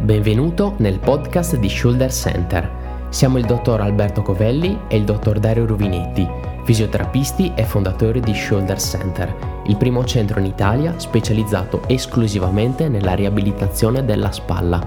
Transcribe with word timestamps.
Benvenuto 0.00 0.74
nel 0.78 1.00
podcast 1.00 1.56
di 1.56 1.68
Shoulder 1.68 2.12
Center. 2.12 3.06
Siamo 3.08 3.36
il 3.36 3.44
dottor 3.44 3.80
Alberto 3.80 4.22
Covelli 4.22 4.78
e 4.86 4.96
il 4.96 5.04
dottor 5.04 5.40
Dario 5.40 5.66
Ruvinetti, 5.66 6.26
fisioterapisti 6.62 7.52
e 7.56 7.64
fondatori 7.64 8.20
di 8.20 8.32
Shoulder 8.32 8.78
Center, 8.78 9.34
il 9.66 9.76
primo 9.76 10.04
centro 10.04 10.38
in 10.38 10.46
Italia 10.46 10.96
specializzato 10.98 11.82
esclusivamente 11.88 12.88
nella 12.88 13.14
riabilitazione 13.14 14.04
della 14.04 14.30
spalla. 14.30 14.80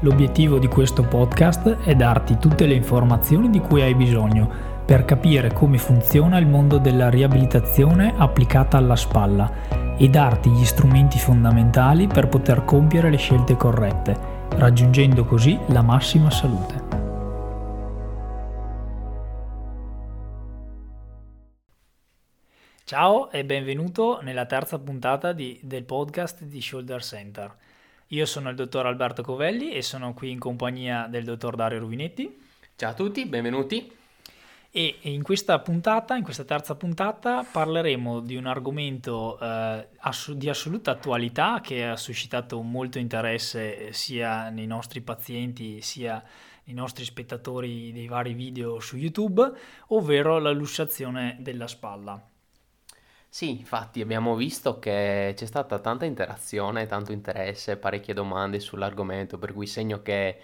L'obiettivo 0.00 0.58
di 0.58 0.66
questo 0.66 1.04
podcast 1.04 1.78
è 1.84 1.94
darti 1.94 2.36
tutte 2.38 2.66
le 2.66 2.74
informazioni 2.74 3.48
di 3.48 3.60
cui 3.60 3.82
hai 3.82 3.94
bisogno 3.94 4.74
per 4.84 5.04
capire 5.04 5.52
come 5.52 5.78
funziona 5.78 6.38
il 6.38 6.46
mondo 6.48 6.78
della 6.78 7.08
riabilitazione 7.08 8.14
applicata 8.16 8.76
alla 8.76 8.96
spalla 8.96 9.94
e 9.96 10.08
darti 10.08 10.50
gli 10.50 10.64
strumenti 10.64 11.18
fondamentali 11.18 12.08
per 12.08 12.28
poter 12.28 12.64
compiere 12.64 13.10
le 13.10 13.16
scelte 13.16 13.56
corrette, 13.56 14.34
raggiungendo 14.50 15.24
così 15.24 15.58
la 15.68 15.82
massima 15.82 16.30
salute. 16.30 16.84
Ciao 22.84 23.30
e 23.30 23.44
benvenuto 23.44 24.20
nella 24.22 24.46
terza 24.46 24.78
puntata 24.78 25.32
di, 25.32 25.58
del 25.62 25.82
podcast 25.82 26.44
di 26.44 26.60
Shoulder 26.60 27.02
Center. 27.02 27.54
Io 28.08 28.24
sono 28.26 28.48
il 28.50 28.54
dottor 28.54 28.86
Alberto 28.86 29.22
Covelli 29.22 29.72
e 29.72 29.82
sono 29.82 30.14
qui 30.14 30.30
in 30.30 30.38
compagnia 30.38 31.08
del 31.08 31.24
dottor 31.24 31.56
Dario 31.56 31.80
Ruvinetti. 31.80 32.40
Ciao 32.76 32.90
a 32.90 32.94
tutti, 32.94 33.26
benvenuti. 33.26 33.90
E 34.78 34.98
in 35.04 35.22
questa 35.22 35.58
puntata, 35.60 36.16
in 36.16 36.22
questa 36.22 36.44
terza 36.44 36.74
puntata, 36.74 37.42
parleremo 37.50 38.20
di 38.20 38.36
un 38.36 38.44
argomento 38.44 39.38
eh, 39.40 39.88
ass- 40.00 40.32
di 40.32 40.50
assoluta 40.50 40.90
attualità 40.90 41.62
che 41.62 41.86
ha 41.86 41.96
suscitato 41.96 42.60
molto 42.60 42.98
interesse 42.98 43.94
sia 43.94 44.50
nei 44.50 44.66
nostri 44.66 45.00
pazienti 45.00 45.80
sia 45.80 46.22
nei 46.64 46.74
nostri 46.74 47.06
spettatori 47.06 47.90
dei 47.90 48.06
vari 48.06 48.34
video 48.34 48.78
su 48.78 48.98
YouTube, 48.98 49.50
ovvero 49.86 50.38
la 50.38 50.50
lussazione 50.50 51.38
della 51.40 51.68
spalla. 51.68 52.22
Sì, 53.30 53.48
infatti 53.48 54.02
abbiamo 54.02 54.34
visto 54.34 54.78
che 54.78 55.32
c'è 55.34 55.46
stata 55.46 55.78
tanta 55.78 56.04
interazione, 56.04 56.84
tanto 56.84 57.12
interesse, 57.12 57.78
parecchie 57.78 58.12
domande 58.12 58.60
sull'argomento, 58.60 59.38
per 59.38 59.54
cui 59.54 59.66
segno 59.66 60.02
che 60.02 60.38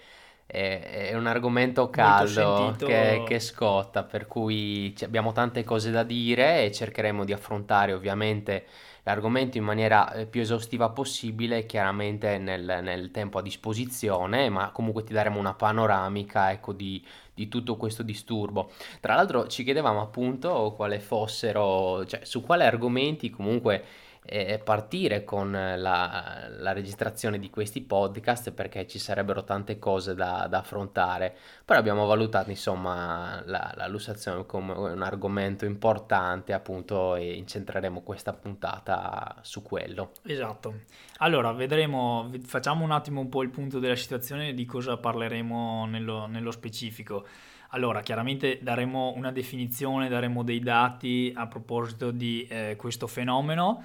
è, 0.45 1.09
è 1.11 1.15
un 1.15 1.27
argomento 1.27 1.89
caldo 1.89 2.75
che, 2.77 3.23
che, 3.25 3.39
scotta, 3.39 4.03
per 4.03 4.27
cui 4.27 4.93
abbiamo 5.01 5.31
tante 5.31 5.63
cose 5.63 5.91
da 5.91 6.03
dire 6.03 6.65
e 6.65 6.71
cercheremo 6.71 7.23
di 7.25 7.33
affrontare 7.33 7.93
ovviamente 7.93 8.65
l'argomento 9.03 9.57
in 9.57 9.63
maniera 9.63 10.11
eh, 10.13 10.25
più 10.25 10.41
esaustiva 10.41 10.89
possibile, 10.89 11.65
chiaramente 11.65 12.37
nel, 12.37 12.79
nel 12.81 13.11
tempo 13.11 13.37
a 13.37 13.41
disposizione, 13.41 14.49
ma 14.49 14.71
comunque 14.71 15.03
ti 15.03 15.13
daremo 15.13 15.39
una 15.39 15.53
panoramica 15.53 16.51
ecco, 16.51 16.71
di, 16.71 17.03
di 17.33 17.47
tutto 17.47 17.75
questo 17.75 18.03
disturbo. 18.03 18.71
Tra 18.99 19.15
l'altro 19.15 19.47
ci 19.47 19.63
chiedevamo 19.63 20.01
appunto 20.01 20.73
quale 20.75 20.99
fossero, 20.99 22.05
cioè 22.05 22.23
su 22.23 22.41
quali 22.41 22.63
argomenti 22.63 23.29
comunque 23.29 23.83
eh, 24.25 24.59
partire 24.63 25.23
con 25.23 25.51
la, 25.51 26.47
la, 26.49 26.71
registrazione 26.71 27.39
di 27.39 27.49
questi 27.49 27.81
podcast 27.81 28.51
perché 28.51 28.87
ci 28.87 28.97
sarebbero 28.97 29.43
tante 29.43 29.77
cose 29.79 30.15
da, 30.15 30.47
da 30.49 30.59
affrontare. 30.59 31.35
Però 31.65 31.77
abbiamo 31.77 32.05
valutato 32.05 32.49
insomma 32.49 33.41
la, 33.45 33.73
la 33.75 33.87
lussazione 33.87 34.45
come 34.45 34.73
un 34.73 35.01
argomento 35.01 35.65
importante 35.65 36.53
appunto 36.53 37.15
e 37.15 37.33
incentreremo 37.33 38.01
questa 38.01 38.33
puntata 38.33 39.35
su 39.41 39.61
quello. 39.61 40.11
Esatto. 40.23 40.81
Allora 41.17 41.51
vedremo, 41.51 42.31
facciamo 42.45 42.83
un 42.83 42.91
attimo 42.91 43.19
un 43.19 43.29
po' 43.29 43.43
il 43.43 43.49
punto 43.49 43.79
della 43.79 43.95
situazione 43.95 44.53
di 44.53 44.65
cosa 44.65 44.97
parleremo 44.97 45.85
nello, 45.85 46.27
nello 46.27 46.51
specifico. 46.51 47.25
Allora, 47.69 48.01
chiaramente 48.01 48.59
daremo 48.61 49.13
una 49.15 49.31
definizione, 49.31 50.07
daremo 50.07 50.43
dei 50.43 50.59
dati 50.59 51.33
a 51.35 51.47
proposito 51.47 52.11
di 52.11 52.45
eh, 52.47 52.75
questo 52.77 53.07
fenomeno 53.07 53.83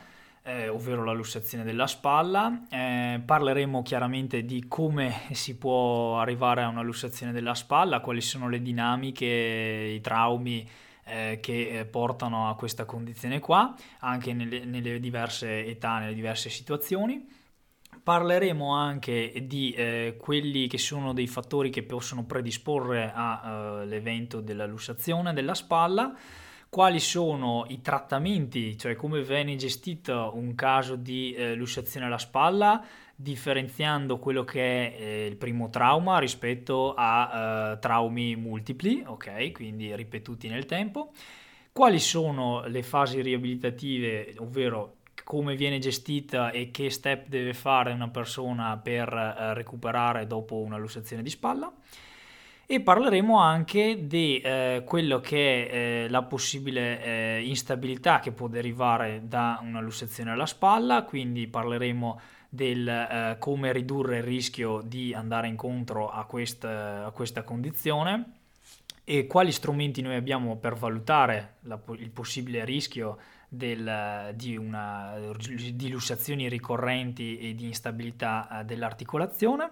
eh, 0.49 0.69
ovvero 0.69 1.05
la 1.05 1.13
lussazione 1.13 1.63
della 1.63 1.87
spalla. 1.87 2.67
Eh, 2.71 3.21
parleremo 3.25 3.83
chiaramente 3.83 4.45
di 4.45 4.65
come 4.67 5.13
si 5.33 5.59
può 5.59 6.19
arrivare 6.19 6.63
a 6.63 6.69
una 6.69 6.81
lussazione 6.81 7.33
della 7.33 7.55
spalla, 7.55 8.01
quali 8.01 8.23
sono 8.23 8.49
le 8.49 8.63
dinamiche, 8.63 9.27
i 9.27 10.01
traumi 10.01 10.67
eh, 11.05 11.39
che 11.43 11.81
eh, 11.81 11.85
portano 11.85 12.49
a 12.49 12.55
questa 12.55 12.87
condizione 12.87 13.41
qua, 13.41 13.75
anche 14.01 14.33
nelle, 14.33 14.65
nelle, 14.65 14.99
diverse 14.99 15.67
età, 15.67 15.99
nelle 15.99 16.15
diverse 16.15 16.49
situazioni. 16.49 17.37
Parleremo 18.03 18.75
anche 18.75 19.45
di 19.47 19.73
eh, 19.73 20.17
quelli 20.19 20.67
che 20.67 20.79
sono 20.79 21.13
dei 21.13 21.27
fattori 21.27 21.69
che 21.69 21.83
possono 21.83 22.25
predisporre 22.25 23.13
all'evento 23.15 24.39
eh, 24.39 24.43
della 24.43 24.65
lussazione 24.65 25.35
della 25.35 25.55
spalla 25.55 26.17
quali 26.69 27.01
sono 27.01 27.65
i 27.69 27.81
trattamenti, 27.81 28.77
cioè 28.77 28.95
come 28.95 29.23
viene 29.23 29.57
gestito 29.57 30.33
un 30.35 30.55
caso 30.55 30.97
di 30.97 31.33
eh, 31.33 31.55
lussazione 31.55 32.07
alla 32.07 32.19
spalla, 32.19 32.85
differenziando 33.15 34.19
quello 34.19 34.45
che 34.45 34.61
è 34.61 35.01
eh, 35.01 35.27
il 35.27 35.37
primo 35.37 35.71
trauma 35.71 36.19
rispetto 36.19 36.95
a 36.95 37.73
eh, 37.73 37.79
traumi 37.79 38.37
multipli, 38.37 39.03
ok, 39.05 39.51
quindi 39.53 39.95
ripetuti 39.97 40.49
nel 40.49 40.67
tempo. 40.67 41.13
Quali 41.73 41.99
sono 41.99 42.65
le 42.67 42.83
fasi 42.83 43.23
riabilitative, 43.23 44.35
ovvero 44.39 44.97
come 45.25 45.57
viene 45.57 45.79
gestita 45.79 46.51
e 46.51 46.71
che 46.71 46.91
step 46.91 47.29
deve 47.29 47.55
fare 47.55 47.93
una 47.93 48.09
persona 48.09 48.77
per 48.79 49.13
eh, 49.13 49.55
recuperare 49.55 50.27
dopo 50.27 50.57
una 50.57 50.77
lussazione 50.77 51.23
di 51.23 51.31
spalla 51.31 51.73
e 52.71 52.81
parleremo 52.83 53.39
anche 53.39 54.07
di 54.07 54.41
eh, 54.41 54.83
quello 54.85 55.21
che 55.21 55.69
è 55.69 55.75
eh, 56.05 56.09
la 56.11 56.23
possibile 56.23 57.03
eh, 57.03 57.43
instabilità 57.47 58.21
che 58.21 58.31
può 58.31 58.47
derivare 58.47 59.23
da 59.25 59.59
una 59.63 59.81
lussazione 59.81 60.33
alla 60.33 60.45
spalla, 60.45 61.05
quindi 61.05 61.47
parleremo 61.47 62.21
del 62.51 62.87
eh, 62.87 63.37
come 63.39 63.73
ridurre 63.73 64.19
il 64.19 64.23
rischio 64.23 64.83
di 64.85 65.15
andare 65.15 65.49
incontro 65.49 66.11
a 66.11 66.27
questa, 66.27 67.07
a 67.07 67.11
questa 67.11 67.43
condizione 67.43 68.33
e 69.03 69.27
quali 69.27 69.51
strumenti 69.51 70.03
noi 70.03 70.17
abbiamo 70.17 70.57
per 70.57 70.75
valutare 70.75 71.55
la, 71.61 71.81
il 71.97 72.11
possibile 72.11 72.67
rischio 72.67 73.17
del, 73.49 74.35
di, 74.35 74.59
una, 74.59 75.15
di 75.73 75.89
lussazioni 75.89 76.51
ricorrenti 76.51 77.39
e 77.39 77.55
di 77.55 77.65
instabilità 77.65 78.61
eh, 78.61 78.65
dell'articolazione 78.67 79.71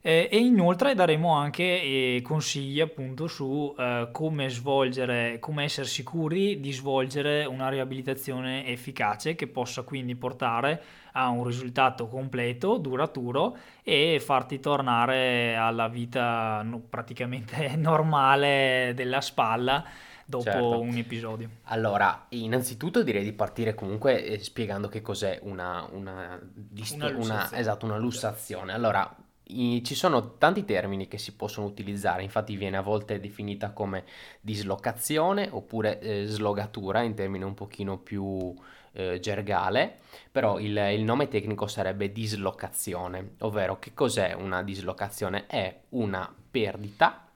eh, 0.00 0.28
e 0.30 0.38
inoltre 0.38 0.94
daremo 0.94 1.32
anche 1.32 1.62
eh, 1.62 2.20
consigli 2.22 2.80
appunto 2.80 3.26
su 3.26 3.74
eh, 3.76 4.08
come 4.12 4.48
svolgere, 4.48 5.38
come 5.38 5.64
essere 5.64 5.86
sicuri 5.86 6.60
di 6.60 6.72
svolgere 6.72 7.44
una 7.44 7.68
riabilitazione 7.68 8.66
efficace 8.66 9.34
che 9.34 9.46
possa 9.46 9.82
quindi 9.82 10.14
portare 10.14 10.82
a 11.12 11.28
un 11.28 11.44
risultato 11.44 12.08
completo, 12.08 12.76
duraturo 12.76 13.56
e 13.82 14.20
farti 14.20 14.60
tornare 14.60 15.56
alla 15.56 15.88
vita 15.88 16.62
no, 16.62 16.80
praticamente 16.80 17.74
normale 17.76 18.92
della 18.94 19.20
spalla 19.20 19.84
dopo 20.28 20.42
certo. 20.42 20.80
un 20.80 20.94
episodio. 20.94 21.48
Allora, 21.64 22.26
innanzitutto 22.30 23.02
direi 23.02 23.24
di 23.24 23.32
partire 23.32 23.74
comunque 23.74 24.24
eh, 24.24 24.38
spiegando 24.38 24.88
che 24.88 25.00
cos'è 25.00 25.38
una, 25.42 25.88
una, 25.90 26.38
dist- 26.52 26.94
una. 26.94 27.16
Una, 27.16 27.52
esatto, 27.52 27.86
una 27.86 27.96
lussazione. 27.96 28.74
Allora, 28.74 29.10
i, 29.48 29.82
ci 29.84 29.94
sono 29.94 30.36
tanti 30.36 30.64
termini 30.64 31.08
che 31.08 31.18
si 31.18 31.34
possono 31.34 31.66
utilizzare, 31.66 32.22
infatti 32.22 32.56
viene 32.56 32.76
a 32.76 32.82
volte 32.82 33.20
definita 33.20 33.70
come 33.70 34.04
dislocazione 34.40 35.48
oppure 35.50 36.00
eh, 36.00 36.26
slogatura 36.26 37.02
in 37.02 37.14
termini 37.14 37.44
un 37.44 37.54
pochino 37.54 37.98
più 37.98 38.54
eh, 38.92 39.20
gergale, 39.20 39.98
però 40.30 40.58
il, 40.58 40.76
il, 40.76 41.02
nome 41.02 41.28
tecnico 41.28 41.66
sarebbe 41.66 42.12
dislocazione, 42.12 43.34
ovvero 43.40 43.78
che 43.78 43.94
cos'è 43.94 44.32
una 44.32 44.62
dislocazione? 44.62 45.46
È 45.46 45.80
una 45.90 46.32
perdita 46.50 47.28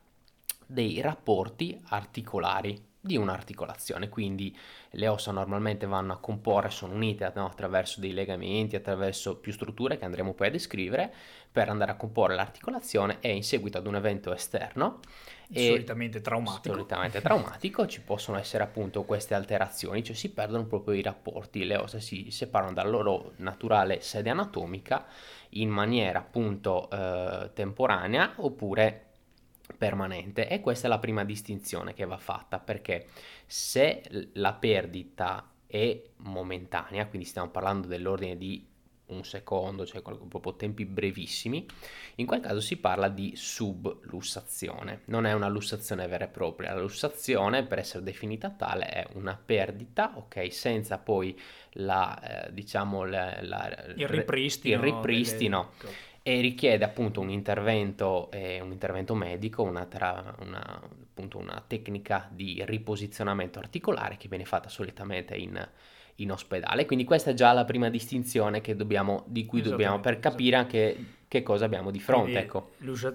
dei 0.65 1.01
rapporti 1.01 1.79
articolari 1.89 2.91
di 3.05 3.17
un'articolazione, 3.17 4.07
quindi 4.07 4.57
le 4.91 5.09
ossa 5.09 5.33
normalmente 5.33 5.85
vanno 5.85 6.13
a 6.13 6.19
comporre, 6.19 6.69
sono 6.69 6.93
unite 6.93 7.29
no, 7.35 7.47
attraverso 7.47 7.99
dei 7.99 8.13
legamenti, 8.13 8.77
attraverso 8.77 9.35
più 9.39 9.51
strutture 9.51 9.97
che 9.97 10.05
andremo 10.05 10.33
poi 10.33 10.47
a 10.47 10.51
descrivere 10.51 11.13
per 11.51 11.67
andare 11.67 11.91
a 11.91 11.95
comporre 11.95 12.33
l'articolazione 12.33 13.17
e 13.19 13.35
in 13.35 13.43
seguito 13.43 13.77
ad 13.77 13.87
un 13.87 13.97
evento 13.97 14.33
esterno. 14.33 15.01
Solitamente 15.51 16.21
traumatico. 16.21 16.75
Solitamente 16.75 17.21
traumatico. 17.21 17.85
Ci 17.87 17.99
possono 17.99 18.37
essere 18.37 18.63
appunto 18.63 19.03
queste 19.03 19.33
alterazioni, 19.33 20.01
cioè 20.01 20.15
si 20.15 20.31
perdono 20.31 20.65
proprio 20.65 20.95
i 20.95 21.01
rapporti, 21.01 21.65
le 21.65 21.75
ossa 21.75 21.99
si 21.99 22.31
separano 22.31 22.71
dalla 22.71 22.89
loro 22.89 23.33
naturale 23.37 23.99
sede 23.99 24.29
anatomica 24.29 25.05
in 25.49 25.67
maniera 25.67 26.19
appunto 26.19 26.89
eh, 26.89 27.51
temporanea 27.53 28.35
oppure 28.37 29.07
permanente. 29.77 30.47
E 30.47 30.61
questa 30.61 30.87
è 30.87 30.89
la 30.89 30.99
prima 30.99 31.23
distinzione 31.23 31.93
che 31.93 32.05
va 32.05 32.17
fatta 32.17 32.59
perché 32.59 33.07
se 33.45 34.03
la 34.33 34.53
perdita 34.53 35.49
è 35.65 36.01
momentanea, 36.17 37.07
quindi 37.07 37.27
stiamo 37.27 37.49
parlando 37.49 37.87
dell'ordine 37.87 38.37
di 38.37 38.71
un 39.05 39.23
secondo, 39.23 39.85
cioè 39.85 40.01
proprio 40.01 40.55
tempi 40.55 40.85
brevissimi, 40.85 41.65
in 42.15 42.25
quel 42.25 42.39
caso 42.39 42.59
si 42.61 42.77
parla 42.77 43.09
di 43.09 43.33
sublussazione. 43.35 45.01
Non 45.05 45.25
è 45.25 45.33
una 45.33 45.47
lussazione 45.47 46.07
vera 46.07 46.25
e 46.25 46.29
propria, 46.29 46.73
la 46.73 46.81
lussazione 46.81 47.63
per 47.63 47.79
essere 47.79 48.03
definita 48.03 48.49
tale 48.49 48.85
è 48.85 49.07
una 49.13 49.39
perdita, 49.43 50.13
ok, 50.15 50.51
senza 50.51 50.97
poi 50.97 51.39
la, 51.73 52.45
eh, 52.47 52.53
diciamo, 52.53 53.03
la, 53.03 53.37
la, 53.41 53.85
il 53.95 54.07
ripristino, 54.07 54.75
il 54.75 54.81
ripristino. 54.81 55.71
delle... 55.79 56.11
e 56.23 56.39
richiede 56.39 56.85
appunto 56.85 57.19
un 57.19 57.29
intervento, 57.29 58.31
eh, 58.31 58.61
un 58.61 58.71
intervento 58.71 59.13
medico, 59.13 59.61
una, 59.61 59.85
tra, 59.85 60.35
una, 60.39 60.81
appunto 60.81 61.37
una 61.37 61.61
tecnica 61.67 62.29
di 62.31 62.63
riposizionamento 62.65 63.59
articolare 63.59 64.17
che 64.17 64.29
viene 64.29 64.45
fatta 64.45 64.69
solitamente 64.69 65.35
in 65.35 65.67
in 66.17 66.31
ospedale. 66.31 66.85
Quindi 66.85 67.05
questa 67.05 67.31
è 67.31 67.33
già 67.33 67.51
la 67.53 67.65
prima 67.65 67.89
distinzione 67.89 68.61
dobbiamo, 68.75 69.23
di 69.27 69.45
cui 69.45 69.61
dobbiamo 69.61 69.99
per 69.99 70.19
capire 70.19 70.55
anche 70.55 71.05
che 71.27 71.41
cosa 71.41 71.65
abbiamo 71.65 71.89
di 71.89 71.99
fronte. 71.99 72.37
Ecco. 72.37 72.73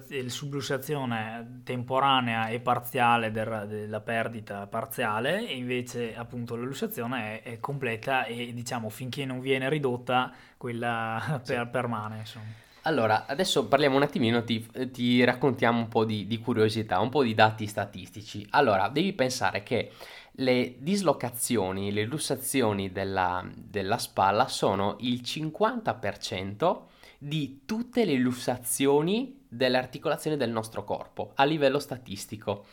Il 0.09 0.29
sublussazione 0.29 1.61
temporanea 1.63 2.49
e 2.49 2.59
parziale 2.59 3.31
del, 3.31 3.65
della 3.69 4.01
perdita 4.01 4.67
parziale 4.67 5.47
e 5.47 5.55
invece 5.55 6.15
appunto 6.15 6.57
la 6.57 6.65
lussazione 6.65 7.41
è, 7.41 7.51
è, 7.51 7.59
completa 7.61 8.25
e 8.25 8.51
diciamo 8.53 8.89
finché 8.89 9.23
non 9.23 9.39
viene 9.39 9.69
ridotta 9.69 10.33
quella 10.57 11.39
per, 11.45 11.61
sì. 11.63 11.69
permane. 11.71 12.17
Insomma. 12.17 12.67
Allora, 12.83 13.25
adesso 13.25 13.67
parliamo 13.67 13.97
un 13.97 14.03
attimino, 14.03 14.43
ti, 14.43 14.65
ti 14.91 15.23
raccontiamo 15.23 15.79
un 15.79 15.87
po' 15.89 16.05
di, 16.05 16.25
di 16.27 16.39
curiosità, 16.39 16.99
un 16.99 17.09
po' 17.09 17.23
di 17.23 17.33
dati 17.33 17.67
statistici. 17.67 18.45
Allora, 18.51 18.87
devi 18.87 19.11
pensare 19.13 19.63
che 19.63 19.91
le 20.33 20.75
dislocazioni, 20.77 21.91
le 21.91 22.05
lussazioni 22.05 22.91
della, 22.91 23.45
della 23.53 23.97
spalla 23.97 24.47
sono 24.47 24.95
il 25.01 25.21
50% 25.21 26.81
di 27.17 27.63
tutte 27.65 28.05
le 28.05 28.15
lussazioni 28.15 29.43
delle 29.49 29.77
articolazioni 29.77 30.37
del 30.37 30.51
nostro 30.51 30.85
corpo 30.85 31.33
a 31.35 31.43
livello 31.43 31.79
statistico. 31.79 32.67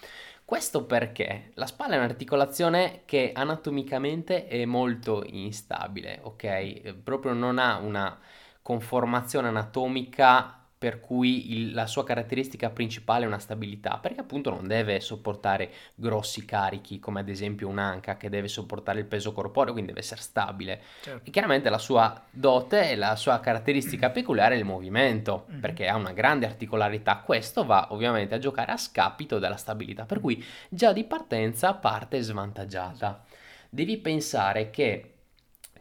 Questo 0.44 0.84
perché 0.84 1.50
la 1.54 1.66
spalla 1.66 1.94
è 1.94 1.98
un'articolazione 1.98 3.02
che 3.04 3.32
anatomicamente 3.34 4.46
è 4.46 4.64
molto 4.64 5.24
instabile, 5.26 6.20
ok? 6.22 6.94
Proprio 7.02 7.32
non 7.32 7.58
ha 7.58 7.78
una 7.78 8.16
conformazione 8.66 9.46
anatomica 9.46 10.60
per 10.76 10.98
cui 10.98 11.52
il, 11.52 11.72
la 11.72 11.86
sua 11.86 12.02
caratteristica 12.02 12.68
principale 12.68 13.22
è 13.22 13.28
una 13.28 13.38
stabilità, 13.38 13.98
perché 13.98 14.22
appunto 14.22 14.50
non 14.50 14.66
deve 14.66 14.98
sopportare 14.98 15.70
grossi 15.94 16.44
carichi, 16.44 16.98
come 16.98 17.20
ad 17.20 17.28
esempio 17.28 17.68
un'anca 17.68 18.16
che 18.16 18.28
deve 18.28 18.48
sopportare 18.48 18.98
il 18.98 19.04
peso 19.04 19.32
corporeo, 19.32 19.70
quindi 19.70 19.92
deve 19.92 20.04
essere 20.04 20.20
stabile. 20.20 20.82
Certo. 21.00 21.28
E 21.28 21.30
chiaramente 21.30 21.70
la 21.70 21.78
sua 21.78 22.20
dote 22.28 22.90
e 22.90 22.96
la 22.96 23.14
sua 23.14 23.38
caratteristica 23.38 24.10
peculiare 24.10 24.56
è 24.56 24.58
il 24.58 24.64
movimento, 24.64 25.46
mm-hmm. 25.48 25.60
perché 25.60 25.86
ha 25.86 25.94
una 25.94 26.12
grande 26.12 26.46
articolarità. 26.46 27.18
Questo 27.18 27.64
va 27.64 27.86
ovviamente 27.92 28.34
a 28.34 28.38
giocare 28.38 28.72
a 28.72 28.76
scapito 28.76 29.38
della 29.38 29.56
stabilità, 29.56 30.06
per 30.06 30.18
cui 30.18 30.44
già 30.68 30.92
di 30.92 31.04
partenza 31.04 31.72
parte 31.74 32.20
svantaggiata. 32.20 33.24
Devi 33.70 33.96
pensare 33.98 34.70
che 34.70 35.12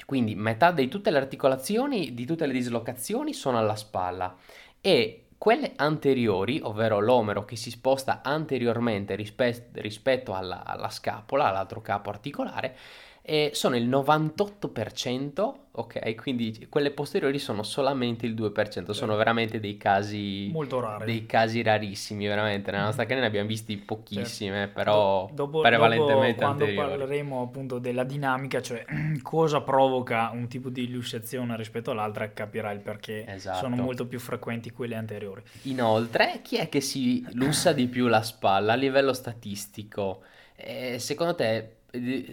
quindi 0.06 0.36
metà 0.36 0.72
di 0.72 0.88
tutte 0.88 1.12
le 1.12 1.18
articolazioni, 1.18 2.14
di 2.14 2.26
tutte 2.26 2.46
le 2.46 2.54
dislocazioni 2.54 3.34
sono 3.34 3.58
alla 3.58 3.76
spalla. 3.76 4.36
E 4.80 5.26
quelle 5.38 5.74
anteriori, 5.76 6.60
ovvero 6.62 7.00
l'omero 7.00 7.44
che 7.44 7.56
si 7.56 7.70
sposta 7.70 8.22
anteriormente 8.24 9.16
rispe- 9.16 9.70
rispetto 9.74 10.34
alla, 10.34 10.64
alla 10.64 10.90
scapola, 10.90 11.50
all'altro 11.50 11.82
capo 11.82 12.10
articolare, 12.10 12.78
e 13.28 13.50
sono 13.56 13.76
il 13.76 13.90
98%, 13.90 15.54
ok? 15.72 16.16
Quindi 16.16 16.68
quelle 16.70 16.92
posteriori 16.92 17.40
sono 17.40 17.64
solamente 17.64 18.28
il 18.28 18.36
2%, 18.36 18.92
sono 18.92 19.16
veramente 19.16 19.60
dei 19.60 19.78
casi 19.78 20.52
molto 20.54 20.80
rari. 20.80 21.06
Dei 21.06 21.26
casi 21.26 21.64
rarissimi, 21.64 22.28
veramente. 22.28 22.70
Nella 22.70 22.84
nostra 22.84 23.02
carriera 23.02 23.24
ne 23.24 23.30
abbiamo 23.30 23.48
visti 23.48 23.78
pochissime, 23.78 24.58
certo. 24.58 24.74
però 24.76 25.30
dopo, 25.34 25.62
prevalentemente 25.62 26.42
dopo, 26.42 26.52
anteriori. 26.52 26.76
Quando 26.76 26.98
parleremo 26.98 27.42
appunto 27.42 27.80
della 27.80 28.04
dinamica, 28.04 28.62
cioè 28.62 28.86
cosa 29.24 29.62
provoca 29.62 30.30
un 30.32 30.48
tipo 30.48 30.70
di 30.70 30.84
illustrazione 30.84 31.58
rispetto 31.58 31.90
all'altra, 31.90 32.32
capirai 32.32 32.76
il 32.76 32.82
perché 32.82 33.26
esatto. 33.28 33.58
sono 33.58 33.76
molto 33.76 34.06
più 34.06 34.20
frequenti 34.20 34.70
quelle 34.70 34.94
anteriori. 34.94 35.42
Inoltre, 35.64 36.42
chi 36.44 36.58
è 36.58 36.70
che 36.70 36.80
si 36.80 37.26
lussa 37.32 37.74
di 37.74 37.88
più 37.88 38.06
la 38.06 38.22
spalla 38.22 38.74
a 38.74 38.76
livello 38.76 39.14
statistico? 39.14 40.22
Eh, 40.56 41.00
secondo 41.00 41.34
te 41.34 41.76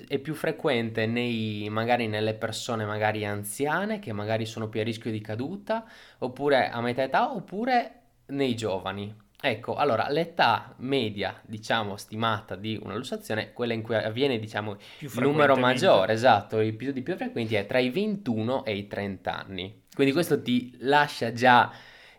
è 0.08 0.18
più 0.18 0.34
frequente 0.34 1.06
nei, 1.06 1.68
magari 1.70 2.06
nelle 2.06 2.34
persone 2.34 2.84
magari 2.84 3.24
anziane 3.24 3.98
che 3.98 4.12
magari 4.12 4.46
sono 4.46 4.68
più 4.68 4.80
a 4.80 4.84
rischio 4.84 5.10
di 5.10 5.20
caduta, 5.20 5.84
oppure 6.18 6.68
a 6.70 6.80
metà 6.80 7.02
età, 7.02 7.32
oppure 7.32 8.00
nei 8.26 8.54
giovani. 8.54 9.14
Ecco, 9.44 9.74
allora 9.74 10.08
l'età 10.08 10.72
media, 10.78 11.40
diciamo, 11.44 11.96
stimata 11.96 12.54
di 12.54 12.78
una 12.80 12.94
lussazione, 12.94 13.52
quella 13.52 13.72
in 13.72 13.82
cui 13.82 13.96
avviene, 13.96 14.38
diciamo, 14.38 14.76
il 15.00 15.10
numero 15.16 15.56
maggiore, 15.56 16.12
esatto, 16.12 16.60
i 16.60 16.68
episodi 16.68 17.02
più 17.02 17.16
frequenti 17.16 17.56
è 17.56 17.66
tra 17.66 17.80
i 17.80 17.90
21 17.90 18.64
e 18.64 18.76
i 18.76 18.86
30 18.86 19.36
anni. 19.36 19.82
Quindi 19.92 20.12
questo 20.12 20.40
ti 20.40 20.76
lascia 20.78 21.32
già 21.32 21.72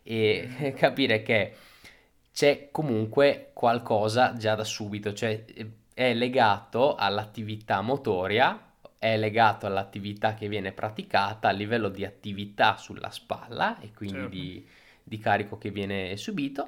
eh, 0.03 0.73
capire 0.75 1.23
che 1.23 1.53
c'è 2.33 2.67
comunque 2.71 3.51
qualcosa 3.53 4.33
già 4.33 4.55
da 4.55 4.65
subito, 4.65 5.13
cioè 5.13 5.45
è 5.93 6.13
legato 6.13 6.95
all'attività 6.95 7.81
motoria, 7.81 8.71
è 8.97 9.17
legato 9.17 9.65
all'attività 9.65 10.33
che 10.33 10.47
viene 10.47 10.71
praticata 10.71 11.49
a 11.49 11.51
livello 11.51 11.89
di 11.89 12.05
attività 12.05 12.77
sulla 12.77 13.11
spalla 13.11 13.79
e 13.79 13.91
quindi 13.93 14.15
certo. 14.15 14.29
di, 14.29 14.65
di 15.03 15.19
carico 15.19 15.57
che 15.57 15.71
viene 15.71 16.15
subito 16.17 16.67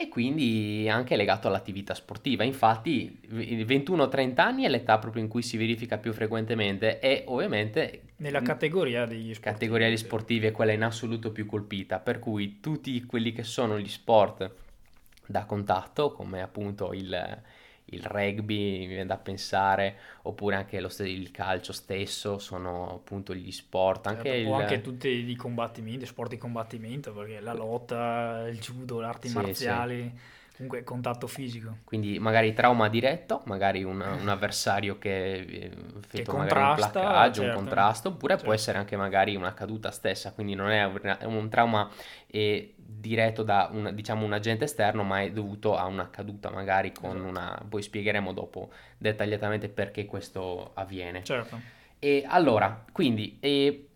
e 0.00 0.08
quindi 0.08 0.88
anche 0.88 1.16
legato 1.16 1.48
all'attività 1.48 1.92
sportiva. 1.92 2.44
Infatti, 2.44 3.20
21-30 3.30 4.40
anni 4.40 4.62
è 4.62 4.68
l'età 4.68 4.96
proprio 4.98 5.22
in 5.22 5.28
cui 5.28 5.42
si 5.42 5.56
verifica 5.56 5.98
più 5.98 6.12
frequentemente 6.12 7.00
e 7.00 7.24
ovviamente 7.26 8.02
nella 8.18 8.40
categoria 8.40 9.06
degli 9.06 9.34
sportivi. 9.34 9.40
Categoria 9.40 9.86
degli 9.88 9.96
sportivi 9.96 10.46
è 10.46 10.52
quella 10.52 10.72
in 10.72 10.84
assoluto 10.84 11.32
più 11.32 11.46
colpita, 11.46 11.98
per 11.98 12.20
cui 12.20 12.60
tutti 12.60 13.04
quelli 13.04 13.32
che 13.32 13.42
sono 13.42 13.78
gli 13.78 13.88
sport 13.88 14.50
da 15.26 15.44
contatto, 15.44 16.12
come 16.12 16.42
appunto 16.42 16.92
il 16.92 17.42
il 17.90 18.02
rugby, 18.02 18.78
mi 18.78 18.86
viene 18.86 19.06
da 19.06 19.16
pensare, 19.16 19.96
oppure 20.22 20.56
anche 20.56 20.80
lo, 20.80 20.90
il 20.98 21.30
calcio 21.30 21.72
stesso, 21.72 22.38
sono 22.38 22.94
appunto 22.94 23.34
gli 23.34 23.52
sport. 23.52 24.06
Anche, 24.08 24.30
certo, 24.30 24.48
il... 24.48 24.52
anche 24.52 24.80
tutti 24.80 25.08
i 25.08 25.36
combattimenti, 25.36 26.06
sport 26.06 26.30
di 26.30 26.38
combattimento, 26.38 27.12
perché 27.12 27.40
la 27.40 27.54
lotta, 27.54 28.46
il 28.48 28.58
judo, 28.58 29.00
le 29.00 29.06
arti 29.06 29.28
sì, 29.28 29.34
marziali. 29.34 30.02
Sì. 30.02 30.36
Comunque 30.58 30.82
contatto 30.82 31.28
fisico. 31.28 31.78
Quindi 31.84 32.18
magari 32.18 32.52
trauma 32.52 32.88
diretto, 32.88 33.42
magari 33.44 33.84
un, 33.84 34.00
un 34.00 34.28
avversario 34.28 34.98
che 34.98 35.70
effettua 35.98 36.34
un 36.34 36.46
placcaggio, 36.46 37.42
certo. 37.42 37.56
un 37.56 37.64
contrasto, 37.64 38.08
oppure 38.08 38.32
certo. 38.32 38.44
può 38.44 38.54
essere 38.54 38.76
anche 38.76 38.96
magari 38.96 39.36
una 39.36 39.54
caduta 39.54 39.92
stessa, 39.92 40.32
quindi 40.32 40.56
non 40.56 40.70
è 40.70 40.84
un, 40.84 41.16
un 41.26 41.48
trauma 41.48 41.88
eh, 42.26 42.74
diretto 42.76 43.44
da 43.44 43.68
un, 43.70 43.92
diciamo, 43.94 44.24
un 44.24 44.32
agente 44.32 44.64
esterno, 44.64 45.04
ma 45.04 45.22
è 45.22 45.30
dovuto 45.30 45.76
a 45.76 45.86
una 45.86 46.10
caduta 46.10 46.50
magari 46.50 46.90
con 46.90 47.10
esatto. 47.10 47.28
una... 47.28 47.62
poi 47.68 47.80
spiegheremo 47.80 48.32
dopo 48.32 48.70
dettagliatamente 48.98 49.68
perché 49.68 50.06
questo 50.06 50.72
avviene. 50.74 51.22
Certo. 51.22 51.60
E 52.00 52.24
allora, 52.26 52.84
quindi... 52.90 53.38
E, 53.38 53.87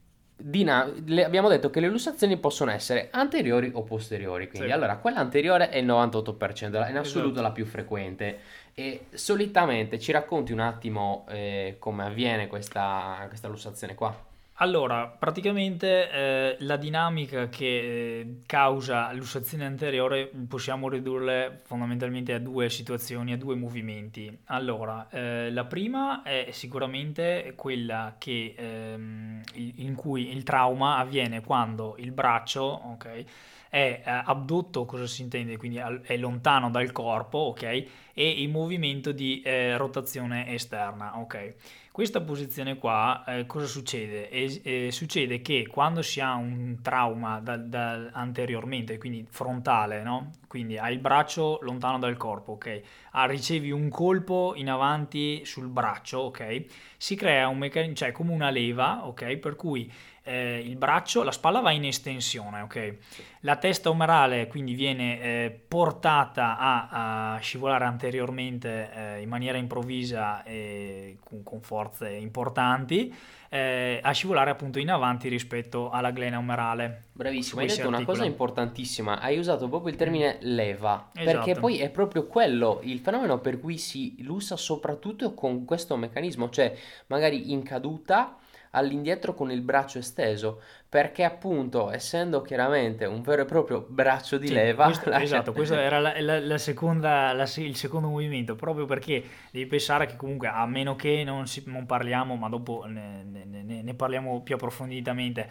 Dina, 0.45 0.91
le, 1.07 1.25
abbiamo 1.25 1.49
detto 1.49 1.71
che 1.71 1.81
le 1.81 1.89
lussazioni 1.89 2.37
possono 2.37 2.71
essere 2.71 3.09
anteriori 3.13 3.71
o 3.73 3.83
posteriori, 3.83 4.49
quindi 4.49 4.69
sì. 4.69 4.75
allora 4.75 4.97
quella 4.97 5.21
anteriore 5.21 5.69
è 5.69 5.79
il 5.79 5.87
98%, 5.87 6.85
è 6.85 6.91
in 6.91 6.99
assoluto 6.99 7.33
esatto. 7.33 7.43
la 7.43 7.53
più 7.53 7.65
frequente 7.65 8.39
e 8.75 9.07
solitamente 9.13 9.99
ci 9.99 10.13
racconti 10.13 10.53
un 10.53 10.61
attimo 10.61 11.27
eh, 11.29 11.77
come 11.79 12.05
avviene 12.05 12.47
questa, 12.47 13.25
questa 13.29 13.49
lussazione 13.49 13.95
qua? 13.95 14.31
Allora, 14.63 15.09
praticamente 15.09 16.09
eh, 16.09 16.57
la 16.61 16.77
dinamica 16.77 17.49
che 17.49 17.65
eh, 17.67 18.37
causa 18.47 19.11
l'ussazione 19.13 19.67
anteriore 19.67 20.31
possiamo 20.47 20.89
ridurle 20.89 21.63
fondamentalmente 21.65 22.33
a 22.33 22.39
due 22.39 22.71
situazioni, 22.71 23.33
a 23.33 23.37
due 23.37 23.57
movimenti. 23.57 24.39
Allora, 24.45 25.09
eh, 25.11 25.51
la 25.51 25.65
prima 25.65 26.23
è 26.23 26.51
sicuramente 26.53 27.55
quella 27.57 28.15
che, 28.19 28.55
ehm, 28.57 29.41
in 29.55 29.97
cui 29.97 30.31
il 30.31 30.45
trauma 30.45 30.99
avviene 30.99 31.41
quando 31.41 31.97
il 31.99 32.13
braccio, 32.13 32.63
ok, 32.63 33.25
è 33.69 34.03
eh, 34.05 34.23
abdotto, 34.27 34.85
cosa 34.85 35.09
si 35.09 35.23
intende? 35.23 35.57
Quindi 35.57 35.79
è 36.03 36.17
lontano 36.17 36.71
dal 36.71 36.93
corpo, 36.93 37.39
ok? 37.39 37.63
E 37.65 37.87
il 38.15 38.49
movimento 38.49 39.11
di 39.11 39.41
eh, 39.41 39.77
rotazione 39.77 40.47
esterna, 40.55 41.19
ok? 41.19 41.55
Questa 41.93 42.23
posizione 42.23 42.79
qua, 42.79 43.23
eh, 43.27 43.45
cosa 43.45 43.67
succede? 43.67 44.31
E, 44.31 44.61
eh, 44.65 44.91
succede 44.91 45.43
che 45.43 45.67
quando 45.71 46.01
si 46.01 46.21
ha 46.21 46.35
un 46.37 46.79
trauma 46.81 47.39
da, 47.39 47.59
da 47.59 48.09
anteriormente, 48.13 48.97
quindi 48.97 49.27
frontale, 49.29 50.03
no? 50.03 50.31
Quindi 50.49 50.79
hai 50.79 50.95
il 50.95 51.01
braccio 51.01 51.59
lontano 51.61 51.99
dal 51.99 52.17
corpo, 52.17 52.53
ok? 52.53 52.81
Ah, 53.11 53.27
ricevi 53.27 53.71
un 53.71 53.91
colpo 53.91 54.55
in 54.57 54.71
avanti 54.71 55.45
sul 55.45 55.69
braccio, 55.69 56.21
ok? 56.21 56.65
Si 56.97 57.15
crea 57.15 57.49
un 57.49 57.59
meccanismo, 57.59 57.95
cioè 57.95 58.11
come 58.11 58.33
una 58.33 58.49
leva, 58.49 59.07
ok? 59.07 59.37
Per 59.37 59.55
cui 59.55 59.93
eh, 60.25 60.63
il 60.65 60.77
braccio, 60.77 61.23
la 61.23 61.33
spalla 61.33 61.61
va 61.61 61.73
in 61.73 61.85
estensione, 61.85 62.61
ok? 62.61 62.97
La 63.41 63.57
testa 63.57 63.91
umerale 63.91 64.47
quindi 64.47 64.75
viene 64.75 65.21
eh, 65.21 65.61
portata 65.67 66.57
a, 66.59 67.35
a, 67.35 67.39
scivolare 67.39 67.85
anteriormente 67.85 68.91
eh, 68.95 69.21
in 69.21 69.29
maniera 69.29 69.59
improvvisa 69.59 70.45
e 70.45 71.19
con, 71.25 71.43
con 71.43 71.61
forze 71.61 72.09
importanti, 72.11 73.13
eh, 73.49 73.99
a 74.01 74.13
scivolare 74.13 74.51
appunto 74.51 74.79
in 74.79 74.91
avanti 74.91 75.29
rispetto 75.29 75.91
alla 75.91 76.13
glena 76.13 76.39
umerale. 76.39 77.07
Bravissimo, 77.13 77.61
hai 77.61 77.67
detto 77.67 77.89
una 77.89 78.05
cosa 78.05 78.25
importantissima, 78.25 79.19
hai 79.19 79.39
usato 79.39 79.69
proprio 79.69 79.91
il 79.91 79.99
termine 79.99 80.39
leva, 80.43 81.11
esatto. 81.13 81.37
perché 81.37 81.61
poi 81.61 81.79
è 81.81 81.91
proprio 81.91 82.27
quello 82.27 82.79
il 82.85 83.01
fenomeno 83.01 83.41
per 83.41 83.59
cui 83.59 83.77
si 83.77 84.23
lussa 84.23 84.57
soprattutto 84.57 85.35
con 85.35 85.65
questo 85.65 85.97
meccanismo, 85.97 86.49
cioè 86.49 86.73
magari 87.09 87.51
in 87.51 87.65
caduta 87.65 88.37
all'indietro 88.73 89.35
con 89.35 89.51
il 89.51 89.61
braccio 89.61 89.99
esteso, 89.99 90.61
perché 90.89 91.25
appunto 91.25 91.91
essendo 91.91 92.43
chiaramente 92.43 93.05
un 93.05 93.23
vero 93.23 93.43
e 93.43 93.45
proprio 93.45 93.85
braccio 93.89 94.39
di 94.39 94.49
sì, 94.49 94.53
leva... 94.53 94.85
Questo. 94.85 95.11
Esatto, 95.11 95.53
questo 95.53 95.75
era 95.75 95.99
la, 95.99 96.21
la, 96.21 96.41
la 96.41 96.59
seconda, 96.59 97.33
il 97.57 97.77
secondo 97.77 98.09
movimento, 98.09 98.55
proprio 98.57 98.85
perché 98.85 99.23
devi 99.51 99.67
pensare 99.67 100.07
che 100.07 100.17
comunque 100.17 100.49
a 100.49 100.67
meno 100.67 100.97
che 100.97 101.23
non, 101.25 101.47
si, 101.47 101.63
non 101.67 101.87
parliamo, 101.87 102.37
ma 102.37 102.49
dopo 102.49 102.85
ne, 102.87 103.25
ne, 103.25 103.83
ne 103.83 103.95
parliamo 103.95 104.43
più 104.43 104.55
approfonditamente, 104.55 105.49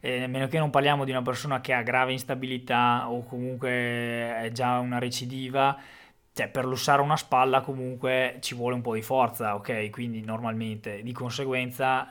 eh, 0.00 0.24
a 0.24 0.28
meno 0.28 0.46
che 0.48 0.58
non 0.58 0.70
parliamo 0.70 1.04
di 1.04 1.10
una 1.10 1.22
persona 1.22 1.60
che 1.60 1.72
ha 1.72 1.82
grave 1.82 2.12
instabilità 2.12 3.10
o 3.10 3.24
comunque 3.24 3.70
è 3.70 4.50
già 4.52 4.78
una 4.78 4.98
recidiva, 4.98 5.76
cioè 6.32 6.48
per 6.48 6.64
lussare 6.64 7.02
una 7.02 7.16
spalla 7.16 7.60
comunque 7.60 8.38
ci 8.40 8.54
vuole 8.54 8.74
un 8.74 8.82
po' 8.82 8.94
di 8.94 9.02
forza, 9.02 9.54
ok? 9.54 9.90
Quindi 9.90 10.22
normalmente 10.22 11.02
di 11.02 11.12
conseguenza 11.12 12.08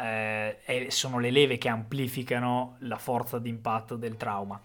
eh, 0.66 0.88
sono 0.90 1.20
le 1.20 1.32
leve 1.32 1.58
che 1.58 1.70
amplificano 1.70 2.76
la 2.80 2.98
forza 2.98 3.40
d'impatto 3.40 3.96
del 3.96 4.18
trauma. 4.18 4.60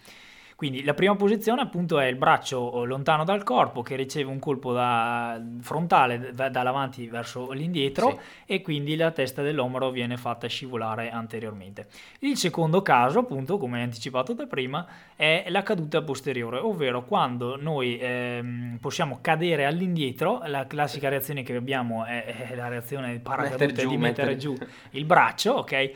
Quindi 0.56 0.84
la 0.84 0.94
prima 0.94 1.16
posizione 1.16 1.62
appunto 1.62 1.98
è 1.98 2.06
il 2.06 2.16
braccio 2.16 2.82
eh, 2.82 2.86
lontano 2.86 3.24
dal 3.24 3.42
corpo 3.42 3.82
che 3.82 3.96
riceve 3.96 4.30
un 4.30 4.38
colpo 4.38 4.72
da, 4.72 5.40
frontale 5.60 6.32
da, 6.32 6.48
dall'avanti 6.48 7.08
verso 7.08 7.50
l'indietro 7.50 8.10
sì. 8.10 8.52
e 8.52 8.62
quindi 8.62 8.96
la 8.96 9.10
testa 9.10 9.42
dell'omero 9.42 9.90
viene 9.90 10.16
fatta 10.16 10.46
scivolare 10.46 11.10
anteriormente. 11.10 11.88
Il 12.20 12.36
secondo 12.36 12.82
caso 12.82 13.20
appunto 13.20 13.58
come 13.58 13.82
anticipato 13.82 14.32
da 14.32 14.46
prima 14.46 14.86
è 15.16 15.46
la 15.48 15.62
caduta 15.62 16.02
posteriore, 16.02 16.58
ovvero 16.58 17.04
quando 17.04 17.56
noi 17.56 17.98
ehm, 18.00 18.78
possiamo 18.80 19.18
cadere 19.20 19.66
all'indietro, 19.66 20.42
la 20.46 20.66
classica 20.66 21.08
reazione 21.08 21.42
che 21.42 21.54
abbiamo 21.56 22.04
è, 22.04 22.48
è 22.50 22.54
la 22.54 22.68
reazione 22.68 23.18
paracaduta 23.18 23.84
di 23.84 23.96
mettere 23.96 24.36
giù 24.36 24.56
il 24.90 25.04
braccio, 25.04 25.52
ok? 25.54 25.90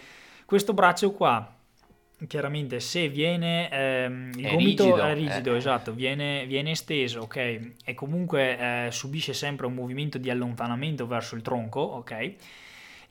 Questo 0.45 0.73
braccio 0.73 1.13
qua 1.13 1.58
chiaramente 2.27 2.81
se 2.81 3.09
viene 3.09 3.71
ehm, 3.71 4.33
il 4.35 4.45
è 4.45 4.51
gomito 4.51 4.85
rigido, 4.85 5.03
è 5.03 5.15
rigido, 5.15 5.55
eh. 5.55 5.57
esatto, 5.57 5.93
viene, 5.93 6.47
viene, 6.47 6.73
esteso, 6.73 7.21
ok, 7.21 7.37
e 7.85 7.95
comunque 7.95 8.87
eh, 8.87 8.91
subisce 8.91 9.33
sempre 9.33 9.67
un 9.67 9.75
movimento 9.75 10.19
di 10.19 10.29
allontanamento 10.29 11.07
verso 11.07 11.37
il 11.37 11.43
tronco, 11.43 11.81
ok. 11.81 12.35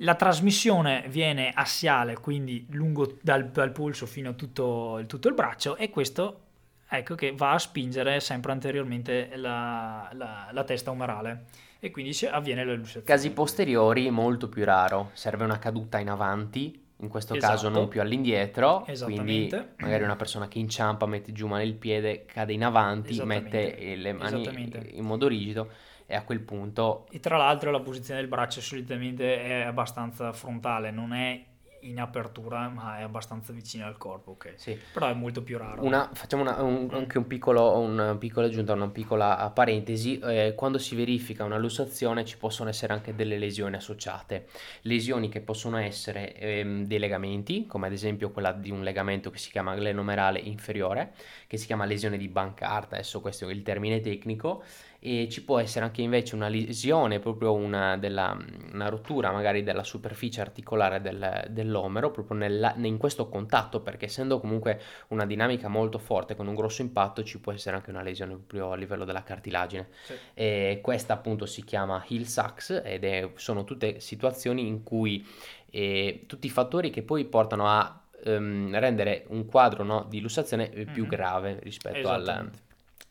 La 0.02 0.14
trasmissione 0.14 1.06
viene 1.08 1.52
assiale, 1.54 2.16
quindi 2.20 2.68
lungo 2.72 3.18
dal, 3.22 3.50
dal 3.50 3.72
polso 3.72 4.06
fino 4.06 4.30
a 4.30 4.34
tutto, 4.34 5.02
tutto, 5.08 5.28
il 5.28 5.34
braccio 5.34 5.76
e 5.76 5.90
questo 5.90 6.42
ecco 6.90 7.16
che 7.16 7.32
va 7.32 7.54
a 7.54 7.60
spingere 7.60 8.20
sempre 8.20 8.52
anteriormente 8.52 9.32
la, 9.36 10.10
la, 10.14 10.50
la 10.52 10.64
testa 10.64 10.92
umerale 10.92 11.46
e 11.80 11.90
quindi 11.90 12.16
avviene 12.30 12.64
la 12.64 12.74
lussazione. 12.74 13.06
Casi 13.06 13.32
posteriori 13.32 14.12
molto 14.12 14.50
più 14.50 14.64
raro, 14.64 15.10
serve 15.14 15.46
una 15.46 15.58
caduta 15.58 15.98
in 15.98 16.10
avanti 16.10 16.86
in 17.02 17.10
questo 17.10 17.36
esatto. 17.36 17.54
caso 17.54 17.70
non 17.70 17.88
più 17.88 18.02
all'indietro, 18.02 18.86
quindi 19.04 19.50
magari 19.78 20.04
una 20.04 20.16
persona 20.16 20.48
che 20.48 20.60
inciampa, 20.60 21.06
mette 21.06 21.32
giù 21.32 21.48
male 21.48 21.64
il 21.64 21.76
piede, 21.76 22.26
cade 22.26 22.54
in 22.54 22.64
avanti, 22.64 23.22
mette 23.24 23.96
le 23.96 24.14
mani 24.14 24.72
in 24.92 25.06
modo 25.06 25.28
rigido 25.28 25.70
e 26.06 26.16
a 26.16 26.24
quel 26.24 26.40
punto... 26.40 27.06
E 27.12 27.20
tra 27.20 27.38
l'altro 27.38 27.70
la 27.70 27.82
posizione 27.82 28.20
del 28.20 28.30
braccio 28.30 28.62
solitamente 28.62 29.44
è 29.44 29.62
abbastanza 29.62 30.32
frontale, 30.32 30.90
non 30.90 31.14
è 31.14 31.44
in 31.90 32.00
apertura, 32.00 32.68
ma 32.70 33.00
è 33.00 33.04
abbastanza 33.04 33.54
vicino 33.54 33.86
al 33.86 33.98
corpo, 33.98 34.32
ok? 34.32 34.54
Sì. 34.56 34.78
Però 34.94 35.08
è 35.08 35.14
molto 35.14 35.42
più 35.42 35.58
raro. 35.58 35.84
Una, 35.84 36.10
facciamo 36.14 36.44
una, 36.44 36.62
un, 36.62 36.90
anche 36.92 37.18
un 37.18 37.28
piccolo, 37.28 37.78
un 37.78 38.16
piccolo 38.20 38.46
aggiunta, 38.48 38.74
una 38.74 38.90
piccola 38.90 39.52
parentesi. 39.54 40.20
Eh, 40.20 40.54
quando 40.56 40.78
si 40.78 40.96
verifica 40.96 41.44
una 41.44 41.58
lussazione 41.58 42.26
ci 42.26 42.38
possono 42.38 42.70
essere 42.70 42.94
anche 42.94 43.16
delle 43.16 43.38
lesioni 43.38 43.76
associate. 43.76 44.48
Lesioni 44.82 45.30
che 45.30 45.42
possono 45.42 45.78
essere 45.78 46.36
ehm, 46.36 46.86
dei 46.86 47.00
legamenti, 47.00 47.66
come 47.66 47.88
ad 47.88 47.94
esempio 47.94 48.32
quella 48.32 48.52
di 48.52 48.72
un 48.72 48.84
legamento 48.84 49.30
che 49.30 49.38
si 49.38 49.52
chiama 49.52 49.76
glenomerale 49.76 50.40
inferiore, 50.40 51.14
che 51.48 51.58
si 51.58 51.66
chiama 51.66 51.86
lesione 51.86 52.18
di 52.18 52.28
Bancarta, 52.28 52.96
adesso 52.96 53.22
questo 53.22 53.48
è 53.48 53.52
il 53.52 53.64
termine 53.64 54.00
tecnico, 54.00 54.64
e 55.08 55.30
ci 55.30 55.42
può 55.46 55.58
essere 55.58 55.86
anche 55.86 56.02
invece 56.02 56.36
una 56.36 56.50
lesione, 56.50 57.20
proprio 57.20 57.54
una, 57.54 57.96
della, 57.96 58.38
una 58.74 58.90
rottura 58.90 59.32
magari 59.32 59.64
della 59.64 59.86
superficie 59.86 60.42
articolare 60.42 61.00
del, 61.00 61.46
dell'omero, 61.50 62.12
proprio 62.12 62.38
nella, 62.38 62.76
in 62.76 62.98
questo 62.98 63.30
contatto, 63.30 63.80
perché 63.80 64.06
essendo 64.06 64.38
comunque 64.42 64.82
una 65.08 65.26
dinamica 65.26 65.70
molto 65.70 65.98
forte 65.98 66.36
con 66.36 66.48
un 66.48 66.56
grosso 66.56 66.82
impatto 66.82 67.24
ci 67.24 67.40
può 67.40 67.54
essere 67.54 67.78
anche 67.78 67.90
una 67.90 68.02
lesione 68.02 68.34
proprio 68.34 68.74
a 68.74 68.76
livello 68.76 69.06
della 69.06 69.24
cartilagine. 69.24 69.88
Sì. 70.04 70.80
Questa 70.82 71.14
appunto 71.14 71.46
si 71.46 71.64
chiama 71.64 72.04
heel 72.06 72.28
sacks 72.28 72.82
ed 72.84 73.06
è, 73.06 73.32
sono 73.36 73.64
tutte 73.64 74.02
situazioni 74.02 74.68
in 74.68 74.84
cui 74.84 75.26
eh, 75.70 76.26
tutti 76.28 76.48
i 76.48 76.50
fattori 76.50 76.90
che 76.90 77.02
poi 77.02 77.24
portano 77.24 77.70
a 77.70 77.98
um, 78.26 78.78
rendere 78.78 79.24
un 79.30 79.46
quadro 79.46 79.86
no, 79.86 80.06
di 80.10 80.20
lussazione 80.20 80.68
più 80.68 81.04
mm-hmm. 81.04 81.10
grave 81.10 81.60
rispetto 81.62 82.10
al 82.10 82.52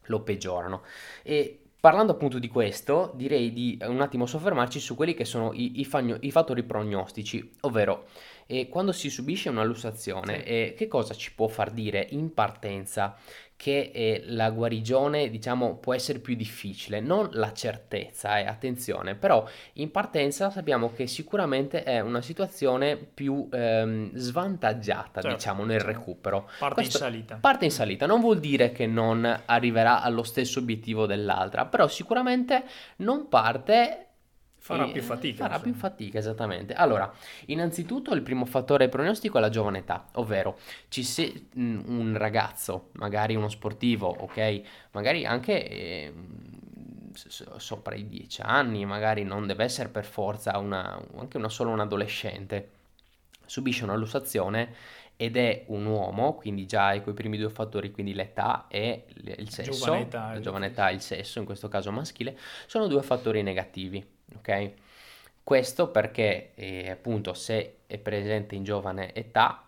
lo 0.09 0.21
peggiorano. 0.21 0.83
E 1.23 1.63
Parlando 1.87 2.11
appunto 2.11 2.41
di 2.41 2.49
questo, 2.49 3.13
direi 3.15 3.53
di 3.53 3.79
un 3.83 4.01
attimo 4.01 4.27
soffermarci 4.27 4.81
su 4.81 4.97
quelli 4.97 5.15
che 5.15 5.25
sono 5.25 5.53
i, 5.53 5.79
i, 5.79 5.85
fagno, 5.85 6.17
i 6.19 6.33
fattori 6.33 6.65
prognostici, 6.65 7.49
ovvero 7.61 8.07
eh, 8.47 8.69
quando 8.69 8.91
si 8.91 9.09
subisce 9.09 9.51
una 9.51 9.63
lussazione, 9.63 10.39
sì. 10.39 10.43
eh, 10.47 10.75
che 10.77 10.89
cosa 10.89 11.15
ci 11.15 11.33
può 11.33 11.47
far 11.47 11.71
dire 11.71 12.05
in 12.11 12.35
partenza 12.35 13.17
che 13.57 13.91
eh, 13.93 14.23
la 14.27 14.51
guarigione 14.51 15.31
diciamo 15.31 15.77
può 15.77 15.95
essere 15.95 16.19
più 16.19 16.35
difficile, 16.35 17.01
non 17.01 17.29
la 17.33 17.53
certezza, 17.53 18.39
eh, 18.39 18.47
attenzione, 18.47 19.15
però 19.15 19.47
in 19.75 19.91
partenza 19.91 20.51
sappiamo 20.51 20.93
che 20.93 21.07
sicuramente 21.07 21.83
è 21.83 22.01
una 22.01 22.21
situazione 22.21 22.97
più 22.97 23.49
ehm, 23.51 24.15
svantaggiata 24.15 25.23
certo, 25.23 25.37
diciamo 25.37 25.65
nel 25.65 25.81
recupero. 25.81 26.49
Parte 26.59 26.75
Questo, 26.75 26.99
in 26.99 27.03
salita. 27.03 27.39
Parte 27.41 27.65
in 27.65 27.71
salita, 27.71 28.07
non 28.07 28.21
vuol 28.21 28.39
dire 28.39 28.73
che 28.73 28.87
non 28.87 29.43
arriverà 29.47 30.03
allo 30.03 30.23
stesso 30.23 30.59
obiettivo 30.59 31.07
dell'altra, 31.07 31.65
però 31.65 31.89
sicuramente 31.89 32.65
non 32.97 33.29
parte 33.29 34.06
Farà 34.67 34.89
più 34.89 35.01
fatica. 35.01 35.45
Farà 35.45 35.55
insomma. 35.55 35.73
più 35.73 35.81
fatica, 35.81 36.19
esattamente. 36.19 36.75
Allora, 36.75 37.13
innanzitutto 37.47 38.13
il 38.15 38.23
primo 38.23 38.45
fattore 38.47 38.89
pronostico 38.89 39.39
è 39.39 39.41
la 39.41 39.49
giovane 39.49 39.79
età, 39.79 40.07
ovvero 40.15 40.59
ci 40.89 41.05
se, 41.05 41.47
un 41.55 42.15
ragazzo, 42.17 42.89
magari 42.95 43.37
uno 43.37 43.49
sportivo, 43.49 44.09
ok, 44.09 44.63
magari 44.91 45.25
anche 45.25 45.69
eh, 45.69 46.15
sopra 47.15 47.95
i 47.95 48.09
10 48.09 48.43
anni, 48.43 48.85
magari 48.85 49.23
non 49.23 49.47
deve 49.47 49.63
essere 49.63 49.89
per 49.89 50.05
forza 50.05 50.59
una, 50.59 51.01
anche 51.17 51.37
una, 51.37 51.49
solo 51.49 51.71
un 51.71 51.79
adolescente, 51.79 52.71
subisce 53.47 53.85
una 53.85 53.95
lussazione 53.95 54.75
ed 55.15 55.37
è 55.37 55.63
un 55.69 55.87
uomo, 55.87 56.35
quindi 56.35 56.67
già 56.67 57.01
quei 57.01 57.15
primi 57.15 57.39
due 57.39 57.51
fattori, 57.51 57.93
quindi 57.93 58.15
l'età 58.15 58.67
e 58.67 59.05
il 59.23 59.49
sesso, 59.49 59.71
giovane 59.71 60.01
età, 60.03 60.33
la 60.33 60.41
giovane 60.41 60.67
età 60.67 60.89
e 60.89 60.95
il 60.95 61.01
sesso, 61.01 61.39
in 61.39 61.45
questo 61.45 61.69
caso 61.69 61.93
maschile, 61.93 62.37
sono 62.67 62.89
due 62.89 63.03
fattori 63.03 63.45
negativi 63.45 64.15
ok? 64.47 64.73
Questo 65.43 65.91
perché 65.91 66.53
eh, 66.55 66.91
appunto 66.91 67.35
se 67.35 67.79
è 67.87 67.99
presente 67.99 68.55
in 68.55 68.65
giovane 68.65 69.13
età 69.15 69.63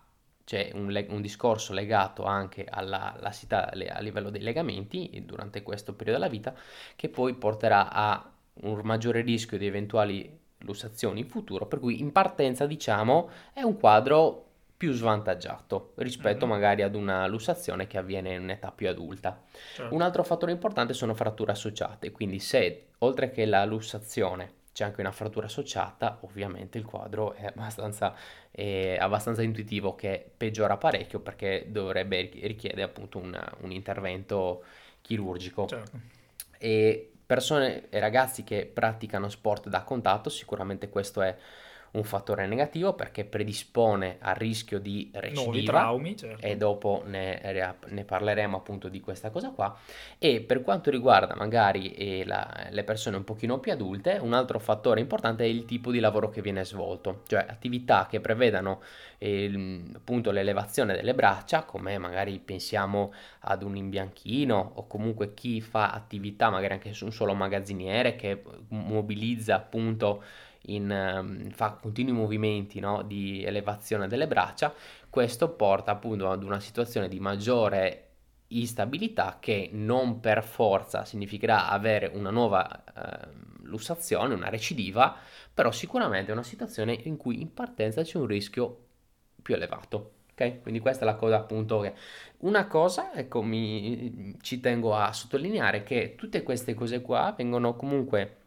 c'è 0.45 0.71
un, 0.73 0.91
leg- 0.91 1.11
un 1.11 1.21
discorso 1.21 1.73
legato 1.73 2.25
anche 2.25 2.67
alla 2.69 3.15
lassità 3.21 3.71
a 3.71 4.01
livello 4.01 4.31
dei 4.31 4.41
legamenti 4.41 5.23
durante 5.25 5.63
questo 5.63 5.93
periodo 5.93 6.19
della 6.19 6.31
vita 6.31 6.55
che 6.97 7.09
poi 7.09 7.35
porterà 7.35 7.93
a 7.93 8.33
un 8.63 8.81
maggiore 8.83 9.21
rischio 9.21 9.59
di 9.59 9.67
eventuali 9.67 10.37
lussazioni 10.63 11.21
in 11.21 11.29
futuro, 11.29 11.67
per 11.67 11.79
cui 11.79 12.01
in 12.01 12.11
partenza 12.11 12.67
diciamo 12.67 13.31
è 13.53 13.63
un 13.63 13.79
quadro 13.79 14.47
più 14.77 14.93
svantaggiato 14.93 15.93
rispetto 15.97 16.47
mm-hmm. 16.47 16.55
magari 16.55 16.83
ad 16.83 16.95
una 16.95 17.27
lussazione 17.27 17.87
che 17.87 17.99
avviene 17.99 18.33
in 18.33 18.43
un'età 18.43 18.73
più 18.73 18.89
adulta. 18.89 19.43
Certo. 19.75 19.95
Un 19.95 20.03
altro 20.03 20.23
fattore 20.23 20.53
importante 20.53 20.95
sono 20.95 21.15
fratture 21.15 21.53
associate, 21.53 22.11
quindi 22.11 22.39
se 22.39 22.87
oltre 22.99 23.31
che 23.31 23.45
la 23.45 23.65
lussazione 23.65 24.57
c'è 24.73 24.85
anche 24.85 25.01
una 25.01 25.13
frattura 25.13 25.47
associata, 25.47 26.19
ovviamente 26.23 26.79
il 26.79 26.85
quadro 26.85 27.33
è 27.35 27.47
abbastanza, 27.47 28.15
è 28.51 28.97
abbastanza 28.99 29.43
intuitivo 29.43 29.95
che 29.95 30.31
peggiora 30.37 30.77
parecchio 30.77 31.21
perché 31.21 31.67
dovrebbe 31.69 32.31
richiedere 32.43 32.83
appunto 32.83 33.19
un, 33.19 33.39
un 33.61 33.71
intervento 33.73 34.65
chirurgico. 35.03 35.67
Certo. 35.67 35.99
E 36.59 37.13
persone 37.25 37.89
e 37.91 37.99
ragazzi 37.99 38.45
che 38.45 38.71
praticano 38.73 39.29
sport 39.29 39.69
da 39.69 39.83
contatto, 39.83 40.31
sicuramente 40.31 40.89
questo 40.89 41.21
è 41.23 41.37
un 41.93 42.05
fattore 42.05 42.47
negativo 42.47 42.93
perché 42.93 43.25
predispone 43.25 44.19
al 44.21 44.35
rischio 44.35 44.79
di 44.79 45.11
recidiva 45.15 45.73
traumi, 45.73 46.17
certo. 46.17 46.45
e 46.45 46.57
dopo 46.57 47.03
ne, 47.07 47.73
ne, 47.87 48.05
parleremo 48.05 48.57
appunto 48.57 48.89
di 48.89 49.01
questa 49.01 49.31
cosa 49.31 49.51
qua 49.51 49.77
e 50.19 50.41
per 50.41 50.63
quanto 50.63 50.91
riguarda 50.91 51.35
magari 51.35 51.93
eh, 51.93 52.25
la, 52.27 52.69
le 52.71 52.85
persone 52.85 53.17
un 53.17 53.25
pochino 53.25 53.59
più 53.59 53.73
adulte 53.73 54.19
un 54.21 54.33
altro 54.33 54.59
fattore 54.59 55.01
importante 55.01 55.45
è 55.45 55.47
il 55.47 55.65
tipo 55.65 55.91
di 55.91 56.01
lavoro 56.01 56.29
che 56.29 56.43
viene 56.43 56.65
svolto 56.65 57.23
cioè 57.27 57.47
attività 57.49 58.07
che 58.09 58.21
prevedano 58.21 58.83
eh, 59.19 59.83
appunto 59.95 60.31
l'elevazione 60.31 60.95
delle 60.95 61.15
braccia 61.15 61.63
come 61.63 61.97
magari 61.99 62.39
pensiamo 62.39 63.13
ad 63.41 63.63
un 63.63 63.77
imbianchino 63.77 64.73
o 64.75 64.87
comunque 64.87 65.35
chi 65.35 65.61
fa 65.61 65.91
attività 65.93 66.51
magari 66.51 66.75
anche 66.75 66.93
su 66.93 67.05
un 67.05 67.13
solo 67.13 67.35
magazziniere 67.35 68.17
che 68.17 68.43
mobilizza 68.69 69.55
appunto 69.55 70.23
in, 70.63 70.91
ehm, 70.91 71.51
fa 71.51 71.73
continui 71.73 72.13
movimenti 72.13 72.81
no, 72.81 73.03
di 73.03 73.45
elevazione 73.45 74.09
delle 74.09 74.27
braccia, 74.27 74.75
questo 75.09 75.51
porta 75.51 75.93
appunto 75.93 76.31
ad 76.31 76.43
una 76.43 76.61
situazione 76.61 77.09
di 77.09 77.21
maggiore 77.21 78.05
instabilità 78.49 79.39
che 79.41 79.69
non 79.73 80.21
per 80.21 80.43
forza 80.43 81.05
significherà 81.05 81.69
avere 81.69 82.11
una 82.15 82.31
nuova 82.31 82.85
eh, 82.85 83.29
lussazione, 83.63 84.35
una 84.35 84.49
recidiva, 84.49 85.17
però 85.53 85.71
sicuramente 85.71 86.31
è 86.31 86.35
una 86.35 86.43
situazione 86.43 86.99
in 87.05 87.17
cui 87.17 87.41
in 87.41 87.53
partenza 87.53 88.03
c'è 88.03 88.19
un 88.19 88.27
rischio 88.27 88.87
più 89.43 89.55
elevato. 89.55 90.13
Ok? 90.33 90.63
Quindi 90.63 90.81
questa 90.81 91.03
è 91.03 91.07
la 91.07 91.17
cosa 91.17 91.37
appunto 91.37 91.81
che... 91.81 91.95
Una 92.39 92.69
cosa, 92.69 93.13
ecco, 93.15 93.43
mi, 93.43 94.37
ci 94.41 94.61
tengo 94.61 94.95
a 94.95 95.13
sottolineare 95.13 95.83
che 95.83 96.15
tutte 96.17 96.43
queste 96.45 96.75
cose 96.75 97.01
qua 97.01 97.35
vengono 97.37 97.75
comunque 97.75 98.38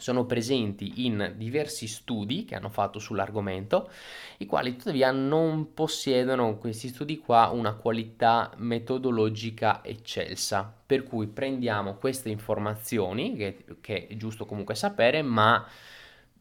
sono 0.00 0.24
presenti 0.24 1.06
in 1.06 1.34
diversi 1.36 1.86
studi 1.86 2.44
che 2.44 2.54
hanno 2.54 2.68
fatto 2.68 2.98
sull'argomento, 2.98 3.90
i 4.38 4.46
quali 4.46 4.76
tuttavia 4.76 5.10
non 5.10 5.74
possiedono 5.74 6.56
questi 6.58 6.88
studi 6.88 7.18
qua 7.18 7.48
una 7.48 7.74
qualità 7.74 8.50
metodologica 8.56 9.84
eccelsa, 9.84 10.72
per 10.86 11.02
cui 11.02 11.26
prendiamo 11.26 11.94
queste 11.94 12.28
informazioni 12.28 13.36
che, 13.36 13.64
che 13.80 14.06
è 14.06 14.16
giusto 14.16 14.46
comunque 14.46 14.74
sapere, 14.74 15.22
ma 15.22 15.66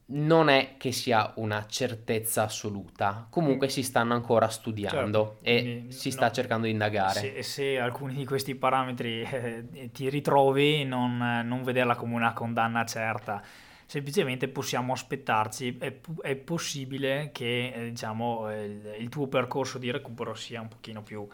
non 0.09 0.47
è 0.47 0.75
che 0.77 0.91
sia 0.91 1.33
una 1.35 1.65
certezza 1.67 2.43
assoluta, 2.43 3.27
comunque 3.29 3.67
mm. 3.67 3.69
si 3.69 3.83
stanno 3.83 4.13
ancora 4.13 4.47
studiando 4.47 5.35
certo, 5.35 5.37
e 5.41 5.85
si 5.89 6.11
sta 6.11 6.27
no, 6.27 6.31
cercando 6.31 6.65
di 6.65 6.71
indagare. 6.71 7.19
Se, 7.19 7.43
se, 7.43 7.79
alcuni 7.79 8.13
di 8.13 8.25
questi 8.25 8.55
parametri 8.55 9.21
eh, 9.21 9.89
ti 9.91 10.09
ritrovi, 10.09 10.85
non, 10.85 11.17
non, 11.45 11.63
vederla 11.63 11.95
come 11.95 12.15
una 12.15 12.31
condanna 12.31 12.85
certa, 12.85 13.41
semplicemente 13.85 14.47
possiamo 14.47 14.93
aspettarci, 14.93 15.77
è, 15.77 15.99
è 16.21 16.35
possibile 16.35 17.31
che 17.33 17.73
eh, 17.75 17.89
diciamo, 17.89 18.49
il, 18.53 18.95
il 18.99 19.09
tuo 19.09 19.27
percorso 19.27 19.77
di 19.77 19.91
recupero 19.91 20.33
sia 20.35 20.61
un 20.61 20.69
pochino 20.69 21.03
più 21.03 21.27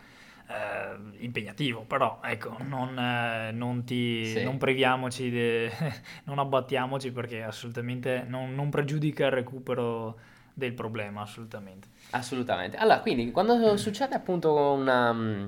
eh, 0.53 1.23
impegnativo, 1.23 1.81
però 1.81 2.19
ecco, 2.23 2.55
non, 2.67 2.97
eh, 2.97 3.51
non, 3.51 3.83
ti, 3.83 4.25
sì. 4.25 4.43
non 4.43 4.57
priviamoci, 4.57 5.29
de, 5.29 5.71
non 6.25 6.37
abbattiamoci 6.39 7.11
perché 7.11 7.41
assolutamente 7.41 8.23
non, 8.27 8.53
non, 8.53 8.69
pregiudica 8.69 9.25
il 9.25 9.31
recupero 9.31 10.17
del 10.53 10.73
problema, 10.73 11.21
assolutamente. 11.21 11.87
Assolutamente. 12.11 12.77
Allora, 12.77 12.99
quindi 12.99 13.31
quando 13.31 13.77
succede 13.77 14.15
appunto 14.15 14.53
una... 14.53 15.11
Mm, 15.11 15.45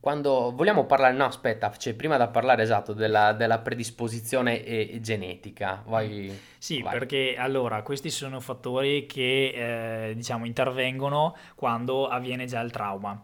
quando 0.00 0.52
vogliamo 0.54 0.84
parlare, 0.86 1.12
no 1.12 1.24
aspetta, 1.24 1.72
cioè, 1.76 1.92
prima 1.94 2.16
da 2.16 2.28
parlare 2.28 2.62
esatto 2.62 2.92
della, 2.92 3.32
della 3.32 3.58
predisposizione 3.58 4.64
e, 4.64 4.90
e 4.92 5.00
genetica, 5.00 5.82
vai, 5.86 6.32
Sì, 6.56 6.80
vai. 6.82 6.92
perché 6.92 7.34
allora 7.36 7.82
questi 7.82 8.08
sono 8.08 8.38
fattori 8.38 9.06
che 9.06 10.10
eh, 10.10 10.14
diciamo 10.14 10.46
intervengono 10.46 11.36
quando 11.56 12.06
avviene 12.06 12.46
già 12.46 12.60
il 12.60 12.70
trauma. 12.70 13.20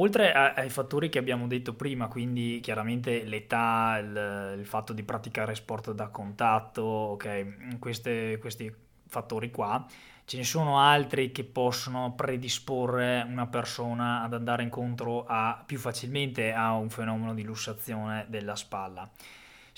Oltre 0.00 0.32
a, 0.32 0.52
ai 0.54 0.70
fattori 0.70 1.08
che 1.08 1.18
abbiamo 1.18 1.46
detto 1.48 1.74
prima, 1.74 2.06
quindi 2.06 2.60
chiaramente 2.62 3.24
l'età, 3.24 3.98
il, 3.98 4.58
il 4.58 4.66
fatto 4.66 4.92
di 4.92 5.02
praticare 5.02 5.54
sport 5.56 5.92
da 5.92 6.08
contatto, 6.08 6.82
ok, 6.82 7.78
queste, 7.78 8.38
questi 8.38 8.72
fattori 9.06 9.50
qua, 9.50 9.84
ce 10.24 10.36
ne 10.36 10.44
sono 10.44 10.78
altri 10.78 11.32
che 11.32 11.42
possono 11.42 12.14
predisporre 12.14 13.26
una 13.28 13.48
persona 13.48 14.22
ad 14.22 14.34
andare 14.34 14.62
incontro 14.62 15.24
a, 15.26 15.62
più 15.66 15.78
facilmente 15.78 16.52
a 16.52 16.74
un 16.74 16.90
fenomeno 16.90 17.34
di 17.34 17.42
lussazione 17.42 18.26
della 18.28 18.54
spalla. 18.54 19.10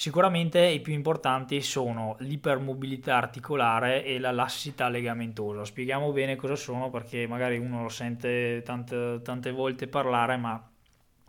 Sicuramente 0.01 0.65
i 0.65 0.81
più 0.81 0.95
importanti 0.95 1.61
sono 1.61 2.17
l'ipermobilità 2.21 3.17
articolare 3.17 4.03
e 4.03 4.19
la 4.19 4.31
lassità 4.31 4.89
legamentosa. 4.89 5.67
Spieghiamo 5.67 6.11
bene 6.11 6.37
cosa 6.37 6.57
sono 6.57 6.89
perché 6.89 7.27
magari 7.27 7.59
uno 7.59 7.83
lo 7.83 7.91
sente 7.91 8.63
tante, 8.65 9.21
tante 9.23 9.51
volte 9.51 9.89
parlare 9.89 10.39
ma 10.39 10.71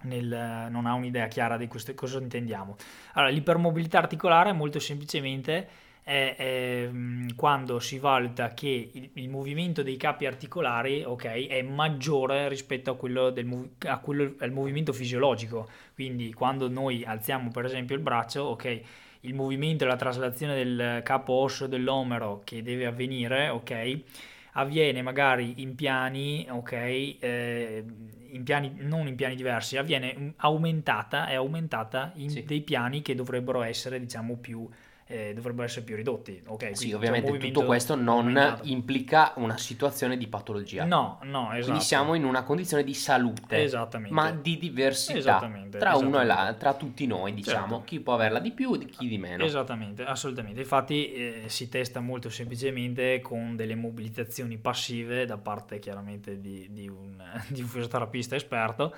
nel, 0.03 0.67
non 0.69 0.85
ha 0.85 0.93
un'idea 0.93 1.27
chiara 1.27 1.57
di 1.57 1.67
questo, 1.67 1.93
cosa 1.95 2.19
intendiamo. 2.19 2.77
Allora, 3.15 3.29
l'ipermobilità 3.33 3.97
articolare 3.97 4.53
molto 4.53 4.79
semplicemente 4.79 5.67
è, 6.03 6.35
è 6.37 6.89
mm, 6.91 7.29
quando 7.35 7.79
si 7.79 7.99
valuta 7.99 8.53
che 8.53 8.89
il, 8.91 9.09
il, 9.13 9.29
movimento 9.29 9.83
dei 9.83 9.97
capi 9.97 10.25
articolari 10.25 11.03
okay, 11.03 11.45
è 11.45 11.61
maggiore 11.61 12.49
rispetto 12.49 12.91
a 12.91 12.95
quello, 12.95 13.29
del, 13.29 13.69
a 13.85 13.99
quello 13.99 14.33
al 14.39 14.51
movimento 14.51 14.93
fisiologico. 14.93 15.69
Quindi 15.93 16.33
quando 16.33 16.67
noi 16.67 17.03
alziamo 17.05 17.51
per 17.51 17.65
esempio 17.65 17.95
il 17.95 18.01
braccio, 18.01 18.43
ok, 18.43 18.81
il 19.21 19.33
movimento 19.35 19.83
e 19.83 19.87
la 19.87 19.95
traslazione 19.95 20.55
del 20.55 21.01
capo 21.03 21.33
osso 21.33 21.67
dell'omero 21.67 22.41
che 22.43 22.63
deve 22.63 22.87
avvenire, 22.87 23.49
ok, 23.49 23.99
avviene 24.53 25.01
magari 25.01 25.61
in 25.61 25.75
piani, 25.75 26.47
ok, 26.49 26.71
eh, 26.71 27.85
in 28.31 28.43
piani, 28.43 28.73
non 28.79 29.07
in 29.07 29.15
piani 29.15 29.35
diversi, 29.35 29.77
avviene 29.77 30.33
aumentata, 30.37 31.27
è 31.27 31.35
aumentata 31.35 32.11
in 32.15 32.29
sì. 32.29 32.43
dei 32.43 32.61
piani 32.61 33.01
che 33.01 33.13
dovrebbero 33.13 33.61
essere, 33.61 33.99
diciamo, 33.99 34.37
più 34.37 34.67
eh, 35.11 35.33
dovrebbero 35.33 35.65
essere 35.65 35.83
più 35.83 35.95
ridotti. 35.95 36.41
Okay, 36.45 36.75
sì, 36.75 36.93
ovviamente 36.93 37.37
tutto 37.37 37.65
questo 37.65 37.95
non 37.95 38.27
aumentato. 38.27 38.61
implica 38.65 39.33
una 39.35 39.57
situazione 39.57 40.17
di 40.17 40.27
patologia. 40.27 40.85
No, 40.85 41.19
no, 41.23 41.51
esatto. 41.51 41.65
Quindi 41.65 41.81
siamo 41.81 42.13
in 42.13 42.23
una 42.23 42.43
condizione 42.43 42.83
di 42.83 42.93
salute, 42.93 43.69
ma 44.09 44.31
di 44.31 44.57
diversità 44.57 45.51
tra 45.77 45.95
uno 45.95 46.21
e 46.21 46.25
l'altro, 46.25 46.57
tra 46.57 46.73
tutti 46.73 47.05
noi, 47.05 47.33
diciamo, 47.33 47.67
certo. 47.67 47.83
chi 47.83 47.99
può 47.99 48.13
averla 48.13 48.39
di 48.39 48.51
più 48.51 48.73
e 48.75 48.85
chi 48.85 49.07
di 49.07 49.17
meno. 49.17 49.43
Esattamente, 49.43 50.03
assolutamente. 50.03 50.61
Infatti 50.61 51.11
eh, 51.11 51.43
si 51.47 51.67
testa 51.67 51.99
molto 51.99 52.29
semplicemente 52.29 53.19
con 53.19 53.55
delle 53.55 53.75
mobilitazioni 53.75 54.57
passive 54.57 55.25
da 55.25 55.37
parte 55.37 55.79
chiaramente 55.79 56.39
di, 56.39 56.67
di, 56.71 56.87
un, 56.87 57.21
di 57.49 57.61
un 57.61 57.67
fisioterapista 57.67 58.35
esperto 58.35 58.95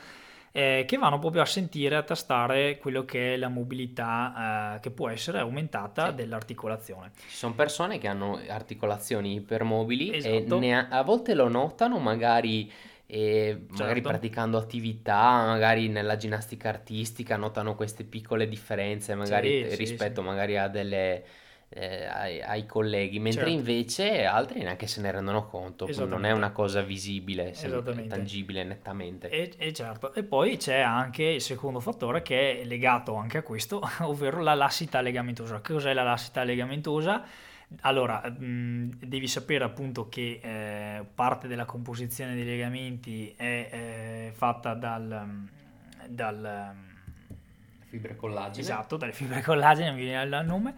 eh, 0.56 0.86
che 0.88 0.98
vanno 0.98 1.18
proprio 1.18 1.42
a 1.42 1.46
sentire, 1.46 1.96
a 1.96 2.04
tastare 2.04 2.78
quello 2.78 3.04
che 3.06 3.34
è 3.34 3.38
la 3.38 3.50
mobilità 3.50 4.76
eh, 4.76 4.80
che 4.82 4.92
può 4.92 5.10
essere 5.10 5.40
aumentata 5.40 6.10
sì. 6.10 6.16
dell'articolazione. 6.16 7.12
Ci 7.28 7.36
sono 7.36 7.56
persone 7.56 7.98
che 7.98 8.08
hanno 8.08 8.40
articolazioni 8.48 9.34
ipermobili 9.34 10.16
esatto. 10.16 10.62
e 10.62 10.72
ha, 10.72 10.88
a 10.90 11.02
volte 11.02 11.34
lo 11.34 11.50
notano 11.50 11.98
magari... 12.00 12.72
E 13.06 13.66
magari 13.72 13.96
certo. 13.96 14.10
praticando 14.10 14.58
attività, 14.58 15.46
magari 15.46 15.88
nella 15.88 16.16
ginnastica 16.16 16.70
artistica 16.70 17.36
notano 17.36 17.76
queste 17.76 18.06
piccole 18.06 18.48
differenze, 18.48 19.14
magari 19.14 19.70
sì, 19.70 19.76
rispetto 19.76 20.22
sì, 20.22 20.28
magari 20.28 20.58
a 20.58 20.68
delle 20.68 21.24
eh, 21.76 22.06
ai, 22.06 22.42
ai, 22.42 22.66
colleghi, 22.66 23.20
mentre 23.20 23.46
certo. 23.46 23.58
invece 23.58 24.26
altri 24.26 24.62
neanche 24.62 24.86
se 24.86 25.02
ne 25.02 25.12
rendono 25.12 25.48
conto, 25.48 25.88
non 26.06 26.24
è 26.24 26.32
una 26.32 26.52
cosa 26.52 26.82
visibile, 26.82 27.54
tangibile 28.08 28.64
nettamente. 28.64 29.30
E, 29.30 29.54
e, 29.58 29.74
certo, 29.74 30.14
e 30.14 30.24
poi 30.24 30.58
c'è 30.58 30.80
anche 30.80 31.24
il 31.24 31.42
secondo 31.42 31.80
fattore 31.80 32.22
che 32.22 32.62
è 32.62 32.66
legato 32.66 33.16
anche 33.16 33.40
a 33.40 33.42
questo, 33.42 33.82
ovvero 34.02 34.42
la 34.42 34.54
lassità 34.54 35.02
legamentosa. 35.02 35.62
Cos'è 35.62 35.94
la 35.94 36.04
lassità 36.04 36.44
legamentosa? 36.44 37.24
Allora, 37.82 38.22
mh, 38.30 39.00
devi 39.00 39.28
sapere 39.28 39.64
appunto 39.64 40.08
che 40.08 40.40
eh, 40.44 41.04
parte 41.16 41.48
della 41.48 41.66
composizione 41.66 42.36
dei 42.36 42.46
legamenti 42.46 43.34
è 43.36 43.70
eh, 43.72 44.32
fatta 44.36 44.76
dal... 44.76 45.48
dal 46.08 46.76
fibre 47.88 48.16
collagene. 48.16 48.62
Esatto, 48.62 48.98
dalle 48.98 49.12
fibre 49.12 49.42
collagene, 49.42 49.92
mi 49.92 50.04
viene 50.04 50.24
il 50.24 50.46
nome 50.46 50.76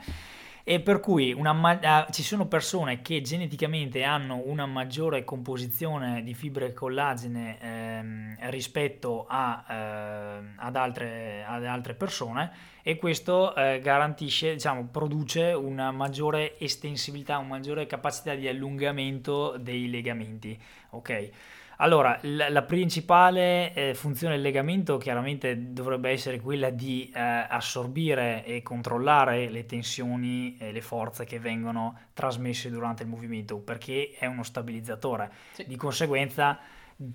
e 0.67 0.79
per 0.79 0.99
cui 0.99 1.31
una, 1.31 2.07
ci 2.09 2.23
sono 2.23 2.47
persone 2.47 3.03
che 3.03 3.21
geneticamente 3.21 4.03
hanno 4.03 4.41
una 4.45 4.65
maggiore 4.65 5.23
composizione 5.23 6.23
di 6.23 6.33
fibre 6.33 6.73
collagene 6.73 7.59
ehm, 7.61 8.49
rispetto 8.49 9.27
a, 9.29 9.63
eh, 9.69 10.53
ad, 10.55 10.75
altre, 10.75 11.45
ad, 11.45 11.65
altre, 11.65 11.93
persone 11.93 12.51
e 12.81 12.97
questo 12.97 13.53
eh, 13.55 13.79
garantisce, 13.79 14.53
diciamo, 14.53 14.87
produce 14.91 15.51
una 15.51 15.91
maggiore 15.91 16.57
estensibilità, 16.57 17.37
una 17.37 17.47
maggiore 17.49 17.85
capacità 17.85 18.33
di 18.33 18.47
allungamento 18.47 19.57
dei 19.59 19.87
legamenti. 19.87 20.59
Ok? 20.89 21.29
Allora, 21.77 22.17
la, 22.21 22.49
la 22.49 22.61
principale 22.63 23.73
eh, 23.73 23.93
funzione 23.93 24.35
del 24.35 24.43
legamento 24.43 24.97
chiaramente 24.97 25.73
dovrebbe 25.73 26.09
essere 26.09 26.39
quella 26.39 26.69
di 26.69 27.11
eh, 27.13 27.19
assorbire 27.19 28.45
e 28.45 28.61
controllare 28.61 29.49
le 29.49 29.65
tensioni 29.65 30.55
e 30.57 30.71
le 30.71 30.81
forze 30.81 31.25
che 31.25 31.39
vengono 31.39 31.97
trasmesse 32.13 32.69
durante 32.69 33.03
il 33.03 33.09
movimento, 33.09 33.57
perché 33.57 34.15
è 34.17 34.25
uno 34.25 34.43
stabilizzatore. 34.43 35.31
Sì. 35.51 35.65
Di 35.67 35.75
conseguenza 35.75 36.59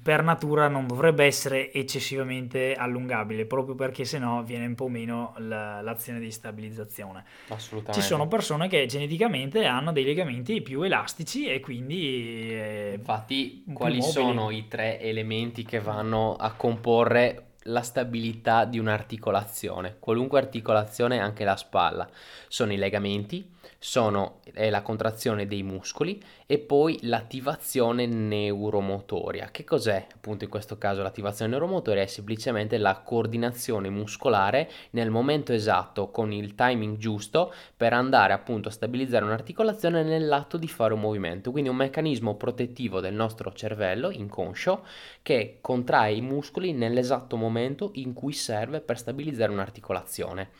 per 0.02 0.22
natura 0.22 0.68
non 0.68 0.86
dovrebbe 0.86 1.24
essere 1.24 1.72
eccessivamente 1.72 2.74
allungabile, 2.74 3.46
proprio 3.46 3.74
perché 3.74 4.04
sennò 4.04 4.42
viene 4.42 4.66
un 4.66 4.74
po' 4.74 4.88
meno 4.88 5.32
la, 5.38 5.80
l'azione 5.80 6.20
di 6.20 6.30
stabilizzazione. 6.30 7.24
Assolutamente. 7.48 8.00
Ci 8.00 8.06
sono 8.06 8.28
persone 8.28 8.68
che 8.68 8.84
geneticamente 8.84 9.64
hanno 9.64 9.92
dei 9.92 10.04
legamenti 10.04 10.60
più 10.60 10.82
elastici 10.82 11.46
e 11.46 11.60
quindi... 11.60 12.50
Eh, 12.50 12.92
Infatti, 12.96 13.64
quali 13.72 13.98
mobili. 13.98 14.12
sono 14.12 14.50
i 14.50 14.68
tre 14.68 15.00
elementi 15.00 15.64
che 15.64 15.80
vanno 15.80 16.36
a 16.36 16.52
comporre 16.52 17.44
la 17.64 17.82
stabilità 17.82 18.64
di 18.64 18.78
un'articolazione, 18.78 19.96
qualunque 19.98 20.38
articolazione, 20.38 21.20
anche 21.20 21.44
la 21.44 21.56
spalla, 21.56 22.08
sono 22.48 22.72
i 22.72 22.76
legamenti, 22.76 23.48
sono 23.82 24.40
la 24.52 24.82
contrazione 24.82 25.46
dei 25.46 25.62
muscoli 25.62 26.22
e 26.44 26.58
poi 26.58 26.98
l'attivazione 27.02 28.04
neuromotoria. 28.04 29.48
Che 29.50 29.64
cos'è 29.64 30.06
appunto 30.14 30.44
in 30.44 30.50
questo 30.50 30.76
caso 30.76 31.00
l'attivazione 31.00 31.52
neuromotoria? 31.52 32.02
È 32.02 32.06
semplicemente 32.06 32.76
la 32.76 33.00
coordinazione 33.00 33.88
muscolare 33.88 34.70
nel 34.90 35.08
momento 35.08 35.54
esatto 35.54 36.10
con 36.10 36.30
il 36.30 36.54
timing 36.54 36.98
giusto 36.98 37.54
per 37.74 37.94
andare 37.94 38.34
appunto 38.34 38.68
a 38.68 38.72
stabilizzare 38.72 39.24
un'articolazione 39.24 40.02
nell'atto 40.02 40.58
di 40.58 40.68
fare 40.68 40.92
un 40.92 41.00
movimento. 41.00 41.50
Quindi 41.50 41.70
un 41.70 41.76
meccanismo 41.76 42.34
protettivo 42.34 43.00
del 43.00 43.14
nostro 43.14 43.50
cervello 43.54 44.10
inconscio 44.10 44.84
che 45.22 45.56
contrae 45.62 46.12
i 46.12 46.20
muscoli 46.20 46.74
nell'esatto 46.74 47.36
momento 47.36 47.92
in 47.94 48.12
cui 48.12 48.34
serve 48.34 48.82
per 48.82 48.98
stabilizzare 48.98 49.52
un'articolazione 49.52 50.50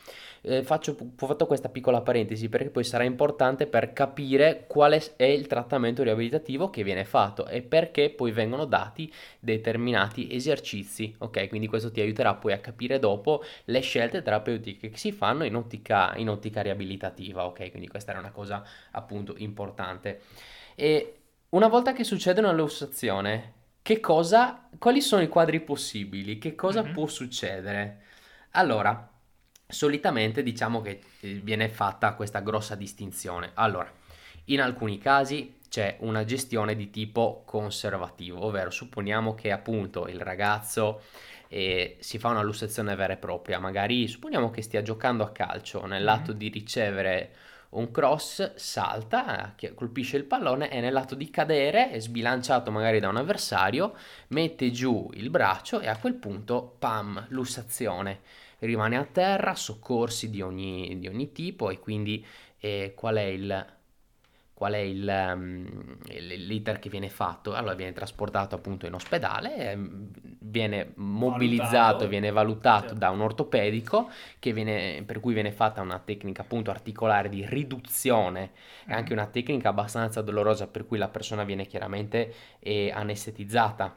eh, 0.42 0.62
faccio, 0.62 0.96
ho 1.18 1.26
fatto 1.26 1.46
questa 1.46 1.68
piccola 1.68 2.00
parentesi 2.00 2.48
perché 2.48 2.70
poi 2.70 2.84
sarà 2.84 3.04
importante 3.04 3.66
per 3.66 3.92
capire 3.92 4.64
quale 4.66 5.02
è 5.16 5.24
il 5.24 5.46
trattamento 5.46 6.02
riabilitativo 6.02 6.70
che 6.70 6.82
viene 6.82 7.04
fatto 7.04 7.46
e 7.46 7.62
perché 7.62 8.10
poi 8.10 8.30
vengono 8.32 8.64
dati 8.64 9.12
determinati 9.38 10.32
esercizi, 10.32 11.14
ok? 11.18 11.48
Quindi 11.48 11.66
questo 11.66 11.90
ti 11.90 12.00
aiuterà 12.00 12.34
poi 12.34 12.52
a 12.52 12.58
capire 12.58 12.98
dopo 12.98 13.42
le 13.64 13.80
scelte 13.80 14.22
terapeutiche 14.22 14.90
che 14.90 14.96
si 14.96 15.12
fanno 15.12 15.44
in 15.44 15.54
ottica, 15.54 16.14
in 16.16 16.28
ottica 16.28 16.62
riabilitativa, 16.62 17.44
ok? 17.46 17.70
Quindi 17.70 17.88
questa 17.88 18.12
era 18.12 18.20
una 18.20 18.30
cosa 18.30 18.64
appunto 18.92 19.34
importante. 19.38 20.20
E 20.74 21.14
una 21.50 21.68
volta 21.68 21.92
che 21.92 22.04
succede 22.04 22.40
una 22.40 22.52
lussazione, 22.52 23.54
che 23.82 24.00
cosa, 24.00 24.68
quali 24.78 25.00
sono 25.00 25.22
i 25.22 25.28
quadri 25.28 25.60
possibili? 25.60 26.38
Che 26.38 26.54
cosa 26.54 26.82
mm-hmm. 26.82 26.92
può 26.92 27.06
succedere? 27.06 28.02
Allora, 28.52 29.09
solitamente 29.70 30.42
diciamo 30.42 30.80
che 30.80 31.00
eh, 31.20 31.40
viene 31.42 31.68
fatta 31.68 32.14
questa 32.14 32.40
grossa 32.40 32.74
distinzione. 32.74 33.50
Allora, 33.54 33.90
in 34.46 34.60
alcuni 34.60 34.98
casi 34.98 35.58
c'è 35.68 35.96
una 36.00 36.24
gestione 36.24 36.74
di 36.74 36.90
tipo 36.90 37.42
conservativo, 37.46 38.44
ovvero 38.44 38.70
supponiamo 38.70 39.34
che 39.34 39.52
appunto 39.52 40.08
il 40.08 40.20
ragazzo 40.20 41.02
eh, 41.48 41.96
si 42.00 42.18
fa 42.18 42.28
una 42.28 42.42
lussazione 42.42 42.94
vera 42.96 43.12
e 43.12 43.16
propria, 43.16 43.58
magari 43.58 44.08
supponiamo 44.08 44.50
che 44.50 44.62
stia 44.62 44.82
giocando 44.82 45.22
a 45.22 45.30
calcio, 45.30 45.86
nell'atto 45.86 46.30
mm-hmm. 46.30 46.38
di 46.38 46.48
ricevere 46.48 47.30
un 47.70 47.92
cross 47.92 48.54
salta, 48.54 49.54
colpisce 49.74 50.16
il 50.16 50.24
pallone 50.24 50.70
e 50.70 50.80
nell'atto 50.80 51.14
di 51.14 51.30
cadere, 51.30 51.90
è 51.90 52.00
sbilanciato 52.00 52.72
magari 52.72 52.98
da 52.98 53.08
un 53.08 53.16
avversario, 53.16 53.94
mette 54.28 54.72
giù 54.72 55.08
il 55.14 55.30
braccio 55.30 55.78
e 55.78 55.88
a 55.88 55.96
quel 55.96 56.14
punto, 56.14 56.74
pam, 56.78 57.26
lussazione 57.28 58.20
rimane 58.60 58.96
a 58.96 59.04
terra, 59.04 59.54
soccorsi 59.54 60.30
di 60.30 60.40
ogni, 60.40 60.98
di 60.98 61.08
ogni 61.08 61.32
tipo 61.32 61.70
e 61.70 61.78
quindi 61.78 62.24
eh, 62.58 62.92
qual 62.94 63.16
è 63.16 63.22
il 63.22 63.78
qual 64.60 64.74
è 64.74 64.78
il, 64.78 65.10
um, 65.34 65.96
l'iter 66.18 66.78
che 66.78 66.90
viene 66.90 67.08
fatto? 67.08 67.54
Allora 67.54 67.72
viene 67.72 67.94
trasportato 67.94 68.54
appunto 68.54 68.84
in 68.84 68.92
ospedale, 68.92 69.70
ehm, 69.70 70.08
viene 70.40 70.92
mobilizzato, 70.96 71.70
valutato. 71.70 72.08
viene 72.08 72.30
valutato 72.30 72.80
certo. 72.88 72.98
da 72.98 73.08
un 73.08 73.22
ortopedico 73.22 74.10
viene, 74.38 75.02
per 75.06 75.20
cui 75.20 75.32
viene 75.32 75.50
fatta 75.50 75.80
una 75.80 75.98
tecnica 75.98 76.42
appunto 76.42 76.70
articolare 76.70 77.30
di 77.30 77.42
riduzione 77.46 78.50
mm. 78.50 78.90
e 78.90 78.92
anche 78.92 79.14
una 79.14 79.24
tecnica 79.28 79.70
abbastanza 79.70 80.20
dolorosa 80.20 80.66
per 80.66 80.86
cui 80.86 80.98
la 80.98 81.08
persona 81.08 81.44
viene 81.44 81.64
chiaramente 81.64 82.34
eh, 82.58 82.90
anestetizzata 82.94 83.96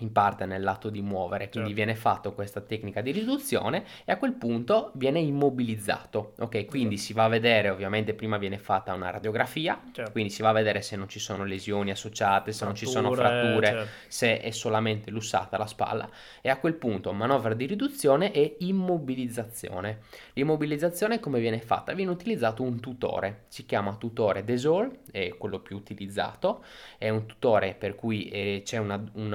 in 0.00 0.12
parte 0.12 0.46
nell'atto 0.46 0.90
di 0.90 1.02
muovere, 1.02 1.48
quindi 1.48 1.70
certo. 1.70 1.84
viene 1.84 1.94
fatta 1.94 2.30
questa 2.30 2.60
tecnica 2.60 3.00
di 3.00 3.10
riduzione 3.10 3.84
e 4.04 4.12
a 4.12 4.16
quel 4.16 4.32
punto 4.32 4.92
viene 4.94 5.20
immobilizzato, 5.20 6.34
ok? 6.38 6.66
Quindi 6.66 6.96
certo. 6.96 7.04
si 7.04 7.12
va 7.12 7.24
a 7.24 7.28
vedere, 7.28 7.70
ovviamente 7.70 8.14
prima 8.14 8.38
viene 8.38 8.58
fatta 8.58 8.92
una 8.92 9.10
radiografia, 9.10 9.80
certo. 9.92 10.10
quindi 10.12 10.30
si 10.30 10.42
va 10.42 10.50
a 10.50 10.52
vedere 10.52 10.82
se 10.82 10.96
non 10.96 11.08
ci 11.08 11.18
sono 11.18 11.44
lesioni 11.44 11.90
associate, 11.90 12.52
se 12.52 12.64
Fratture, 12.64 12.66
non 12.66 12.74
ci 12.74 12.86
sono 12.86 13.12
fratture, 13.12 13.66
certo. 13.66 13.88
se 14.08 14.40
è 14.40 14.50
solamente 14.50 15.10
lussata 15.10 15.56
la 15.56 15.66
spalla 15.66 16.08
e 16.40 16.48
a 16.48 16.58
quel 16.58 16.74
punto 16.74 17.12
manovra 17.12 17.54
di 17.54 17.66
riduzione 17.66 18.32
e 18.32 18.56
immobilizzazione. 18.60 20.00
L'immobilizzazione 20.34 21.20
come 21.20 21.40
viene 21.40 21.60
fatta? 21.60 21.92
Viene 21.92 22.10
utilizzato 22.10 22.62
un 22.62 22.80
tutore, 22.80 23.44
si 23.48 23.66
chiama 23.66 23.94
tutore 23.96 24.44
Desol, 24.44 25.00
è 25.10 25.28
quello 25.36 25.60
più 25.60 25.76
utilizzato, 25.76 26.64
è 26.98 27.08
un 27.08 27.26
tutore 27.26 27.74
per 27.74 27.94
cui 27.94 28.28
eh, 28.28 28.62
c'è 28.64 28.78
una, 28.78 29.02
un, 29.14 29.32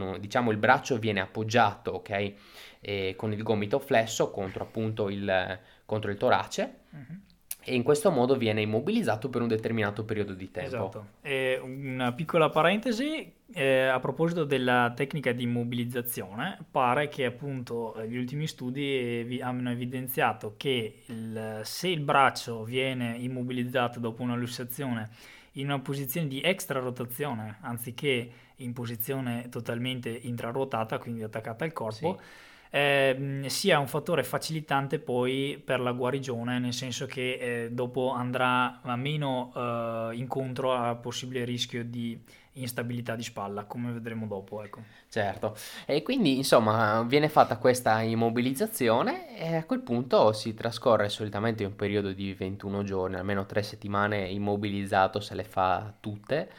un 0.00 0.20
diciamo 0.20 0.50
il 0.50 0.56
braccio 0.56 0.98
viene 0.98 1.20
appoggiato, 1.20 1.92
ok, 1.92 2.32
e 2.80 3.14
con 3.16 3.32
il 3.32 3.42
gomito 3.42 3.78
flesso 3.78 4.30
contro 4.30 4.64
appunto 4.64 5.08
il, 5.08 5.58
contro 5.84 6.10
il 6.10 6.16
torace. 6.16 6.78
Uh-huh. 6.90 7.28
E 7.62 7.74
in 7.74 7.82
questo 7.82 8.10
modo 8.10 8.36
viene 8.36 8.62
immobilizzato 8.62 9.28
per 9.28 9.42
un 9.42 9.48
determinato 9.48 10.04
periodo 10.04 10.32
di 10.32 10.50
tempo. 10.50 10.68
Esatto. 10.68 11.06
E 11.20 11.60
una 11.62 12.12
piccola 12.12 12.48
parentesi 12.48 13.30
eh, 13.52 13.82
a 13.82 13.98
proposito 14.00 14.44
della 14.44 14.92
tecnica 14.96 15.32
di 15.32 15.42
immobilizzazione, 15.42 16.58
pare 16.70 17.08
che 17.08 17.26
appunto 17.26 17.94
gli 18.06 18.16
ultimi 18.16 18.46
studi 18.46 19.22
vi 19.24 19.42
hanno 19.42 19.70
evidenziato 19.70 20.54
che 20.56 21.02
il, 21.06 21.60
se 21.62 21.88
il 21.88 22.00
braccio 22.00 22.64
viene 22.64 23.16
immobilizzato 23.18 24.00
dopo 24.00 24.22
una 24.22 24.36
lussazione 24.36 25.10
in 25.54 25.66
una 25.66 25.80
posizione 25.80 26.28
di 26.28 26.40
extra 26.40 26.78
rotazione 26.78 27.58
anziché 27.60 28.30
in 28.60 28.72
posizione 28.72 29.48
totalmente 29.50 30.08
intraruotata, 30.08 30.98
quindi 30.98 31.22
attaccata 31.22 31.64
al 31.64 31.72
corpo, 31.72 32.18
sì. 32.18 32.76
eh, 32.76 33.44
sia 33.46 33.78
un 33.78 33.86
fattore 33.86 34.22
facilitante 34.22 34.98
poi 34.98 35.60
per 35.62 35.80
la 35.80 35.92
guarigione, 35.92 36.58
nel 36.58 36.72
senso 36.72 37.06
che 37.06 37.32
eh, 37.34 37.70
dopo 37.70 38.10
andrà 38.12 38.80
meno 38.96 39.52
eh, 39.54 40.10
incontro 40.14 40.72
a 40.72 40.94
possibile 40.94 41.44
rischio 41.44 41.84
di 41.84 42.18
instabilità 42.54 43.14
di 43.14 43.22
spalla, 43.22 43.64
come 43.64 43.92
vedremo 43.92 44.26
dopo. 44.26 44.62
Ecco. 44.62 44.82
Certo, 45.08 45.56
e 45.86 46.02
quindi 46.02 46.36
insomma 46.36 47.02
viene 47.02 47.28
fatta 47.28 47.56
questa 47.56 48.00
immobilizzazione 48.00 49.36
e 49.36 49.56
a 49.56 49.64
quel 49.64 49.80
punto 49.80 50.32
si 50.32 50.54
trascorre 50.54 51.08
solitamente 51.08 51.64
un 51.64 51.74
periodo 51.74 52.12
di 52.12 52.32
21 52.34 52.82
giorni, 52.82 53.16
almeno 53.16 53.46
3 53.46 53.62
settimane 53.62 54.28
immobilizzato 54.28 55.20
se 55.20 55.34
le 55.34 55.44
fa 55.44 55.92
tutte 55.98 56.50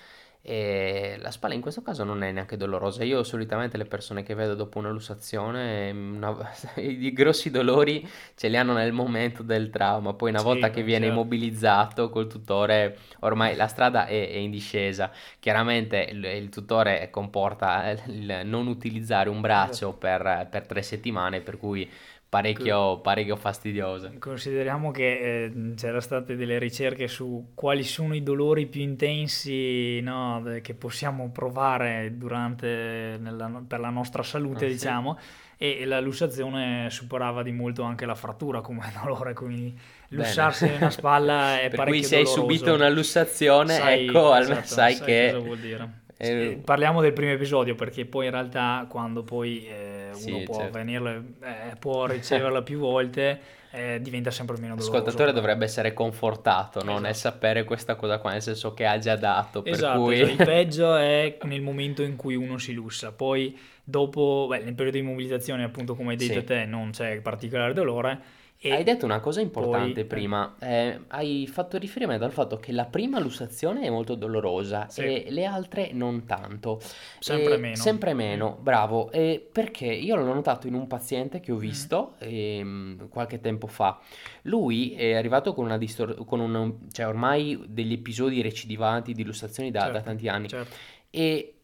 e 0.43 1.17
la 1.19 1.29
spalla 1.29 1.53
in 1.53 1.61
questo 1.61 1.83
caso 1.83 2.03
non 2.03 2.23
è 2.23 2.31
neanche 2.31 2.57
dolorosa. 2.57 3.03
Io 3.03 3.21
solitamente 3.23 3.77
le 3.77 3.85
persone 3.85 4.23
che 4.23 4.33
vedo 4.33 4.55
dopo 4.55 4.79
una 4.79 4.89
lussazione, 4.89 5.91
una, 5.93 6.35
i 6.77 7.13
grossi 7.13 7.51
dolori 7.51 8.07
ce 8.35 8.47
li 8.47 8.57
hanno 8.57 8.73
nel 8.73 8.91
momento 8.91 9.43
del 9.43 9.69
trauma, 9.69 10.13
poi 10.13 10.29
una 10.29 10.39
sì, 10.39 10.45
volta 10.45 10.71
che 10.71 10.81
viene 10.81 11.05
certo. 11.05 11.19
immobilizzato 11.19 12.09
col 12.09 12.27
tutore, 12.27 12.97
ormai 13.19 13.55
la 13.55 13.67
strada 13.67 14.07
è, 14.07 14.29
è 14.29 14.37
in 14.37 14.49
discesa. 14.49 15.11
Chiaramente 15.39 16.07
il, 16.09 16.23
il, 16.23 16.49
tutore 16.49 17.09
comporta 17.11 17.91
il 18.07 18.41
non 18.43 18.65
utilizzare 18.65 19.29
un 19.29 19.41
braccio 19.41 19.93
per, 19.93 20.47
per 20.49 20.65
tre 20.65 20.81
settimane, 20.81 21.41
per 21.41 21.57
cui 21.57 21.87
parecchio, 22.31 22.99
parecchio 22.99 23.35
fastidiose. 23.35 24.17
Consideriamo 24.17 24.91
che 24.91 25.43
eh, 25.43 25.73
c'erano 25.75 25.99
state 25.99 26.37
delle 26.37 26.59
ricerche 26.59 27.09
su 27.09 27.51
quali 27.53 27.83
sono 27.83 28.15
i 28.15 28.23
dolori 28.23 28.67
più 28.67 28.79
intensi 28.79 29.99
no, 29.99 30.41
che 30.61 30.73
possiamo 30.73 31.29
provare 31.31 32.13
durante, 32.15 33.17
nella, 33.19 33.61
per 33.67 33.81
la 33.81 33.89
nostra 33.89 34.23
salute, 34.23 34.63
ah, 34.63 34.69
diciamo, 34.69 35.17
sì. 35.57 35.81
e 35.81 35.85
la 35.85 35.99
lussazione 35.99 36.89
superava 36.89 37.43
di 37.43 37.51
molto 37.51 37.83
anche 37.83 38.05
la 38.05 38.15
frattura 38.15 38.61
come 38.61 38.89
dolore, 39.03 39.33
quindi 39.33 39.77
lussarsi 40.09 40.67
Bene. 40.67 40.77
una 40.77 40.89
spalla 40.89 41.59
è 41.59 41.67
parecchio 41.67 41.99
cui 41.99 42.03
se 42.03 42.15
hai 42.15 42.25
subito 42.25 42.73
una 42.73 42.87
lussazione, 42.87 43.73
sai, 43.73 44.07
ecco, 44.07 44.33
esatto, 44.37 44.67
sai, 44.67 44.97
che... 44.99 45.31
Cosa 45.33 45.45
vuol 45.45 45.59
dire. 45.59 45.99
Eh, 46.15 46.61
parliamo 46.63 47.01
del 47.01 47.13
primo 47.13 47.31
episodio 47.31 47.75
perché 47.75 48.05
poi 48.05 48.27
in 48.27 48.31
realtà 48.31 48.85
quando 48.87 49.21
poi... 49.23 49.67
Eh, 49.67 49.90
sì, 50.13 50.31
uno 50.31 50.43
può, 50.43 50.55
certo. 50.55 50.77
venirle, 50.77 51.23
eh, 51.41 51.75
può 51.79 52.05
riceverla 52.05 52.61
più 52.63 52.79
volte, 52.79 53.39
eh, 53.71 53.99
diventa 54.01 54.31
sempre 54.31 54.57
meno 54.57 54.75
doloroso. 54.75 54.91
L'ascoltatore 54.91 55.33
dovrebbe 55.33 55.65
essere 55.65 55.93
confortato, 55.93 56.79
esatto. 56.79 56.93
non 56.93 57.05
è 57.05 57.13
sapere 57.13 57.63
questa 57.63 57.95
cosa 57.95 58.19
qua, 58.19 58.31
nel 58.31 58.41
senso 58.41 58.73
che 58.73 58.85
ha 58.85 58.97
già 58.97 59.15
dato. 59.15 59.63
Esatto, 59.65 60.01
cui... 60.01 60.21
esatto, 60.21 60.31
il 60.31 60.37
peggio 60.45 60.95
è 60.95 61.37
nel 61.43 61.61
momento 61.61 62.01
in 62.03 62.15
cui 62.15 62.35
uno 62.35 62.57
si 62.57 62.73
lussa, 62.73 63.11
poi 63.11 63.57
dopo, 63.83 64.47
beh, 64.49 64.59
nel 64.59 64.73
periodo 64.73 64.97
di 64.97 65.03
immobilizzazione 65.03 65.63
appunto 65.63 65.95
come 65.95 66.11
hai 66.11 66.17
detto 66.17 66.39
sì. 66.39 66.43
te 66.45 66.65
non 66.65 66.91
c'è 66.91 67.19
particolare 67.21 67.73
dolore, 67.73 68.19
e 68.63 68.71
hai 68.73 68.83
detto 68.83 69.05
una 69.05 69.19
cosa 69.19 69.41
importante 69.41 70.05
poi, 70.05 70.19
prima, 70.19 70.55
eh, 70.59 70.99
hai 71.07 71.47
fatto 71.47 71.79
riferimento 71.79 72.25
al 72.25 72.31
fatto 72.31 72.57
che 72.57 72.71
la 72.71 72.85
prima 72.85 73.19
lussazione 73.19 73.81
è 73.81 73.89
molto 73.89 74.13
dolorosa 74.13 74.87
sì. 74.87 75.01
e 75.01 75.25
le 75.29 75.45
altre 75.45 75.89
non 75.93 76.25
tanto. 76.25 76.79
Sempre 77.17 77.55
eh, 77.55 77.57
meno. 77.57 77.75
Sempre 77.75 78.13
meno, 78.13 78.59
bravo. 78.61 79.09
Eh, 79.11 79.43
perché 79.51 79.87
io 79.87 80.15
l'ho 80.15 80.31
notato 80.31 80.67
in 80.67 80.75
un 80.75 80.85
paziente 80.85 81.39
che 81.39 81.51
ho 81.51 81.55
mm. 81.55 81.59
visto 81.59 82.13
mm. 82.23 83.07
qualche 83.09 83.41
tempo 83.41 83.65
fa. 83.65 83.99
Lui 84.43 84.93
è 84.93 85.15
arrivato 85.15 85.55
con 85.55 85.65
una 85.65 85.79
distorsione, 85.79 86.23
con 86.23 86.39
un, 86.39 86.75
cioè 86.91 87.07
ormai 87.07 87.59
degli 87.67 87.93
episodi 87.93 88.43
recidivanti 88.43 89.13
di 89.13 89.23
lussazioni 89.23 89.71
da, 89.71 89.79
certo, 89.79 89.93
da 89.93 90.01
tanti 90.03 90.27
anni. 90.27 90.47
Certo. 90.47 90.75
E 91.09 91.55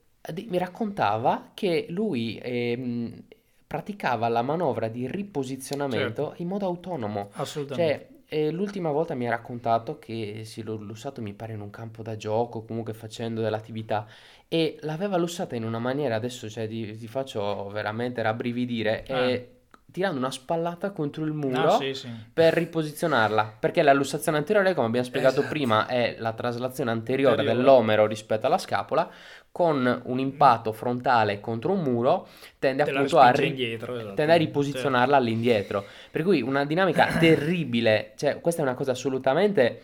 mi 0.48 0.58
raccontava 0.58 1.52
che 1.54 1.86
lui 1.90 2.40
ehm, 2.42 3.24
praticava 3.68 4.30
la 4.30 4.42
manovra 4.42 4.88
di 4.88 5.06
riposizionamento 5.08 6.28
certo. 6.28 6.42
in 6.42 6.48
modo 6.48 6.66
autonomo. 6.66 7.30
Assolutamente. 7.34 8.08
Cioè, 8.08 8.16
eh, 8.30 8.52
l'ultima 8.52 8.92
volta 8.92 9.14
mi 9.14 9.28
ha 9.28 9.30
raccontato 9.30 10.00
che 10.00 10.42
si 10.44 10.64
l'ho 10.64 10.76
lussato, 10.76 11.22
mi 11.22 11.34
pare, 11.34 11.54
in 11.54 11.62
un 11.62 11.70
campo 11.70 12.02
da 12.02 12.16
gioco, 12.16 12.64
comunque 12.64 12.94
facendo 12.94 13.42
dell'attività, 13.42 14.06
e 14.48 14.78
l'aveva 14.82 15.18
lussata 15.18 15.56
in 15.56 15.64
una 15.64 15.80
maniera, 15.80 16.16
adesso 16.16 16.50
cioè, 16.50 16.68
ti, 16.68 16.98
ti 16.98 17.08
faccio 17.08 17.70
veramente 17.70 18.22
rabbrividire, 18.22 19.06
ah. 19.08 19.20
e 19.30 19.52
tirando 19.90 20.18
una 20.18 20.32
spallata 20.32 20.92
contro 20.92 21.24
il 21.24 21.32
muro 21.32 21.76
ah, 21.76 21.78
sì, 21.78 21.94
sì. 21.94 22.10
per 22.34 22.54
riposizionarla. 22.54 23.56
Perché 23.60 23.82
la 23.82 23.94
lussazione 23.94 24.38
anteriore, 24.38 24.74
come 24.74 24.88
abbiamo 24.88 25.06
spiegato 25.06 25.40
esatto. 25.40 25.54
prima, 25.54 25.88
è 25.88 26.16
la 26.20 26.34
traslazione 26.34 26.92
anteriore, 26.92 27.36
anteriore 27.36 27.58
dell'omero 27.58 28.06
rispetto 28.06 28.46
alla 28.46 28.58
scapola 28.58 29.10
con 29.58 30.02
un 30.04 30.20
impatto 30.20 30.72
frontale 30.72 31.40
contro 31.40 31.72
un 31.72 31.82
muro 31.82 32.28
tende 32.60 32.84
Te 32.84 32.92
appunto 32.92 33.18
a, 33.18 33.32
ri- 33.32 33.48
indietro, 33.48 33.98
esatto. 33.98 34.14
tende 34.14 34.34
a 34.34 34.36
riposizionarla 34.36 35.18
all'indietro. 35.18 35.84
Per 36.12 36.22
cui 36.22 36.44
una 36.44 36.64
dinamica 36.64 37.08
terribile, 37.18 38.12
cioè 38.18 38.40
questa 38.40 38.62
è 38.62 38.64
una 38.64 38.76
cosa 38.76 38.92
assolutamente 38.92 39.82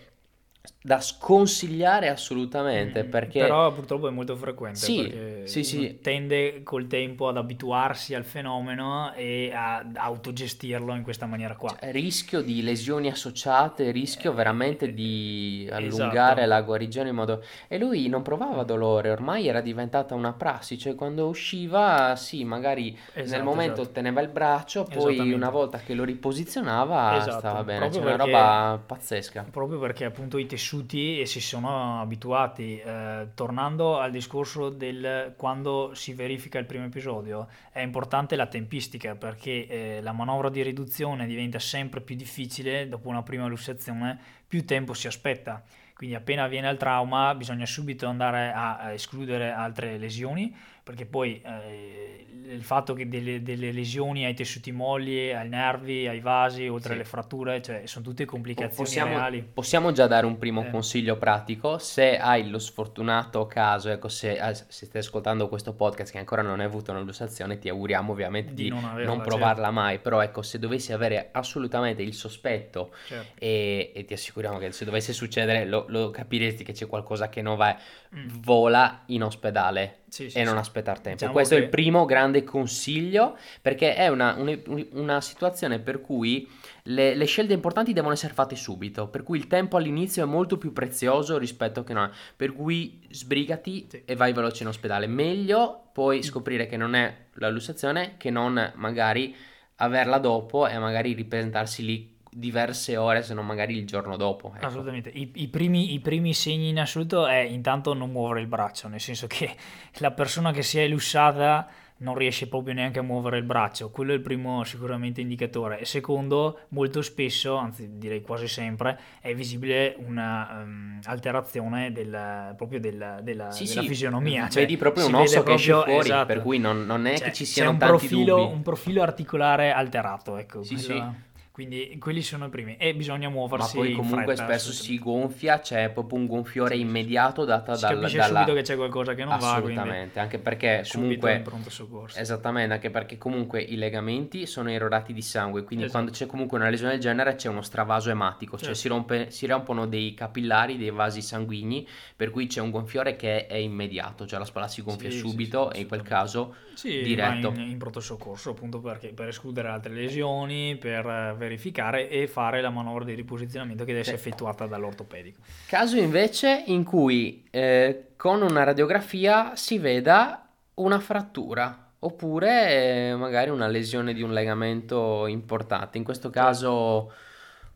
da 0.85 1.01
sconsigliare 1.01 2.07
assolutamente 2.07 3.03
mm, 3.03 3.09
perché 3.09 3.39
però 3.39 3.71
purtroppo 3.73 4.07
è 4.07 4.11
molto 4.11 4.37
frequente 4.37 4.79
sì, 4.79 5.41
sì, 5.43 5.63
sì. 5.63 5.99
tende 6.01 6.63
col 6.63 6.87
tempo 6.87 7.27
ad 7.27 7.35
abituarsi 7.35 8.13
al 8.15 8.23
fenomeno 8.23 9.13
e 9.13 9.51
ad 9.53 9.95
autogestirlo 9.95 10.93
in 10.95 11.03
questa 11.03 11.25
maniera 11.25 11.55
qua 11.57 11.75
cioè, 11.77 11.91
rischio 11.91 12.41
di 12.41 12.61
lesioni 12.61 13.09
associate 13.09 13.91
rischio 13.91 14.31
eh, 14.31 14.35
veramente 14.35 14.93
di 14.93 15.67
allungare 15.69 16.43
esatto. 16.43 16.47
la 16.47 16.61
guarigione 16.61 17.09
in 17.09 17.15
modo 17.15 17.43
e 17.67 17.77
lui 17.77 18.07
non 18.07 18.21
provava 18.21 18.63
dolore 18.63 19.09
ormai 19.09 19.47
era 19.47 19.59
diventata 19.59 20.15
una 20.15 20.31
prassi 20.31 20.77
cioè 20.77 20.95
quando 20.95 21.27
usciva 21.27 22.15
sì 22.15 22.45
magari 22.45 22.97
esatto, 23.13 23.35
nel 23.35 23.43
momento 23.43 23.81
esatto. 23.81 23.95
teneva 23.95 24.21
il 24.21 24.29
braccio 24.29 24.83
poi 24.83 25.33
una 25.33 25.49
volta 25.49 25.79
che 25.79 25.93
lo 25.93 26.05
riposizionava 26.05 27.17
esatto. 27.17 27.39
stava 27.39 27.63
bene 27.65 27.79
proprio 27.79 28.01
c'è 28.01 28.05
perché, 28.05 28.29
una 28.29 28.37
roba 28.39 28.83
pazzesca 28.85 29.45
proprio 29.49 29.79
perché 29.79 30.05
appunto 30.05 30.37
i 30.37 30.51
tessuti 30.53 31.19
e 31.19 31.25
si 31.25 31.41
sono 31.41 31.99
abituati. 31.99 32.77
Eh, 32.77 33.29
tornando 33.33 33.97
al 33.97 34.11
discorso 34.11 34.69
del 34.69 35.33
quando 35.35 35.95
si 35.95 36.13
verifica 36.13 36.59
il 36.59 36.65
primo 36.65 36.85
episodio, 36.85 37.47
è 37.71 37.79
importante 37.79 38.35
la 38.35 38.45
tempistica 38.45 39.15
perché 39.15 39.67
eh, 39.67 40.01
la 40.01 40.11
manovra 40.11 40.49
di 40.49 40.61
riduzione 40.61 41.25
diventa 41.25 41.57
sempre 41.57 42.01
più 42.01 42.15
difficile 42.15 42.87
dopo 42.87 43.09
una 43.09 43.23
prima 43.23 43.47
lussazione, 43.47 44.19
più 44.47 44.63
tempo 44.63 44.93
si 44.93 45.07
aspetta. 45.07 45.63
Quindi 45.95 46.15
appena 46.15 46.43
avviene 46.43 46.69
il 46.69 46.77
trauma 46.77 47.33
bisogna 47.33 47.65
subito 47.65 48.07
andare 48.07 48.51
a 48.53 48.91
escludere 48.91 49.51
altre 49.51 49.97
lesioni 49.97 50.55
perché 50.83 51.05
poi 51.05 51.41
eh, 51.41 52.25
il 52.53 52.63
fatto 52.63 52.93
che 52.93 53.07
delle, 53.07 53.41
delle, 53.41 53.71
lesioni 53.71 54.25
ai 54.25 54.33
tessuti 54.33 54.71
molli, 54.71 55.33
ai 55.33 55.47
nervi, 55.47 56.07
ai 56.07 56.19
vasi, 56.19 56.67
oltre 56.67 56.89
sì. 56.89 56.95
alle 56.95 57.05
fratture, 57.05 57.61
cioè 57.61 57.83
sono 57.85 58.03
tutte 58.03 58.25
complicazioni 58.25 58.75
possiamo, 58.75 59.15
reali. 59.15 59.41
Possiamo 59.53 59.91
già 59.93 60.07
dare 60.07 60.25
un 60.25 60.37
primo 60.37 60.65
eh. 60.65 60.69
consiglio 60.69 61.17
pratico, 61.17 61.77
se 61.77 62.17
hai 62.17 62.49
lo 62.49 62.59
sfortunato 62.59 63.47
caso, 63.47 63.89
ecco 63.89 64.09
se, 64.09 64.37
ah, 64.39 64.53
se, 64.53 64.85
stai 64.85 65.01
ascoltando 65.01 65.47
questo 65.47 65.73
podcast 65.73 66.11
che 66.11 66.17
ancora 66.17 66.41
non 66.41 66.59
hai 66.59 66.65
avuto 66.65 66.91
una 66.91 66.99
lussazione, 66.99 67.59
ti 67.59 67.69
auguriamo 67.69 68.11
ovviamente 68.11 68.53
di, 68.53 68.63
di 68.63 68.69
non, 68.69 68.83
averla, 68.83 69.13
non, 69.13 69.21
provarla 69.21 69.65
certo. 69.65 69.79
mai, 69.79 69.99
però 69.99 70.21
ecco 70.21 70.41
se 70.41 70.59
dovessi 70.59 70.91
avere 70.91 71.29
assolutamente 71.31 72.01
il 72.01 72.13
sospetto 72.13 72.93
certo. 73.07 73.39
e, 73.39 73.91
e, 73.95 74.05
ti 74.05 74.13
assicuriamo 74.13 74.57
che 74.57 74.71
se 74.73 74.83
dovesse 74.83 75.13
succedere 75.13 75.65
lo, 75.65 75.85
lo 75.87 76.09
capiresti 76.09 76.63
che 76.65 76.73
c'è 76.73 76.87
qualcosa 76.87 77.29
che 77.29 77.41
non 77.41 77.55
va, 77.55 77.75
mm. 78.15 78.27
vola 78.41 79.03
in 79.07 79.23
ospedale 79.23 80.01
sì, 80.13 80.29
sì, 80.29 80.37
e 80.37 80.43
non 80.43 80.59
aspettare 80.59 81.01
tempo. 81.01 81.17
Diciamo 81.17 81.33
Questo 81.33 81.55
che... 81.55 81.61
è 81.61 81.63
il 81.63 81.69
primo 81.71 82.05
grande 82.05 82.43
consiglio 82.43 83.35
perché 83.59 83.95
è 83.95 84.09
una, 84.09 84.35
un, 84.37 84.87
una 84.91 85.21
situazione 85.21 85.79
per 85.79 86.01
cui 86.01 86.47
le, 86.83 87.15
le, 87.15 87.25
scelte 87.25 87.53
importanti 87.53 87.93
devono 87.93 88.13
essere 88.13 88.31
fatte 88.31 88.55
subito, 88.55 89.07
per 89.07 89.23
cui 89.23 89.39
il 89.39 89.47
tempo 89.47 89.75
all'inizio 89.75 90.21
è 90.21 90.27
molto 90.27 90.59
più 90.59 90.71
prezioso 90.71 91.39
rispetto 91.39 91.83
che 91.83 91.93
no. 91.93 92.11
Per 92.35 92.53
cui 92.53 93.01
sbrigati 93.09 93.87
sì. 93.89 94.03
e 94.05 94.15
vai 94.15 94.33
veloce 94.33 94.61
in 94.61 94.69
ospedale. 94.69 95.07
Meglio 95.07 95.89
poi 95.91 96.21
scoprire 96.21 96.67
che 96.67 96.77
non 96.77 96.93
è 96.93 97.15
la 97.33 97.49
lussazione 97.49 98.13
che 98.17 98.29
non 98.29 98.71
magari 98.75 99.35
averla 99.77 100.19
dopo 100.19 100.67
e 100.67 100.77
magari 100.77 101.13
ripresentarsi 101.13 101.83
lì 101.83 102.12
diverse 102.35 102.97
ore, 102.97 103.21
se 103.21 103.33
non 103.33 103.45
magari 103.45 103.77
il 103.77 103.85
giorno 103.85 104.17
dopo. 104.17 104.53
Ecco. 104.55 104.65
Assolutamente. 104.65 105.09
I, 105.09 105.31
i, 105.35 105.47
primi, 105.47 105.93
I, 105.93 105.99
primi, 105.99 106.33
segni 106.33 106.69
in 106.69 106.79
assoluto 106.79 107.27
è 107.27 107.39
intanto 107.39 107.93
non 107.93 108.11
muovere 108.11 108.41
il 108.41 108.47
braccio, 108.47 108.87
nel 108.87 108.99
senso 108.99 109.27
che 109.27 109.55
la 109.99 110.11
persona 110.11 110.51
che 110.51 110.63
si 110.63 110.79
è 110.79 110.87
lussata 110.87 111.67
non 111.97 112.15
riesce 112.15 112.47
proprio 112.47 112.73
neanche 112.73 112.99
a 112.99 113.01
muovere 113.01 113.37
il 113.37 113.43
braccio, 113.43 113.89
quello 113.89 114.11
è 114.11 114.15
il 114.15 114.21
primo 114.21 114.63
sicuramente 114.63 115.21
indicatore. 115.21 115.79
E 115.79 115.85
secondo, 115.85 116.59
molto 116.69 117.01
spesso, 117.01 117.55
anzi 117.55 117.97
direi 117.97 118.21
quasi 118.21 118.47
sempre, 118.47 118.99
è 119.21 119.33
visibile 119.33 119.95
un'alterazione 119.97 121.87
um, 121.87 121.93
del, 121.93 122.53
proprio 122.57 122.79
del, 122.79 123.19
della, 123.21 123.51
sì, 123.51 123.65
della 123.65 123.81
sì, 123.81 123.87
fisionomia. 123.87 124.49
Cioè, 124.49 124.61
vedi 124.61 124.77
proprio 124.77 125.07
un 125.07 125.15
osso 125.15 125.43
che 125.43 125.53
esce 125.53 125.71
fuori, 125.71 125.99
esatto. 125.99 126.25
per 126.25 126.41
cui 126.41 126.59
non, 126.59 126.85
non 126.85 127.05
è 127.05 127.17
cioè, 127.17 127.27
che 127.27 127.33
ci 127.33 127.45
siano 127.45 127.71
un 127.71 127.77
tanti 127.77 128.07
profilo, 128.07 128.37
dubbi. 128.37 128.53
un 128.53 128.61
profilo 128.61 129.01
articolare 129.01 129.71
alterato, 129.71 130.37
ecco. 130.37 130.61
Sì, 130.63 130.75
quello... 130.75 131.01
sì. 131.01 131.31
Quindi 131.53 131.97
quelli 131.99 132.23
sono 132.23 132.47
i 132.47 132.49
primi 132.49 132.77
e 132.77 132.95
bisogna 132.95 133.29
muoversi. 133.29 133.77
Ma 133.77 133.83
poi 133.83 133.93
comunque 133.93 134.35
fretta, 134.35 134.43
spesso 134.45 134.71
si 134.71 134.97
gonfia, 134.97 135.59
c'è 135.59 135.91
proprio 135.91 136.17
un 136.17 136.25
gonfiore 136.25 136.75
immediato 136.75 137.45
data 137.45 137.75
si 137.75 137.81
dal, 137.81 137.93
capisce 137.93 138.17
dalla... 138.17 138.39
subito 138.39 138.55
che 138.55 138.63
c'è 138.63 138.75
qualcosa 138.75 139.13
che 139.13 139.23
non 139.23 139.33
Assolutamente, 139.33 139.75
va. 139.75 139.81
Assolutamente, 139.81 140.19
anche 140.19 140.39
perché 140.39 140.83
comunque... 140.91 141.41
pronto 141.43 141.69
soccorso. 141.69 142.17
Esattamente, 142.17 142.73
anche 142.73 142.89
perché 142.89 143.19
comunque 143.19 143.61
i 143.61 143.75
legamenti 143.75 144.47
sono 144.47 144.71
erorati 144.71 145.13
di 145.13 145.21
sangue, 145.21 145.63
quindi 145.63 145.85
esatto. 145.85 145.99
quando 145.99 146.17
c'è 146.17 146.25
comunque 146.25 146.57
una 146.57 146.69
lesione 146.69 146.93
del 146.93 147.01
genere 147.01 147.35
c'è 147.35 147.49
uno 147.49 147.61
stravaso 147.61 148.09
ematico, 148.09 148.57
cioè 148.57 148.73
certo. 148.73 148.73
cioè 148.73 148.81
si, 148.81 148.87
rompe, 148.87 149.29
si 149.29 149.45
rompono 149.45 149.85
dei 149.85 150.15
capillari, 150.15 150.75
dei 150.77 150.89
vasi 150.89 151.21
sanguigni, 151.21 151.87
per 152.15 152.31
cui 152.31 152.47
c'è 152.47 152.61
un 152.61 152.71
gonfiore 152.71 153.15
che 153.15 153.45
è 153.45 153.57
immediato, 153.57 154.25
cioè 154.25 154.39
la 154.39 154.45
spalla 154.45 154.67
si 154.67 154.81
gonfia 154.81 155.11
sì, 155.11 155.19
subito 155.19 155.65
sì, 155.65 155.73
sì, 155.73 155.77
e 155.77 155.81
in 155.81 155.87
quel 155.87 156.01
caso 156.01 156.55
sì, 156.73 157.03
diretto. 157.03 157.49
In, 157.49 157.69
in 157.69 157.77
pronto 157.77 157.99
soccorso 157.99 158.49
appunto 158.49 158.79
perché 158.79 159.09
per 159.09 159.27
escludere 159.27 159.67
altre 159.67 159.93
lesioni, 159.93 160.77
per 160.77 161.35
verificare 161.43 162.09
e 162.09 162.27
fare 162.27 162.61
la 162.61 162.69
manovra 162.69 163.03
di 163.03 163.13
riposizionamento 163.13 163.83
che 163.83 163.91
deve 163.91 164.01
essere 164.01 164.17
effettuata 164.17 164.65
dall'ortopedico. 164.65 165.41
Caso 165.67 165.97
invece 165.97 166.63
in 166.67 166.83
cui 166.83 167.45
eh, 167.51 168.13
con 168.15 168.41
una 168.41 168.63
radiografia 168.63 169.55
si 169.55 169.77
veda 169.77 170.49
una 170.75 170.99
frattura 170.99 171.91
oppure 171.99 173.11
eh, 173.11 173.15
magari 173.15 173.49
una 173.49 173.67
lesione 173.67 174.13
di 174.13 174.21
un 174.21 174.33
legamento 174.33 175.27
importante. 175.27 175.97
In 175.97 176.03
questo 176.03 176.29
caso 176.29 177.11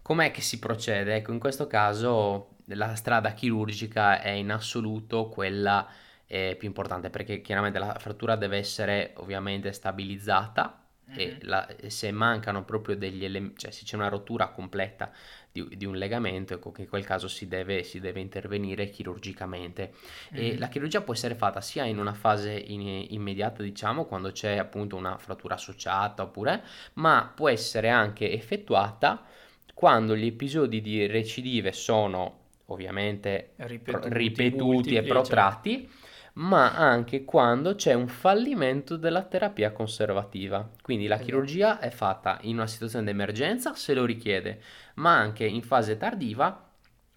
com'è 0.01 0.31
che 0.31 0.41
si 0.41 0.59
procede? 0.59 1.15
Ecco, 1.15 1.31
in 1.31 1.39
questo 1.39 1.67
caso 1.67 2.55
la 2.65 2.95
strada 2.95 3.31
chirurgica 3.31 4.21
è 4.21 4.29
in 4.29 4.51
assoluto 4.51 5.29
quella 5.29 5.87
eh, 6.25 6.55
più 6.57 6.67
importante 6.67 7.09
perché 7.09 7.41
chiaramente 7.41 7.79
la 7.79 7.95
frattura 7.97 8.35
deve 8.35 8.57
essere 8.57 9.13
ovviamente 9.17 9.71
stabilizzata 9.71 10.86
e 11.15 11.25
mm-hmm. 11.27 11.37
la, 11.43 11.67
se 11.87 12.11
mancano 12.11 12.63
proprio 12.63 12.95
degli 12.95 13.23
elementi, 13.23 13.59
cioè 13.59 13.71
se 13.71 13.83
c'è 13.85 13.95
una 13.95 14.09
rottura 14.09 14.49
completa 14.49 15.11
di, 15.51 15.67
di 15.75 15.85
un 15.85 15.95
legamento, 15.95 16.55
ecco 16.55 16.71
che 16.71 16.81
in 16.81 16.89
quel 16.89 17.05
caso 17.05 17.27
si 17.27 17.47
deve, 17.47 17.83
si 17.83 17.99
deve 17.99 18.19
intervenire 18.19 18.89
chirurgicamente. 18.89 19.93
Mm. 20.33 20.37
E 20.37 20.41
mm-hmm. 20.41 20.59
la 20.59 20.67
chirurgia 20.67 21.01
può 21.01 21.13
essere 21.13 21.35
fatta 21.35 21.61
sia 21.61 21.85
in 21.85 21.97
una 21.97 22.13
fase 22.13 22.51
in, 22.51 22.81
immediata, 23.09 23.63
diciamo, 23.63 24.05
quando 24.05 24.31
c'è 24.31 24.57
appunto 24.57 24.95
una 24.95 25.17
frattura 25.17 25.55
associata 25.55 26.23
oppure, 26.23 26.63
ma 26.93 27.31
può 27.33 27.49
essere 27.49 27.89
anche 27.89 28.31
effettuata 28.31 29.23
quando 29.73 30.15
gli 30.15 30.25
episodi 30.25 30.81
di 30.81 31.05
recidive 31.05 31.71
sono 31.71 32.45
ovviamente 32.65 33.51
ripetuti, 33.57 34.09
ripetuti 34.09 34.95
e 34.95 35.03
protratti. 35.03 35.79
Certo 35.81 36.05
ma 36.37 36.73
anche 36.75 37.25
quando 37.25 37.75
c'è 37.75 37.93
un 37.93 38.07
fallimento 38.07 38.95
della 38.95 39.23
terapia 39.23 39.71
conservativa. 39.71 40.69
Quindi 40.81 41.07
la 41.07 41.17
chirurgia 41.17 41.79
è 41.79 41.89
fatta 41.89 42.37
in 42.41 42.55
una 42.55 42.67
situazione 42.67 43.05
di 43.05 43.11
emergenza 43.11 43.73
se 43.73 43.93
lo 43.93 44.05
richiede, 44.05 44.61
ma 44.95 45.17
anche 45.17 45.45
in 45.45 45.63
fase 45.63 45.97
tardiva 45.97 46.63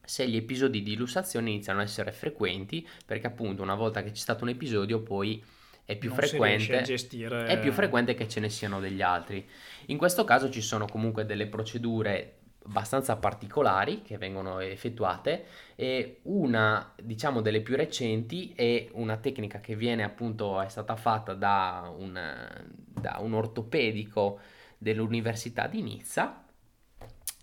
se 0.02 0.26
gli 0.26 0.36
episodi 0.36 0.82
di 0.82 0.96
lussazione 0.96 1.50
iniziano 1.50 1.80
a 1.80 1.84
essere 1.84 2.12
frequenti, 2.12 2.86
perché 3.04 3.26
appunto 3.26 3.62
una 3.62 3.74
volta 3.74 4.02
che 4.02 4.10
c'è 4.10 4.16
stato 4.16 4.44
un 4.44 4.50
episodio 4.50 5.02
poi 5.02 5.42
è 5.84 5.96
più 5.96 6.10
frequente, 6.10 6.82
gestire... 6.82 7.46
è 7.46 7.58
più 7.58 7.72
frequente 7.72 8.14
che 8.14 8.26
ce 8.26 8.40
ne 8.40 8.48
siano 8.48 8.80
degli 8.80 9.02
altri. 9.02 9.46
In 9.86 9.98
questo 9.98 10.24
caso 10.24 10.48
ci 10.48 10.62
sono 10.62 10.86
comunque 10.86 11.26
delle 11.26 11.46
procedure 11.46 12.39
abbastanza 12.70 13.16
particolari 13.16 14.02
che 14.02 14.16
vengono 14.16 14.60
effettuate 14.60 15.44
e 15.74 16.20
una, 16.22 16.94
diciamo, 17.02 17.40
delle 17.40 17.62
più 17.62 17.74
recenti 17.74 18.52
è 18.54 18.88
una 18.92 19.16
tecnica 19.16 19.58
che 19.58 19.74
viene 19.74 20.04
appunto, 20.04 20.60
è 20.60 20.68
stata 20.68 20.94
fatta 20.94 21.34
da 21.34 21.92
un, 21.94 22.18
da 22.76 23.18
un 23.20 23.34
ortopedico 23.34 24.38
dell'Università 24.78 25.66
di 25.66 25.82
Nizza 25.82 26.44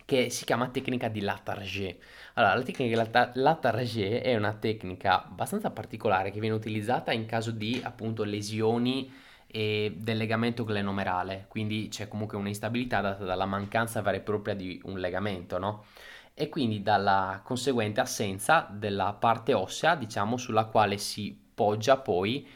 che 0.06 0.30
si 0.30 0.46
chiama 0.46 0.70
tecnica 0.70 1.10
di 1.10 1.20
Latarjet. 1.20 2.02
Allora, 2.36 2.56
la 2.56 2.64
tecnica 2.64 2.90
di 2.90 2.96
Lata- 2.96 3.32
Latarjet 3.34 4.22
è 4.22 4.34
una 4.38 4.54
tecnica 4.54 5.26
abbastanza 5.26 5.72
particolare 5.72 6.32
che 6.32 6.40
viene 6.40 6.56
utilizzata 6.56 7.12
in 7.12 7.26
caso 7.26 7.52
di 7.52 7.82
appunto 7.84 8.24
lesioni 8.24 9.12
e 9.48 9.96
del 9.98 10.18
legamento 10.18 10.64
glenomerale, 10.64 11.46
quindi 11.48 11.88
c'è 11.90 12.08
comunque 12.08 12.38
un'instabilità 12.38 13.02
data 13.02 13.24
dalla 13.24 13.46
mancanza 13.46 14.02
vera 14.02 14.18
e 14.18 14.22
propria 14.22 14.54
di 14.54 14.80
un 14.84 15.00
legamento, 15.00 15.58
no? 15.58 15.86
E 16.34 16.50
quindi 16.50 16.84
dalla 16.84 17.42
conseguente 17.44 18.00
assenza 18.00 18.68
della 18.70 19.14
parte 19.14 19.54
ossea, 19.54 19.96
diciamo, 19.96 20.38
sulla 20.38 20.66
quale 20.66 20.98
si 20.98 21.36
poggia 21.56 21.98
poi 21.98 22.48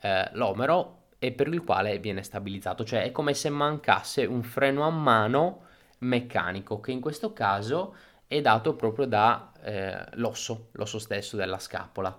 eh, 0.00 0.28
l'omero 0.32 1.06
e 1.18 1.32
per 1.32 1.48
il 1.48 1.62
quale 1.62 1.98
viene 1.98 2.22
stabilizzato, 2.22 2.84
cioè 2.84 3.02
è 3.02 3.12
come 3.12 3.34
se 3.34 3.50
mancasse 3.50 4.24
un 4.24 4.42
freno 4.42 4.82
a 4.82 4.90
mano 4.90 5.66
meccanico, 5.98 6.80
che 6.80 6.92
in 6.92 7.00
questo 7.00 7.32
caso 7.32 7.94
è 8.26 8.40
dato 8.40 8.74
proprio 8.74 9.06
da 9.06 9.52
eh, 9.62 10.04
l'osso 10.14 10.98
stesso 10.98 11.36
della 11.36 11.58
scapola. 11.58 12.16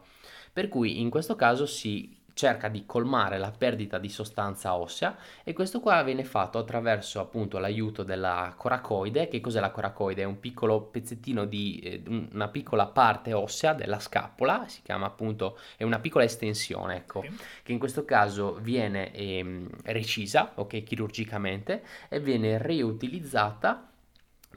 Per 0.51 0.67
cui 0.67 0.99
in 0.99 1.09
questo 1.09 1.35
caso 1.35 1.65
si 1.65 2.18
cerca 2.39 2.69
di 2.69 2.85
colmare 2.85 3.37
la 3.37 3.51
perdita 3.51 3.97
di 3.97 4.07
sostanza 4.07 4.73
ossea 4.73 5.17
e 5.43 5.51
questo 5.51 5.81
qua 5.81 6.01
viene 6.03 6.23
fatto 6.23 6.57
attraverso 6.57 7.19
appunto 7.19 7.59
l'aiuto 7.59 8.03
della 8.03 8.53
coracoide. 8.55 9.27
Che 9.27 9.41
cos'è 9.41 9.59
la 9.59 9.71
coracoide? 9.71 10.21
È 10.21 10.25
un 10.25 10.39
piccolo 10.39 10.83
pezzettino 10.83 11.43
di 11.43 11.79
eh, 11.79 12.01
una 12.31 12.47
piccola 12.47 12.85
parte 12.87 13.33
ossea 13.33 13.73
della 13.73 13.99
scapola, 13.99 14.65
si 14.69 14.81
chiama 14.83 15.05
appunto, 15.05 15.57
è 15.75 15.83
una 15.83 15.99
piccola 15.99 16.23
estensione, 16.23 16.95
ecco, 16.95 17.23
Sì. 17.23 17.37
che 17.61 17.73
in 17.73 17.77
questo 17.79 18.05
caso 18.05 18.53
viene 18.61 19.11
ehm, 19.13 19.67
recisa, 19.83 20.53
ok, 20.55 20.81
chirurgicamente 20.83 21.83
e 22.07 22.21
viene 22.21 22.57
riutilizzata 22.61 23.85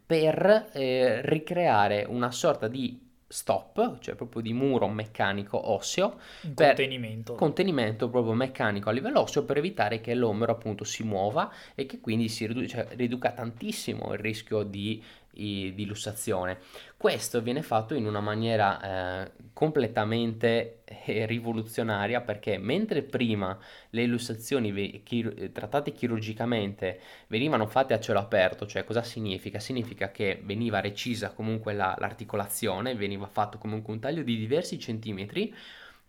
per 0.07 0.71
eh, 0.73 1.21
ricreare 1.25 2.05
una 2.09 2.31
sorta 2.31 2.69
di 2.69 3.11
stop, 3.33 3.99
cioè 4.01 4.15
proprio 4.15 4.43
di 4.43 4.53
muro 4.53 4.87
meccanico 4.89 5.71
osseo, 5.71 6.19
contenimento. 6.55 7.35
contenimento 7.35 8.11
proprio 8.11 8.35
meccanico 8.35 8.91
a 8.91 8.93
livello 8.93 9.21
osseo 9.21 9.45
per 9.45 9.57
evitare 9.57 10.03
che 10.03 10.15
l'omero 10.15 10.53
appunto 10.53 10.85
si 10.85 11.03
muova 11.03 11.51
e 11.75 11.87
che 11.87 11.99
quindi 11.99 12.29
si 12.29 12.47
ridu- 12.47 12.67
cioè, 12.67 12.89
riduca 12.91 13.33
tantissimo 13.33 14.13
il 14.13 14.19
rischio 14.19 14.63
di, 14.65 15.03
i- 15.35 15.73
di 15.75 15.87
lussazione. 15.87 16.59
Questo 16.97 17.41
viene 17.43 17.63
fatto 17.63 17.95
in 17.95 18.07
una 18.07 18.21
maniera 18.21 19.25
eh, 19.25 19.33
completamente 19.53 20.83
eh, 20.85 21.27
rivoluzionaria 21.27 22.21
perché 22.21 22.59
mentre 22.59 23.03
prima 23.03 23.59
le 23.91 24.07
lussazioni 24.07 24.71
ve- 24.73 25.03
chir- 25.05 25.35
eh, 25.41 25.53
trattate 25.53 25.93
chirurgicamente 25.93 27.01
venivano 27.29 27.67
fatte 27.67 27.95
a 27.95 28.01
cielo 28.01 28.19
aperto, 28.21 28.67
cioè 28.67 28.85
cosa 28.85 29.03
significa? 29.03 29.59
Significa 29.59 30.11
che 30.11 30.41
veniva 30.45 30.81
recisa 30.81 31.31
comunque 31.33 31.73
la- 31.73 31.97
l'articolazione, 31.99 32.95
veniva 32.95 33.27
fatto 33.27 33.59
comunque 33.59 33.93
un 33.93 34.01
taglio 34.01 34.23
di 34.23 34.37
diversi 34.37 34.79
centimetri 34.79 35.53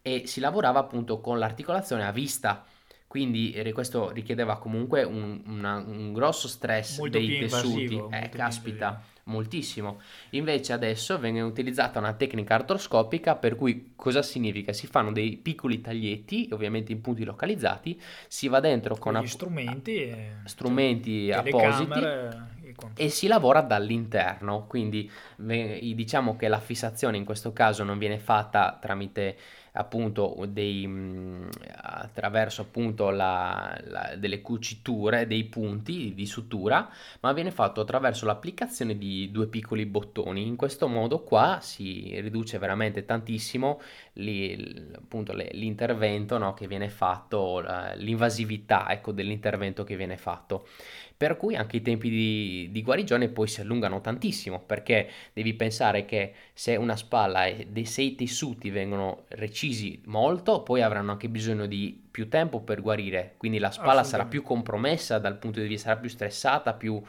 e 0.01 0.23
si 0.27 0.39
lavorava 0.39 0.79
appunto 0.79 1.19
con 1.19 1.39
l'articolazione 1.39 2.03
a 2.05 2.12
vista. 2.12 2.65
Quindi 3.07 3.51
eh, 3.53 3.71
questo 3.73 4.09
richiedeva 4.12 4.57
comunque 4.57 5.03
un, 5.03 5.41
una- 5.45 5.77
un 5.77 6.13
grosso 6.13 6.47
stress 6.47 6.97
Molto 6.97 7.17
dei 7.19 7.38
tessuti. 7.38 7.95
Eh, 8.09 8.29
caspita. 8.29 9.01
Moltissimo. 9.25 10.01
Invece 10.31 10.73
adesso 10.73 11.17
viene 11.17 11.41
utilizzata 11.41 11.99
una 11.99 12.13
tecnica 12.13 12.55
artroscopica 12.55 13.36
per 13.36 13.55
cui 13.55 13.93
cosa 13.95 14.21
significa? 14.21 14.73
Si 14.73 14.88
fanno 14.88 15.12
dei 15.12 15.38
piccoli 15.38 15.81
taglietti, 15.81 16.49
ovviamente 16.51 16.91
in 16.91 17.01
punti 17.01 17.23
localizzati, 17.23 17.99
si 18.27 18.47
va 18.47 18.59
dentro 18.59 18.95
con 18.97 19.15
app- 19.15 19.25
strumenti 19.25 19.95
e... 19.95 20.31
strumenti 20.45 21.27
cioè, 21.27 21.38
appositi 21.38 22.51
e 22.95 23.09
si 23.09 23.27
lavora 23.27 23.62
dall'interno, 23.62 24.65
quindi 24.67 25.09
diciamo 25.38 26.36
che 26.36 26.47
la 26.47 26.59
fissazione 26.59 27.17
in 27.17 27.25
questo 27.25 27.53
caso 27.53 27.83
non 27.83 27.97
viene 27.97 28.17
fatta 28.17 28.77
tramite 28.81 29.38
appunto 29.73 30.45
dei 30.47 30.86
mh, 30.88 31.49
attraverso 31.81 32.62
appunto 32.62 33.09
la, 33.09 33.77
la- 33.86 34.15
delle 34.17 34.41
cuciture, 34.41 35.27
dei 35.27 35.45
punti 35.45 36.13
di 36.13 36.25
sutura, 36.25 36.89
ma 37.21 37.33
viene 37.33 37.51
fatto 37.51 37.81
attraverso 37.81 38.25
l'applicazione 38.25 38.97
di 38.97 39.31
due 39.31 39.47
piccoli 39.47 39.86
bottoni. 39.86 40.45
In 40.47 40.55
questo 40.55 40.88
modo 40.88 41.23
qua 41.23 41.59
si 41.62 42.19
riduce 42.21 42.57
veramente 42.57 43.05
tantissimo 43.05 43.79
li- 44.13 44.91
appunto 44.95 45.34
le- 45.34 45.49
l'intervento 45.54 46.38
no, 46.38 46.54
che 46.54 46.67
viene 46.67 46.89
fatto, 46.89 47.63
l'invasività 47.95 48.89
ecco, 48.89 49.12
dell'intervento 49.12 49.84
che 49.84 49.95
viene 49.95 50.17
fatto. 50.17 50.67
Per 51.15 51.38
cui 51.38 51.56
anche 51.56 51.78
i 51.78 51.82
tempi 51.82 52.10
di, 52.10 52.69
di 52.71 52.82
guarigione 52.82 53.30
poi 53.30 53.47
si 53.47 53.62
allungano 53.62 54.02
tantissimo 54.02 54.60
perché 54.60 55.10
devi 55.32 55.54
pensare 55.54 56.06
che 56.06 56.34
se 56.54 56.76
una 56.76 56.97
spalla 56.97 57.45
e 57.45 57.67
dei 57.69 57.86
sei 57.86 58.15
tessuti 58.15 58.69
vengono 58.69 59.23
recisi 59.30 60.02
molto, 60.06 60.63
poi 60.63 60.82
avranno 60.82 61.12
anche 61.12 61.30
bisogno 61.30 61.65
di 61.65 62.02
più 62.12 62.28
tempo 62.28 62.60
per 62.62 62.82
guarire, 62.82 63.36
quindi 63.38 63.58
la 63.58 63.71
spalla 63.71 64.04
sarà 64.04 64.26
più 64.26 64.41
compromessa 64.43 65.17
dal 65.17 65.38
punto 65.38 65.62
di 65.62 65.67
vista, 65.67 65.89
sarà 65.89 65.99
più 65.99 66.10
stressata, 66.10 66.73
più 66.73 67.02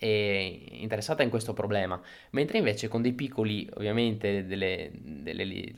eh, 0.00 0.66
interessata 0.72 1.22
in 1.22 1.28
questo 1.30 1.52
problema. 1.52 2.00
Mentre 2.30 2.58
invece 2.58 2.88
con 2.88 3.02
dei 3.02 3.12
piccoli, 3.12 3.68
ovviamente, 3.74 4.46
delle, 4.46 4.90
delle 4.92 5.74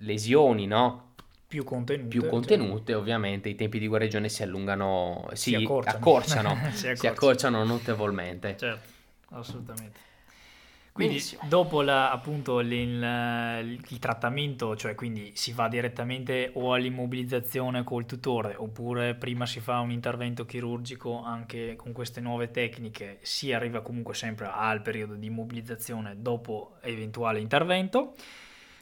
lesioni, 0.00 0.66
no? 0.66 1.14
Più 1.46 1.64
contenute. 1.64 2.08
più 2.08 2.20
cioè, 2.22 2.30
contenute, 2.30 2.94
ovviamente 2.94 3.48
i 3.48 3.54
tempi 3.54 3.78
di 3.78 3.86
guarigione 3.86 4.28
si 4.28 4.42
allungano, 4.42 5.28
si, 5.32 5.50
Si 5.50 5.54
accorciano. 5.54 5.98
accorciano, 5.98 6.58
Si 6.72 6.76
si 6.96 7.06
accorciano. 7.06 7.14
accorciano 7.14 7.64
notevolmente. 7.64 8.56
Certo, 8.56 8.88
assolutamente. 9.30 9.98
Quindi 10.92 11.14
Benissimo. 11.14 11.42
dopo 11.48 11.80
la- 11.80 12.10
appunto 12.10 12.60
il, 12.60 13.78
trattamento, 13.98 14.76
cioè 14.76 14.94
quindi 14.94 15.32
si 15.34 15.52
va 15.52 15.66
direttamente 15.66 16.50
o 16.54 16.74
all'immobilizzazione 16.74 17.82
col 17.82 18.04
tutore 18.04 18.54
oppure 18.56 19.14
prima 19.14 19.46
si 19.46 19.60
fa 19.60 19.80
un 19.80 19.90
intervento 19.90 20.44
chirurgico 20.44 21.22
anche 21.22 21.76
con 21.76 21.92
queste 21.92 22.20
nuove 22.20 22.50
tecniche, 22.50 23.18
si 23.22 23.54
arriva 23.54 23.80
comunque 23.80 24.14
sempre 24.14 24.50
al 24.52 24.82
periodo 24.82 25.14
di 25.14 25.26
immobilizzazione 25.26 26.16
dopo 26.20 26.76
eventuale 26.82 27.40
intervento. 27.40 28.14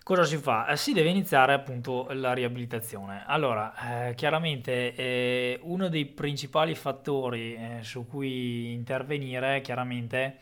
Cosa 0.02 0.24
si 0.24 0.38
fa? 0.38 0.66
Eh, 0.66 0.76
si 0.76 0.92
deve 0.92 1.10
iniziare 1.10 1.52
appunto 1.52 2.08
la 2.10 2.32
riabilitazione. 2.32 3.22
Allora, 3.26 4.08
eh, 4.08 4.14
chiaramente 4.14 4.94
eh, 4.96 5.60
uno 5.62 5.88
dei 5.88 6.06
principali 6.06 6.74
fattori 6.74 7.54
eh, 7.54 7.78
su 7.82 8.06
cui 8.08 8.72
intervenire 8.72 9.60
chiaramente 9.60 10.18
è 10.18 10.36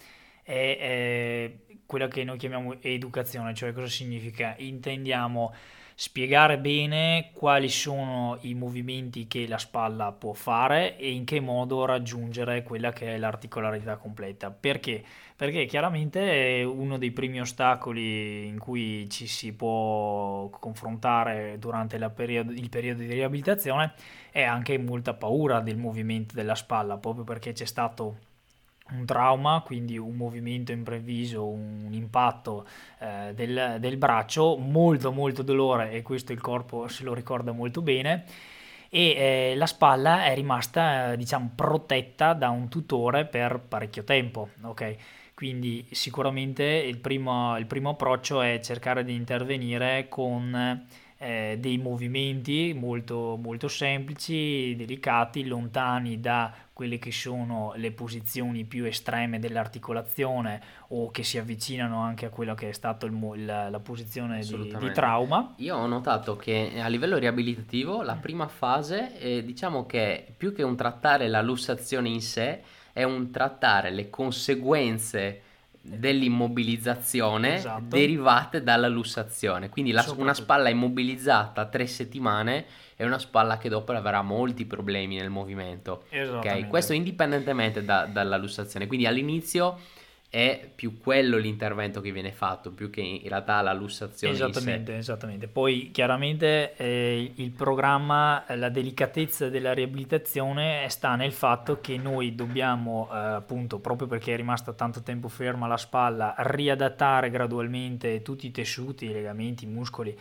eh, 0.55 1.59
quella 1.85 2.09
che 2.09 2.25
noi 2.25 2.39
chiamiamo 2.39 2.81
educazione, 2.81 3.55
cioè 3.55 3.73
cosa 3.73 3.89
significa? 3.89 4.55
Intendiamo 4.59 5.55
spiegare 5.95 6.59
bene 6.59 7.31
quali 7.33 7.69
sono 7.69 8.39
i 8.43 8.55
movimenti 8.55 9.27
che 9.27 9.49
la 9.49 9.59
spalla 9.59 10.13
può 10.13 10.33
fare 10.33 10.97
e 10.97 11.11
in 11.11 11.25
che 11.25 11.41
modo 11.41 11.85
raggiungere 11.87 12.63
quella 12.63 12.93
che 12.93 13.15
è 13.15 13.19
l'articolarità 13.19 13.97
completa. 13.97 14.51
Perché? 14.51 15.03
Perché 15.35 15.67
chiaramente 15.67 16.65
uno 16.65 16.99
dei 16.99 17.11
primi 17.11 17.41
ostacoli 17.41 18.47
in 18.47 18.59
cui 18.59 19.11
ci 19.11 19.27
si 19.27 19.53
può 19.53 20.49
confrontare 20.51 21.57
durante 21.59 21.99
periodo- 22.11 22.53
il 22.53 22.69
periodo 22.69 23.01
di 23.01 23.13
riabilitazione 23.13 23.93
è 24.31 24.43
anche 24.43 24.79
molta 24.79 25.15
paura 25.15 25.59
del 25.59 25.79
movimento 25.79 26.35
della 26.35 26.55
spalla, 26.55 26.97
proprio 26.97 27.25
perché 27.25 27.53
c'è 27.53 27.67
stato 27.67 28.19
un 28.93 29.05
trauma, 29.05 29.63
quindi 29.65 29.99
un 29.99 30.17
movimento 30.17 30.73
improvviso, 30.73 31.47
un 31.47 31.89
impatto 31.91 32.67
eh, 32.99 33.33
del, 33.35 33.77
del 33.81 33.97
braccio, 33.97 34.57
molto 34.57 35.13
molto 35.13 35.43
dolore 35.43 35.93
e 35.93 36.03
questo 36.03 36.33
il 36.33 36.41
corpo 36.41 36.89
se 36.89 37.05
lo 37.05 37.15
ricorda 37.15 37.53
molto 37.53 37.83
bene 37.83 38.25
e 38.91 39.11
eh, 39.11 39.55
la 39.57 39.67
spalla 39.67 40.25
è 40.25 40.35
rimasta 40.35 41.13
eh, 41.13 41.17
diciamo 41.17 41.53
protetta 41.55 42.33
da 42.33 42.49
un 42.49 42.69
tutore 42.69 43.27
per 43.27 43.61
parecchio 43.61 44.05
tempo, 44.05 44.51
ok? 44.63 44.97
Quindi 45.35 45.87
sicuramente 45.93 46.65
il 46.65 46.99
primo, 46.99 47.57
il 47.59 47.67
primo 47.67 47.91
approccio 47.91 48.41
è 48.41 48.59
cercare 48.61 49.05
di 49.05 49.15
intervenire 49.15 50.09
con 50.09 50.87
eh, 51.19 51.57
dei 51.59 51.79
movimenti 51.79 52.73
molto, 52.75 53.37
molto 53.41 53.67
semplici, 53.67 54.75
delicati, 54.77 55.47
lontani 55.47 56.21
da 56.21 56.55
quelle 56.73 56.99
che 56.99 57.11
sono 57.11 57.73
le 57.75 57.91
posizioni 57.91 58.65
più 58.65 58.85
estreme 58.85 59.41
dell'articolazione 59.41 60.63
o 60.89 61.11
che 61.11 61.25
si 61.25 61.37
avvicinano 61.37 61.99
anche 62.01 62.27
a 62.27 62.29
quella 62.29 62.55
che 62.55 62.69
è 62.69 62.73
stata 62.73 63.09
la, 63.11 63.69
la, 63.69 63.81
posizione 63.81 64.41
di, 64.43 64.77
di, 64.79 64.93
trauma. 64.93 65.55
Io 65.57 65.75
ho 65.75 65.87
notato 65.89 66.37
che 66.37 66.75
a 66.81 66.87
livello 66.87 67.19
riabilitativo 67.19 68.03
la 68.03 68.15
prima 68.15 68.47
fase 68.47 69.19
eh, 69.19 69.45
diciamo 69.45 69.87
che 69.87 70.35
più 70.37 70.55
che 70.55 70.63
un 70.63 70.77
trattare 70.77 71.27
la 71.27 71.43
lussazione 71.43 72.09
in 72.11 72.21
sé 72.21 72.63
è 72.93 73.03
un 73.03 73.33
trattare 73.33 73.91
le 73.91 74.09
conseguenze 74.09 75.43
dell'immobilizzazione 75.89 77.57
esatto. 77.57 77.97
derivate 77.97 78.63
dalla 78.63 78.89
lussazione. 78.89 79.69
Quindi 79.69 79.93
la, 79.93 80.05
una 80.17 80.35
spalla 80.35 80.69
immobilizzata 80.69 81.67
tre 81.67 81.87
settimane 81.87 82.67
è 82.97 83.05
una 83.05 83.19
spalla 83.19 83.59
che 83.59 83.69
dopo 83.69 83.93
avrà 83.93 84.23
molti 84.23 84.67
problemi 84.67 85.17
nel 85.17 85.31
movimento. 85.31 86.05
Okay? 86.11 86.67
Questo 86.67 86.93
indipendentemente 86.93 87.85
da, 87.85 88.07
dalla 88.07 88.37
lussazione. 88.37 88.87
Quindi 88.87 89.07
all'inizio 89.07 89.79
è 90.31 90.71
più 90.75 90.99
quello 90.99 91.39
l'intervento 91.39 92.03
che 92.03 92.13
viene 92.13 92.33
fatto 92.33 92.71
più 92.71 92.91
che 92.91 93.01
in 93.01 93.27
realtà 93.29 93.63
la 93.63 93.73
lussazione 93.73 94.35
esattamente, 94.35 94.97
esattamente. 94.97 95.49
poi 95.49 95.91
chiaramente 95.91 96.75
eh, 96.77 97.33
il 97.37 97.51
programma 97.51 98.45
la 98.55 98.69
delicatezza 98.69 99.49
della 99.49 99.73
riabilitazione 99.73 100.87
sta 100.91 101.15
nel 101.15 101.33
fatto 101.33 101.81
che 101.81 101.97
noi 101.97 102.35
dobbiamo 102.35 103.09
eh, 103.11 103.17
appunto 103.17 103.79
proprio 103.79 104.07
perché 104.07 104.35
è 104.35 104.37
rimasta 104.37 104.75
tanto 104.75 105.03
tempo 105.03 105.29
ferma 105.29 105.67
la 105.67 105.79
spalla 105.79 106.35
riadattare 106.37 107.31
gradualmente 107.31 108.21
tutti 108.21 108.49
i 108.49 108.51
tessuti 108.51 109.07
i 109.07 109.13
legamenti 109.13 109.65
i 109.65 109.69
muscoli 109.69 110.15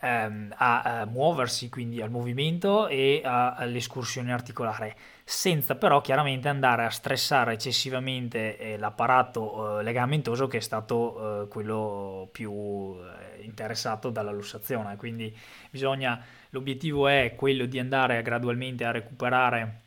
ehm, 0.00 0.54
a, 0.56 0.82
a, 1.00 1.04
muoversi, 1.06 1.68
quindi 1.68 2.00
al 2.00 2.10
movimento 2.10 2.88
e 2.88 3.20
a, 3.24 3.54
all'escursione 3.54 4.32
articolare, 4.32 4.96
senza 5.24 5.74
però 5.76 6.00
chiaramente 6.00 6.48
andare 6.48 6.84
a 6.84 6.90
stressare 6.90 7.54
eccessivamente 7.54 8.56
eh, 8.56 8.78
l'apparato 8.78 9.80
eh, 9.80 9.82
legamentoso 9.82 10.46
che 10.46 10.58
è 10.58 10.60
stato 10.60 11.42
eh, 11.42 11.48
quello 11.48 12.28
più 12.32 12.52
eh, 12.52 13.42
interessato 13.42 14.10
dalla 14.10 14.32
lussazione. 14.32 14.96
Quindi 14.96 15.36
bisogna, 15.70 16.22
l'obiettivo 16.50 17.08
è 17.08 17.34
quello 17.36 17.66
di 17.66 17.78
andare 17.78 18.22
gradualmente 18.22 18.84
a 18.84 18.90
recuperare 18.90 19.86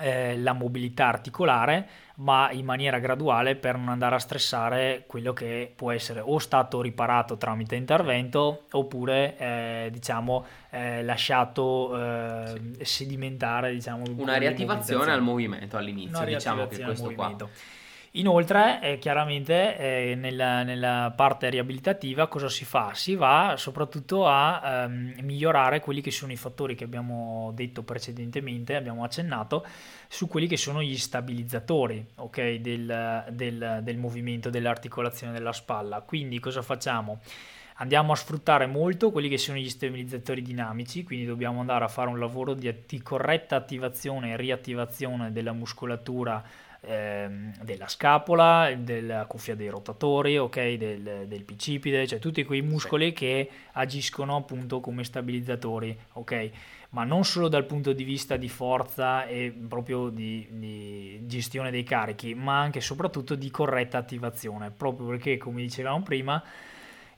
eh, 0.00 0.36
la 0.38 0.52
mobilità 0.52 1.06
articolare, 1.06 1.88
ma 2.16 2.50
in 2.50 2.64
maniera 2.64 2.98
graduale 2.98 3.56
per 3.56 3.76
non 3.76 3.88
andare 3.88 4.14
a 4.14 4.18
stressare 4.18 5.04
quello 5.06 5.32
che 5.32 5.72
può 5.74 5.90
essere 5.90 6.20
o 6.20 6.38
stato 6.38 6.80
riparato 6.82 7.36
tramite 7.36 7.76
intervento 7.76 8.64
oppure 8.72 9.36
eh, 9.38 9.88
diciamo 9.90 10.44
eh, 10.70 11.02
lasciato 11.02 11.94
sì. 11.94 12.78
Eh, 12.80 12.84
sedimentare 12.84 13.72
diciamo, 13.72 14.04
una 14.16 14.36
riattivazione 14.36 15.12
al 15.12 15.22
movimento 15.22 15.76
all'inizio 15.76 16.24
diciamo 16.24 16.66
che 16.66 16.82
questo 16.82 17.12
qua 17.12 17.34
Inoltre, 18.14 18.80
eh, 18.82 18.98
chiaramente, 18.98 19.76
eh, 19.76 20.14
nella, 20.16 20.64
nella, 20.64 21.12
parte 21.14 21.48
riabilitativa 21.48 22.26
cosa 22.26 22.48
si 22.48 22.64
fa? 22.64 22.92
Si 22.92 23.14
va 23.14 23.54
soprattutto 23.56 24.26
a 24.26 24.84
ehm, 24.84 25.14
migliorare 25.22 25.78
quelli 25.78 26.00
che 26.00 26.10
sono 26.10 26.32
i 26.32 26.36
fattori 26.36 26.74
che 26.74 26.82
abbiamo 26.82 27.52
detto 27.54 27.84
precedentemente, 27.84 28.74
abbiamo 28.74 29.04
accennato, 29.04 29.64
su 30.08 30.26
quelli 30.26 30.48
che 30.48 30.56
sono 30.56 30.82
gli 30.82 30.98
stabilizzatori 30.98 32.04
okay, 32.16 32.60
del, 32.60 33.26
del, 33.30 33.78
del 33.84 33.96
movimento, 33.96 34.50
dell'articolazione 34.50 35.32
della 35.32 35.52
spalla. 35.52 36.00
Quindi 36.00 36.40
cosa 36.40 36.62
facciamo? 36.62 37.20
andiamo 37.80 38.12
a 38.12 38.16
sfruttare 38.16 38.66
molto 38.66 39.10
quelli 39.10 39.30
che 39.30 39.38
sono 39.38 39.56
gli 39.56 39.70
stabilizzatori 39.70 40.42
dinamici, 40.42 41.02
quindi 41.02 41.24
dobbiamo 41.24 41.60
andare 41.60 41.84
a 41.84 41.88
fare 41.88 42.10
un 42.10 42.18
lavoro 42.18 42.52
di, 42.52 42.70
di 42.86 43.00
corretta 43.00 43.56
attivazione 43.56 44.32
e 44.32 44.36
riattivazione 44.36 45.32
della 45.32 45.52
muscolatura 45.52 46.44
ehm, 46.80 47.54
della 47.62 47.88
scapola, 47.88 48.72
della 48.76 49.24
cuffia 49.26 49.54
dei 49.54 49.68
rotatori, 49.68 50.38
ok, 50.38 50.72
del, 50.74 51.24
del 51.26 51.44
bicipite, 51.44 52.06
cioè 52.06 52.18
tutti 52.18 52.44
quei 52.44 52.62
muscoli 52.62 53.08
sì. 53.08 53.12
che 53.12 53.50
agiscono 53.72 54.36
appunto 54.36 54.80
come 54.80 55.04
stabilizzatori, 55.04 55.96
ok? 56.14 56.50
Ma 56.90 57.04
non 57.04 57.24
solo 57.24 57.48
dal 57.48 57.66
punto 57.66 57.92
di 57.92 58.02
vista 58.02 58.36
di 58.36 58.48
forza 58.48 59.24
e 59.26 59.54
proprio 59.68 60.08
di, 60.08 60.46
di 60.50 61.20
gestione 61.26 61.70
dei 61.70 61.84
carichi, 61.84 62.34
ma 62.34 62.60
anche 62.60 62.78
e 62.78 62.82
soprattutto 62.82 63.34
di 63.36 63.50
corretta 63.50 63.98
attivazione, 63.98 64.70
proprio 64.70 65.06
perché 65.06 65.36
come 65.38 65.62
dicevamo 65.62 66.02
prima 66.02 66.42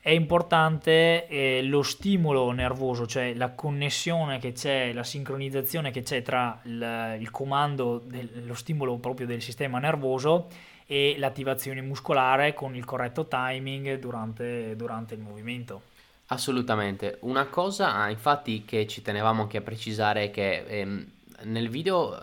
è 0.04 0.10
importante 0.10 1.28
eh, 1.28 1.62
lo 1.62 1.84
stimolo 1.84 2.50
nervoso, 2.50 3.06
cioè 3.06 3.34
la 3.34 3.52
connessione 3.52 4.40
che 4.40 4.50
c'è, 4.50 4.92
la 4.92 5.04
sincronizzazione 5.04 5.92
che 5.92 6.02
c'è 6.02 6.22
tra 6.22 6.58
il, 6.64 7.18
il 7.20 7.30
comando, 7.30 8.02
del, 8.04 8.44
lo 8.44 8.54
stimolo 8.54 8.96
proprio 8.96 9.28
del 9.28 9.40
sistema 9.40 9.78
nervoso 9.78 10.48
e 10.86 11.14
l'attivazione 11.18 11.80
muscolare 11.82 12.52
con 12.52 12.74
il 12.74 12.84
corretto 12.84 13.28
timing 13.28 14.00
durante, 14.00 14.74
durante 14.74 15.14
il 15.14 15.20
movimento. 15.20 15.82
Assolutamente. 16.26 17.18
Una 17.20 17.46
cosa, 17.46 18.08
infatti, 18.08 18.64
che 18.64 18.88
ci 18.88 19.02
tenevamo 19.02 19.42
anche 19.42 19.58
a 19.58 19.62
precisare 19.62 20.24
è 20.24 20.30
che 20.32 20.64
ehm, 20.66 21.06
nel 21.44 21.68
video 21.68 22.18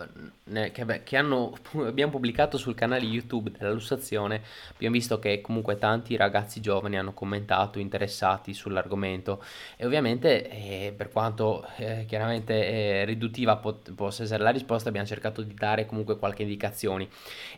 che, 0.72 1.02
che 1.04 1.16
hanno, 1.16 1.56
abbiamo 1.74 2.12
pubblicato 2.12 2.58
sul 2.58 2.74
canale 2.74 3.04
YouTube 3.04 3.50
della 3.50 3.72
lussazione 3.72 4.42
abbiamo 4.72 4.94
visto 4.94 5.18
che 5.18 5.40
comunque 5.40 5.78
tanti 5.78 6.16
ragazzi 6.16 6.60
giovani 6.60 6.98
hanno 6.98 7.12
commentato, 7.12 7.78
interessati 7.78 8.54
sull'argomento 8.54 9.42
e 9.76 9.86
ovviamente 9.86 10.48
eh, 10.48 10.94
per 10.96 11.10
quanto 11.10 11.66
eh, 11.76 12.04
chiaramente 12.06 12.66
eh, 12.66 13.04
riduttiva 13.04 13.56
pot- 13.56 13.92
possa 13.92 14.24
essere 14.24 14.42
la 14.42 14.50
risposta 14.50 14.88
abbiamo 14.88 15.06
cercato 15.06 15.42
di 15.42 15.54
dare 15.54 15.86
comunque 15.86 16.18
qualche 16.18 16.42
indicazione 16.42 17.08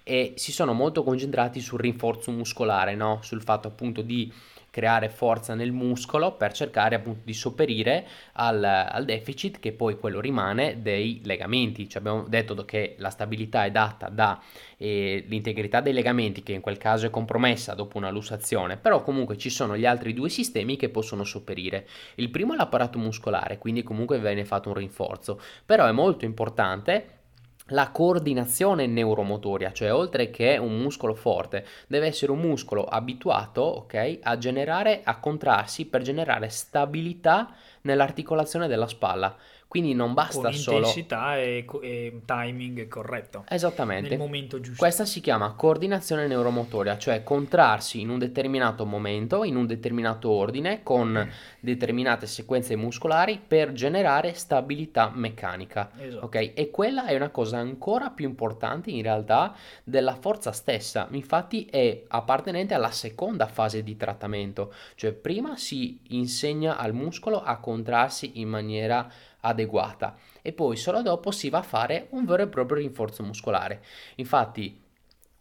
e 0.03 0.35
si 0.37 0.53
sono 0.53 0.73
molto 0.73 1.03
concentrati 1.03 1.61
sul 1.61 1.81
rinforzo 1.81 2.31
muscolare, 2.31 2.95
no? 2.95 3.21
sul 3.23 3.43
fatto 3.43 3.69
appunto 3.69 4.03
di 4.03 4.33
creare 4.73 5.11
forza 5.11 5.55
nel 5.55 5.71
muscolo 5.71 6.33
per 6.33 6.55
cercare 6.55 6.95
appunto 6.95 7.21
di 7.25 7.35
sopperire 7.35 8.07
al, 8.33 8.65
al 8.65 9.05
deficit 9.05 9.61
che 9.61 9.73
poi 9.73 9.99
quello 9.99 10.19
rimane 10.19 10.81
dei 10.81 11.21
legamenti. 11.25 11.87
Cioè 11.91 12.01
abbiamo 12.01 12.27
detto 12.27 12.55
che 12.65 12.95
la 12.97 13.11
stabilità 13.11 13.67
è 13.67 13.71
data 13.71 14.09
dall'integrità 14.09 15.81
eh, 15.81 15.83
dei 15.83 15.93
legamenti 15.93 16.43
che 16.43 16.55
in 16.55 16.63
quel 16.63 16.79
caso 16.79 17.05
è 17.05 17.11
compromessa 17.11 17.75
dopo 17.75 17.99
una 17.99 18.11
lussazione, 18.11 18.79
però 18.79 19.03
comunque 19.03 19.37
ci 19.37 19.51
sono 19.51 19.77
gli 19.77 19.85
altri 19.85 20.15
due 20.15 20.31
sistemi 20.31 20.77
che 20.77 20.89
possono 20.89 21.23
sopperire. 21.23 21.87
Il 22.15 22.31
primo 22.31 22.55
è 22.55 22.57
l'apparato 22.57 22.99
muscolare, 22.99 23.59
quindi 23.59 23.83
comunque 23.83 24.19
viene 24.19 24.47
fatto 24.47 24.71
un 24.71 24.77
rinforzo, 24.77 25.39
però 25.67 25.87
è 25.87 25.93
molto 25.93 26.25
importante 26.25 27.21
la 27.67 27.91
coordinazione 27.91 28.87
neuromotoria, 28.87 29.73
cioè 29.73 29.93
oltre 29.93 30.31
che 30.31 30.57
un 30.59 30.79
muscolo 30.79 31.15
forte, 31.15 31.65
deve 31.87 32.07
essere 32.07 32.33
un 32.33 32.41
muscolo 32.41 32.85
abituato, 32.85 33.63
ok, 33.63 34.19
a 34.23 34.37
generare, 34.37 35.03
a 35.05 35.19
contrarsi 35.19 35.87
per 35.87 36.03
generare 36.03 36.49
stabilità 36.49 37.55
nell'articolazione 37.83 38.67
della 38.69 38.89
spalla. 38.89 39.37
Quindi 39.73 39.95
non 39.95 40.13
basta 40.13 40.51
Con 40.51 40.53
solo... 40.53 40.77
intensità 40.81 41.39
e, 41.39 41.65
e, 41.81 42.21
timing 42.27 42.89
corretto. 42.89 43.47
Esattamente. 43.49 44.11
Nel 44.11 44.19
momento 44.19 44.61
giusto. 44.61 44.77
Questa 44.77 45.07
si 45.07 45.23
chiama 45.23 45.55
coordinazione 45.55 46.27
neuromotoria, 46.27 46.99
cioè 46.99 47.23
contrarsi 47.23 48.03
in 48.03 48.11
un 48.11 48.19
determinato 48.19 48.85
momento, 48.85 49.45
in 49.45 49.57
un 49.57 49.65
determinato 49.65 50.29
ordine, 50.29 50.83
con 50.83 51.27
determinate 51.59 52.27
sequenze 52.27 52.77
muscolari 52.77 53.41
per 53.41 53.73
generare 53.73 54.35
stabilità 54.35 55.11
meccanica. 55.15 55.91
Esatto. 55.97 56.27
Ok? 56.27 56.53
E 56.55 56.71
quella 56.71 57.07
è 57.07 57.17
una 57.17 57.31
cosa 57.31 57.57
ancora 57.57 58.11
più 58.11 58.29
importante 58.29 58.91
in 58.91 59.01
realtà 59.01 59.55
della 59.85 60.17
forza 60.17 60.53
stessa. 60.53 61.09
Infatti 61.13 61.65
è 61.65 62.03
appartenente 62.09 62.75
alla 62.75 62.91
seconda 62.91 63.47
fase 63.47 63.83
di 63.83 63.97
trattamento, 63.97 64.75
cioè 64.97 65.13
prima 65.13 65.57
si 65.57 65.99
insegna 66.09 66.77
al 66.77 66.93
muscolo 66.93 67.43
a 67.43 67.57
contrarsi 67.57 68.33
in 68.35 68.51
maniera 68.51 69.11
adeguata 69.43 70.17
e 70.43 70.53
poi 70.53 70.77
solo 70.77 71.03
dopo 71.03 71.31
si 71.31 71.49
va 71.49 71.59
a 71.59 71.63
fare 71.63 72.09
un 72.11 72.25
vero 72.25 72.43
e 72.43 72.49
proprio 72.49 72.79
rinforzo 72.79 73.23
muscolare. 73.23 73.83
Infatti 74.17 74.81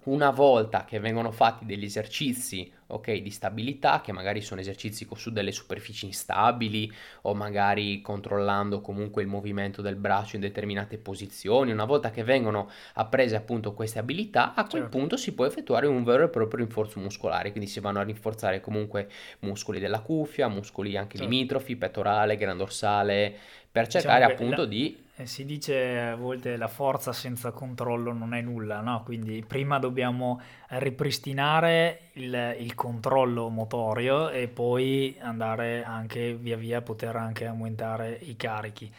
una 0.03 0.31
volta 0.31 0.85
che 0.85 0.99
vengono 0.99 1.31
fatti 1.31 1.65
degli 1.65 1.85
esercizi 1.85 2.71
ok, 2.91 3.13
di 3.13 3.29
stabilità, 3.29 4.01
che 4.01 4.11
magari 4.11 4.41
sono 4.41 4.61
esercizi 4.61 5.07
su 5.15 5.31
delle 5.31 5.51
superfici 5.51 6.05
instabili 6.05 6.91
o 7.21 7.33
magari 7.33 8.01
controllando 8.01 8.81
comunque 8.81 9.21
il 9.21 9.27
movimento 9.27 9.81
del 9.81 9.95
braccio 9.95 10.35
in 10.35 10.41
determinate 10.41 10.97
posizioni, 10.97 11.71
una 11.71 11.85
volta 11.85 12.11
che 12.11 12.23
vengono 12.23 12.69
apprese 12.93 13.35
appunto 13.35 13.73
queste 13.73 13.99
abilità, 13.99 14.53
a 14.53 14.65
quel 14.65 14.83
certo. 14.83 14.97
punto 14.97 15.17
si 15.17 15.33
può 15.33 15.45
effettuare 15.45 15.87
un 15.87 16.03
vero 16.03 16.25
e 16.25 16.29
proprio 16.29 16.59
rinforzo 16.59 16.99
muscolare, 16.99 17.51
quindi 17.51 17.69
si 17.69 17.79
vanno 17.79 17.99
a 17.99 18.03
rinforzare 18.03 18.59
comunque 18.59 19.09
muscoli 19.39 19.79
della 19.79 20.01
cuffia, 20.01 20.47
muscoli 20.47 20.97
anche 20.97 21.17
certo. 21.17 21.31
limitrofi, 21.31 21.75
pettorale, 21.75 22.35
gran 22.35 22.57
dorsale, 22.57 23.37
per 23.71 23.87
cercare 23.87 24.25
diciamo 24.25 24.33
appunto 24.33 24.61
la... 24.63 24.67
di 24.67 25.09
eh, 25.21 25.25
si 25.25 25.45
dice 25.45 25.99
a 25.99 26.15
volte 26.15 26.57
la 26.57 26.67
forza 26.67 27.13
senza 27.13 27.51
controllo 27.51 28.11
non 28.11 28.33
è 28.33 28.41
nulla, 28.41 28.81
no? 28.81 29.03
Quindi 29.03 29.43
prima 29.45 29.77
dobbiamo 29.77 30.41
ripristinare 30.69 32.09
il, 32.13 32.55
il, 32.59 32.75
controllo 32.75 33.49
motorio 33.49 34.29
e 34.29 34.47
poi 34.47 35.17
andare 35.19 35.83
anche 35.83 36.33
via 36.33 36.57
via 36.57 36.79
a 36.79 36.81
poter 36.81 37.15
anche 37.15 37.45
aumentare 37.45 38.17
i 38.21 38.35
carichi. 38.35 38.91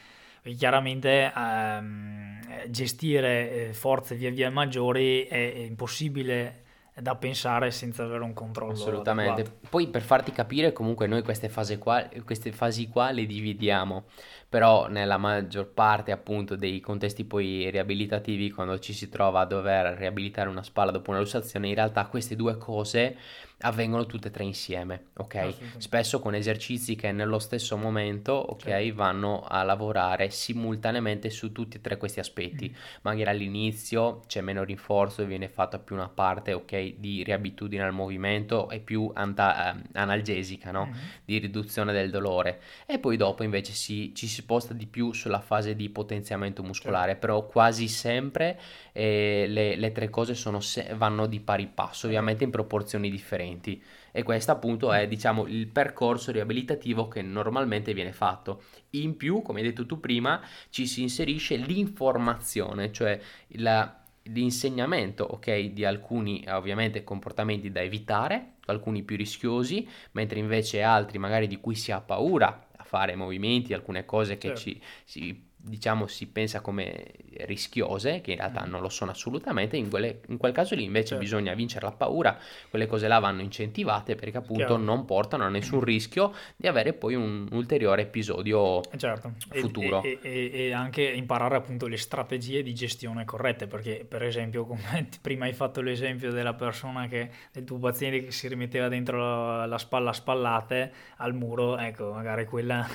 E 0.45 0.55
chiaramente 0.55 1.33
ehm, 1.35 2.69
gestire 2.69 3.69
eh, 3.69 3.73
forze 3.73 4.15
via 4.17 4.31
via 4.31 4.51
maggiori 4.51 5.23
è, 5.25 5.53
è 5.55 5.59
impossibile 5.59 6.63
da 6.95 7.15
pensare 7.17 7.71
senza 7.71 8.05
avere 8.05 8.23
un 8.23 8.35
controllo. 8.35 8.73
Assolutamente. 8.73 9.33
Adeguato. 9.33 9.67
Poi 9.71 9.89
per 9.89 10.03
farti 10.03 10.31
capire, 10.31 10.73
comunque 10.73 11.07
noi 11.07 11.23
queste 11.23 11.49
fasi 11.49 11.79
qua, 11.79 12.07
queste 12.25 12.53
fasi 12.53 12.89
qua 12.89 13.11
le 13.13 13.25
dividiamo, 13.25 14.05
però 14.53 14.87
nella 14.87 15.17
maggior 15.17 15.67
parte 15.67 16.13
appunto 16.13 16.57
dei 16.57 16.79
contesti 16.81 17.25
poi 17.25 17.71
riabilitativi, 17.71 18.51
quando 18.51 18.79
ci 18.79 18.93
si 18.93 19.09
trova 19.09 19.41
a 19.41 19.47
dover 19.47 19.97
riabilitare 19.97 20.51
una 20.51 20.63
spalla 20.63 20.91
dopo 20.91 21.09
una 21.09 21.21
lussazione, 21.21 21.69
in 21.69 21.75
realtà 21.75 22.05
queste 22.05 22.37
due 22.37 22.59
cose 22.59 23.17
avvengono 23.63 24.07
tutte 24.07 24.29
e 24.29 24.31
tre 24.31 24.45
insieme, 24.45 25.07
ok? 25.17 25.79
Spesso 25.79 26.21
con 26.21 26.35
esercizi 26.35 26.97
che 26.97 27.13
nello 27.13 27.39
stesso 27.39 27.77
momento, 27.77 28.33
ok, 28.33 28.63
certo. 28.63 28.95
vanno 28.95 29.43
a 29.43 29.63
lavorare 29.63 30.31
simultaneamente 30.31 31.31
su 31.31 31.53
tutti 31.53 31.77
e 31.77 31.81
tre 31.81 31.97
questi 31.97 32.21
aspetti. 32.21 32.71
Mm. 32.71 32.79
Magari 33.03 33.31
all'inizio 33.31 34.23
c'è 34.27 34.41
meno 34.41 34.65
rinforzo, 34.65 35.25
viene 35.25 35.49
fatta 35.49 35.79
più 35.79 35.95
una 35.95 36.09
parte, 36.09 36.53
ok, 36.53 36.95
di 36.99 37.23
riabitudine 37.23 37.83
al 37.83 37.93
movimento 37.93 38.69
e 38.69 38.81
più 38.81 39.11
anta- 39.15 39.75
eh, 39.75 39.83
analgesica, 39.93 40.71
no? 40.71 40.87
Mm. 40.87 40.99
Di 41.25 41.39
riduzione 41.39 41.93
del 41.93 42.11
dolore. 42.11 42.61
E 42.87 42.99
poi 42.99 43.17
dopo 43.17 43.45
invece 43.45 43.73
si, 43.73 44.13
ci 44.15 44.27
si 44.27 44.42
sposta 44.43 44.75
di 44.75 44.87
più 44.87 45.13
sulla 45.13 45.41
fase 45.41 45.75
di 45.75 45.89
potenziamento 45.89 46.63
muscolare, 46.63 47.13
certo. 47.13 47.27
però 47.27 47.47
quasi 47.47 47.89
sempre 47.89 48.59
eh, 48.93 49.47
le, 49.49 49.77
le, 49.77 49.93
tre 49.93 50.11
cose 50.11 50.35
se- 50.35 50.95
vanno 50.95 51.27
di 51.27 51.41
pari 51.41 51.67
passo, 51.67 52.07
ovviamente 52.07 52.45
in 52.45 52.51
proporzioni 52.51 53.11
differenti 53.11 53.21
differenti 53.23 53.83
e 54.15 54.23
questo 54.23 54.53
appunto 54.53 54.93
è 54.93 55.09
diciamo 55.09 55.47
il 55.47 55.69
percorso 55.69 56.33
riabilitativo 56.33 57.09
che 57.09 57.23
normalmente 57.23 57.95
viene 57.95 58.13
fatto. 58.13 58.65
In 58.91 59.17
più, 59.17 59.41
come 59.41 59.61
hai 59.61 59.67
detto 59.67 59.87
tu 59.87 60.01
prima, 60.01 60.41
ci 60.69 60.87
si 60.87 61.01
inserisce 61.01 61.57
l'informazione, 61.57 62.93
cioè 62.93 63.19
la, 63.53 64.01
l'insegnamento 64.25 65.25
ok, 65.25 65.61
di 65.73 65.85
alcuni 65.87 66.45
ovviamente 66.49 67.05
comportamenti 67.05 67.73
da 67.73 67.81
evitare, 67.81 68.57
alcuni 68.67 69.03
più 69.03 69.17
rischiosi, 69.17 69.89
mentre 70.13 70.39
invece 70.39 70.83
altri 70.83 71.19
magari 71.19 71.47
di 71.47 71.59
cui 71.59 71.75
si 71.75 71.91
ha 71.91 72.01
paura 72.01 72.67
a 72.83 72.85
fare 72.85 73.15
movimenti, 73.17 73.73
alcune 73.73 74.05
cose 74.05 74.37
che 74.37 74.49
certo. 74.49 74.61
ci, 74.61 74.83
si 75.05 75.51
diciamo 75.65 76.07
si 76.07 76.27
pensa 76.27 76.61
come 76.61 77.05
rischiose, 77.45 78.21
che 78.21 78.33
in 78.33 78.39
realtà 78.39 78.65
mm. 78.67 78.71
non 78.71 78.81
lo 78.81 78.89
sono 78.89 79.13
assolutamente, 79.13 79.77
in, 79.77 79.89
quelle, 79.89 80.21
in 80.29 80.37
quel 80.37 80.53
caso 80.53 80.75
lì 80.75 80.85
invece 80.85 81.09
certo. 81.09 81.23
bisogna 81.23 81.55
vincere 81.55 81.87
la 81.87 81.93
paura, 81.93 82.37
quelle 82.69 82.87
cose 82.87 83.09
là 83.09 83.19
vanno 83.19 83.43
incentivate 83.43 84.15
perché 84.15 84.39
appunto 84.39 84.67
Chiaro. 84.67 84.83
non 84.83 85.05
portano 85.05 85.45
a 85.45 85.49
nessun 85.49 85.81
rischio 85.81 86.35
di 86.57 86.67
avere 86.67 86.93
poi 86.93 87.15
un 87.15 87.47
ulteriore 87.53 88.03
episodio 88.03 88.83
eh, 88.91 88.99
certo. 88.99 89.33
futuro. 89.51 90.03
E, 90.03 90.19
e, 90.21 90.51
e, 90.53 90.73
anche 90.73 91.03
imparare 91.03 91.57
appunto 91.57 91.87
le 91.87 91.97
strategie 91.97 92.63
di 92.63 92.75
gestione 92.75 93.25
corrette, 93.25 93.67
perché 93.67 94.05
per 94.09 94.23
esempio 94.23 94.65
come 94.65 95.09
prima 95.23 95.45
hai 95.45 95.53
fatto 95.53 95.81
l'esempio 95.81 96.33
della 96.33 96.55
persona 96.55 97.07
che, 97.07 97.31
del 97.53 97.65
tuo 97.65 97.79
paziente 97.79 98.25
che 98.25 98.31
si 98.33 98.49
rimetteva 98.49 98.89
dentro 98.89 99.19
la, 99.19 99.67
la 99.67 99.79
spalla 99.79 100.11
a 100.11 100.15
spallate 100.15 100.93
al 101.19 101.35
muro, 101.35 101.79
ecco 101.79 102.13
magari 102.13 102.47
quella 102.47 102.87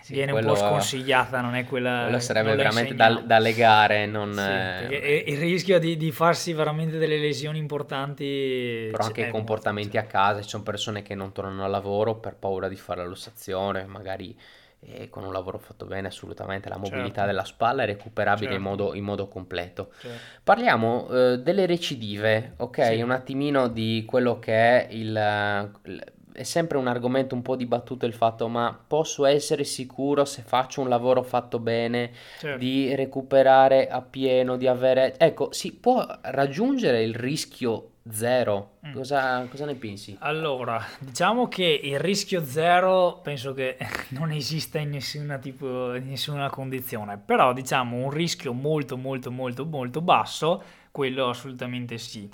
sì, 0.00 0.12
viene 0.14 0.32
un 0.32 0.44
po' 0.44 0.54
sconsigliata, 0.54 1.40
non 1.40 1.54
è 1.54 1.64
quella 1.64 2.11
quello 2.12 2.20
sarebbe 2.20 2.54
veramente 2.54 2.94
da, 2.94 3.22
da, 3.24 3.38
legare. 3.38 4.06
Non, 4.06 4.32
sì, 4.32 4.94
eh... 4.94 5.24
il 5.26 5.38
rischio 5.38 5.78
di, 5.78 5.96
di, 5.96 6.12
farsi 6.12 6.52
veramente 6.52 6.98
delle 6.98 7.18
lesioni 7.18 7.58
importanti. 7.58 8.88
Però 8.90 9.04
anche 9.04 9.26
i 9.26 9.30
comportamenti 9.30 9.98
a 9.98 10.04
casa, 10.04 10.42
ci 10.42 10.48
sono 10.48 10.62
persone 10.62 11.02
che 11.02 11.14
non 11.14 11.32
tornano 11.32 11.64
al 11.64 11.70
lavoro 11.70 12.16
per 12.16 12.36
paura 12.36 12.68
di 12.68 12.76
fare 12.76 13.02
la 13.02 13.08
lussazione, 13.08 13.84
magari 13.84 14.36
eh, 14.84 15.08
con 15.08 15.24
un 15.24 15.32
lavoro 15.32 15.58
fatto 15.58 15.86
bene 15.86 16.08
assolutamente 16.08 16.68
la 16.68 16.76
mobilità 16.76 17.20
certo. 17.20 17.26
della 17.26 17.44
spalla 17.44 17.84
è 17.84 17.86
recuperabile 17.86 18.50
certo. 18.50 18.56
in, 18.56 18.62
modo, 18.62 18.94
in, 18.94 19.04
modo, 19.04 19.28
completo. 19.28 19.92
Certo. 20.00 20.18
Parliamo 20.42 21.08
eh, 21.08 21.38
delle 21.38 21.66
recidive, 21.66 22.54
ok? 22.56 22.84
Sì. 22.86 23.00
Un 23.00 23.10
attimino 23.12 23.68
di 23.68 24.04
quello 24.06 24.38
che 24.38 24.52
è 24.52 24.88
il, 24.90 25.70
il 25.84 26.04
è 26.32 26.42
sempre 26.42 26.78
un 26.78 26.86
argomento 26.86 27.34
un 27.34 27.42
po' 27.42 27.56
dibattuto 27.56 28.06
il 28.06 28.14
fatto, 28.14 28.48
ma 28.48 28.78
posso 28.86 29.24
essere 29.24 29.64
sicuro 29.64 30.24
se 30.24 30.42
faccio 30.42 30.80
un 30.80 30.88
lavoro 30.88 31.22
fatto 31.22 31.58
bene 31.58 32.10
certo. 32.38 32.58
di 32.58 32.94
recuperare 32.94 33.88
a 33.88 34.00
pieno, 34.00 34.56
di 34.56 34.66
avere... 34.66 35.14
Ecco, 35.18 35.52
si 35.52 35.74
può 35.74 36.06
raggiungere 36.22 37.02
il 37.02 37.14
rischio 37.14 37.92
zero. 38.10 38.78
Mm. 38.86 38.92
Cosa, 38.92 39.46
cosa, 39.48 39.64
ne 39.64 39.74
pensi? 39.74 40.16
Allora, 40.20 40.82
diciamo 40.98 41.48
che 41.48 41.80
il 41.82 41.98
rischio 41.98 42.44
zero 42.44 43.20
penso 43.22 43.52
che 43.54 43.76
non 44.10 44.30
esista 44.32 44.78
in 44.78 44.90
nessuna, 44.90 45.38
tipo, 45.38 45.94
in 45.94 46.08
nessuna 46.08 46.50
condizione, 46.50 47.18
però 47.18 47.52
diciamo 47.52 47.96
un 47.96 48.10
rischio 48.10 48.52
molto 48.52 48.96
molto 48.96 49.30
molto 49.30 49.64
molto 49.64 50.00
basso, 50.00 50.62
quello 50.90 51.28
assolutamente 51.28 51.98
sì. 51.98 52.28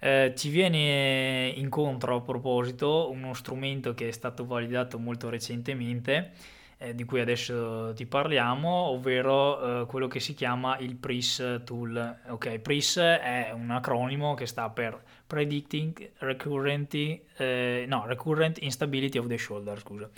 Eh, 0.00 0.32
ci 0.36 0.48
viene 0.48 1.52
incontro 1.56 2.16
a 2.16 2.20
proposito 2.20 3.10
uno 3.10 3.34
strumento 3.34 3.94
che 3.94 4.08
è 4.08 4.12
stato 4.12 4.46
validato 4.46 4.98
molto 4.98 5.28
recentemente, 5.28 6.32
eh, 6.78 6.94
di 6.94 7.04
cui 7.04 7.20
adesso 7.20 7.92
ti 7.94 8.06
parliamo, 8.06 8.68
ovvero 8.68 9.82
eh, 9.82 9.86
quello 9.86 10.06
che 10.06 10.20
si 10.20 10.34
chiama 10.34 10.78
il 10.78 10.94
PRIS 10.94 11.62
tool. 11.64 12.18
Ok, 12.28 12.60
PRIS 12.60 12.98
è 12.98 13.50
un 13.52 13.70
acronimo 13.70 14.34
che 14.34 14.46
sta 14.46 14.70
per 14.70 15.02
Predicting 15.26 16.12
Recurrent, 16.18 16.94
eh, 16.94 17.84
no, 17.88 18.06
Recurrent 18.06 18.58
Instability 18.62 19.18
of 19.18 19.26
the 19.26 19.36
Shoulder, 19.36 19.78
scusa. 19.80 20.08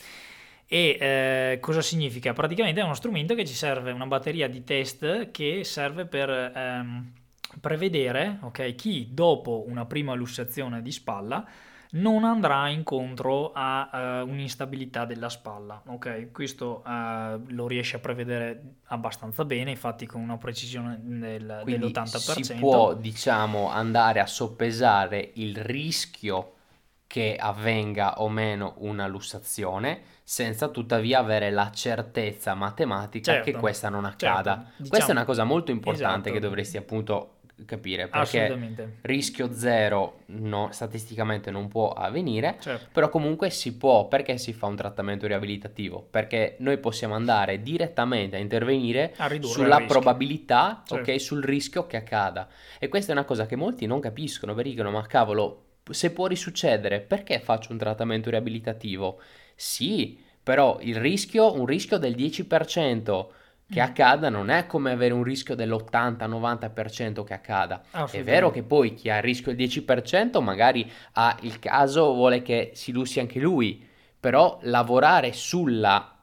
E 0.72 0.96
eh, 1.00 1.58
cosa 1.60 1.82
significa? 1.82 2.32
Praticamente 2.32 2.80
è 2.80 2.84
uno 2.84 2.94
strumento 2.94 3.34
che 3.34 3.44
ci 3.44 3.54
serve, 3.54 3.90
una 3.90 4.06
batteria 4.06 4.46
di 4.46 4.62
test 4.62 5.30
che 5.32 5.64
serve 5.64 6.04
per 6.06 6.30
ehm, 6.30 7.12
prevedere 7.60 8.38
okay, 8.42 8.74
chi 8.74 9.08
dopo 9.12 9.64
una 9.66 9.86
prima 9.86 10.14
lussazione 10.14 10.82
di 10.82 10.92
spalla 10.92 11.46
non 11.92 12.24
andrà 12.24 12.68
incontro 12.68 13.50
a 13.52 14.22
uh, 14.22 14.28
un'instabilità 14.28 15.04
della 15.04 15.28
spalla. 15.28 15.82
Ok, 15.86 16.30
questo 16.30 16.84
uh, 16.86 17.42
lo 17.48 17.66
riesce 17.66 17.96
a 17.96 17.98
prevedere 17.98 18.76
abbastanza 18.84 19.44
bene, 19.44 19.70
infatti 19.70 20.06
con 20.06 20.20
una 20.20 20.36
precisione 20.36 20.98
del, 21.02 21.62
dell'80%. 21.64 22.40
Si 22.40 22.54
può, 22.54 22.94
diciamo, 22.94 23.70
andare 23.70 24.20
a 24.20 24.26
soppesare 24.26 25.32
il 25.34 25.56
rischio 25.56 26.54
che 27.08 27.34
avvenga 27.36 28.20
o 28.20 28.28
meno 28.28 28.74
una 28.78 29.08
lussazione 29.08 30.02
senza 30.22 30.68
tuttavia 30.68 31.18
avere 31.18 31.50
la 31.50 31.72
certezza 31.72 32.54
matematica 32.54 33.32
certo, 33.32 33.50
che 33.50 33.58
questa 33.58 33.88
non 33.88 34.04
accada. 34.04 34.54
Certo, 34.54 34.70
diciamo, 34.76 34.88
questa 34.90 35.08
è 35.08 35.10
una 35.10 35.24
cosa 35.24 35.42
molto 35.42 35.72
importante 35.72 36.28
esatto. 36.28 36.32
che 36.34 36.38
dovresti 36.38 36.76
appunto 36.76 37.39
capire 37.64 38.08
perché 38.08 38.96
rischio 39.02 39.52
zero 39.52 40.20
no, 40.26 40.68
statisticamente 40.72 41.50
non 41.50 41.68
può 41.68 41.92
avvenire 41.92 42.56
certo. 42.60 42.88
però 42.92 43.08
comunque 43.08 43.50
si 43.50 43.76
può 43.76 44.08
perché 44.08 44.38
si 44.38 44.52
fa 44.52 44.66
un 44.66 44.76
trattamento 44.76 45.26
riabilitativo? 45.26 46.06
Perché 46.10 46.56
noi 46.58 46.78
possiamo 46.78 47.14
andare 47.14 47.62
direttamente 47.62 48.36
a 48.36 48.38
intervenire 48.38 49.14
a 49.16 49.30
sulla 49.42 49.80
probabilità 49.82 50.82
certo. 50.86 51.10
ok 51.10 51.20
sul 51.20 51.42
rischio 51.42 51.86
che 51.86 51.96
accada. 51.96 52.48
E 52.78 52.88
questa 52.88 53.12
è 53.12 53.14
una 53.14 53.24
cosa 53.24 53.46
che 53.46 53.56
molti 53.56 53.86
non 53.86 54.00
capiscono 54.00 54.54
perché 54.54 54.70
dicono 54.70 54.90
ma 54.90 55.06
cavolo 55.06 55.64
se 55.90 56.12
può 56.12 56.26
risuccedere 56.26 57.00
perché 57.00 57.40
faccio 57.40 57.72
un 57.72 57.78
trattamento 57.78 58.30
riabilitativo? 58.30 59.20
Sì 59.54 60.28
però 60.42 60.78
il 60.80 60.96
rischio 60.96 61.54
un 61.54 61.66
rischio 61.66 61.98
del 61.98 62.14
10% 62.14 63.26
che 63.70 63.80
mm. 63.80 63.84
accada 63.84 64.28
non 64.28 64.50
è 64.50 64.66
come 64.66 64.90
avere 64.90 65.14
un 65.14 65.22
rischio 65.22 65.54
dell'80-90% 65.54 67.24
che 67.24 67.34
accada. 67.34 67.82
È 68.10 68.22
vero 68.22 68.50
che 68.50 68.62
poi 68.62 68.94
chi 68.94 69.08
ha 69.08 69.16
il 69.16 69.22
rischio 69.22 69.54
del 69.54 69.66
10% 69.66 70.42
magari 70.42 70.90
ha 71.12 71.36
il 71.42 71.58
caso, 71.58 72.12
vuole 72.12 72.42
che 72.42 72.72
si 72.74 72.92
lussi 72.92 73.20
anche 73.20 73.38
lui, 73.38 73.86
però 74.18 74.58
lavorare 74.62 75.32
sulla, 75.32 76.18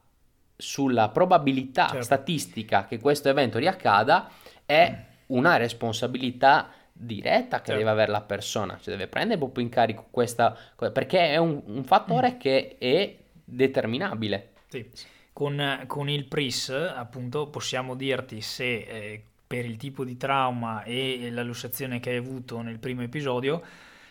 sulla 0.56 1.10
probabilità 1.10 1.88
certo. 1.88 2.04
statistica 2.04 2.86
che 2.86 3.00
questo 3.00 3.30
evento 3.30 3.58
riaccada 3.58 4.30
è 4.66 4.90
mm. 4.90 5.02
una 5.28 5.56
responsabilità 5.56 6.70
diretta 6.92 7.60
che 7.60 7.68
certo. 7.68 7.80
deve 7.80 7.90
avere 7.90 8.12
la 8.12 8.22
persona, 8.22 8.78
cioè 8.82 8.94
deve 8.94 9.08
prendere 9.08 9.40
proprio 9.40 9.64
in 9.64 9.70
carico 9.70 10.08
questa 10.12 10.56
cosa, 10.76 10.92
perché 10.92 11.30
è 11.30 11.38
un, 11.38 11.62
un 11.66 11.84
fattore 11.86 12.34
mm. 12.34 12.38
che 12.40 12.76
è 12.78 13.16
determinabile. 13.44 14.50
Sì. 14.68 15.16
Con, 15.38 15.84
con 15.86 16.10
il 16.10 16.26
PRIS, 16.26 16.70
appunto, 16.70 17.46
possiamo 17.46 17.94
dirti 17.94 18.42
se 18.42 18.64
eh, 18.78 19.24
per 19.46 19.66
il 19.66 19.78
tipo 19.78 20.04
di 20.04 20.18
trauma 20.18 20.82
e 20.82 21.30
la 21.30 21.44
lussazione 21.44 22.00
che 22.00 22.10
hai 22.10 22.16
avuto 22.16 22.60
nel 22.62 22.80
primo 22.80 23.04
episodio 23.04 23.62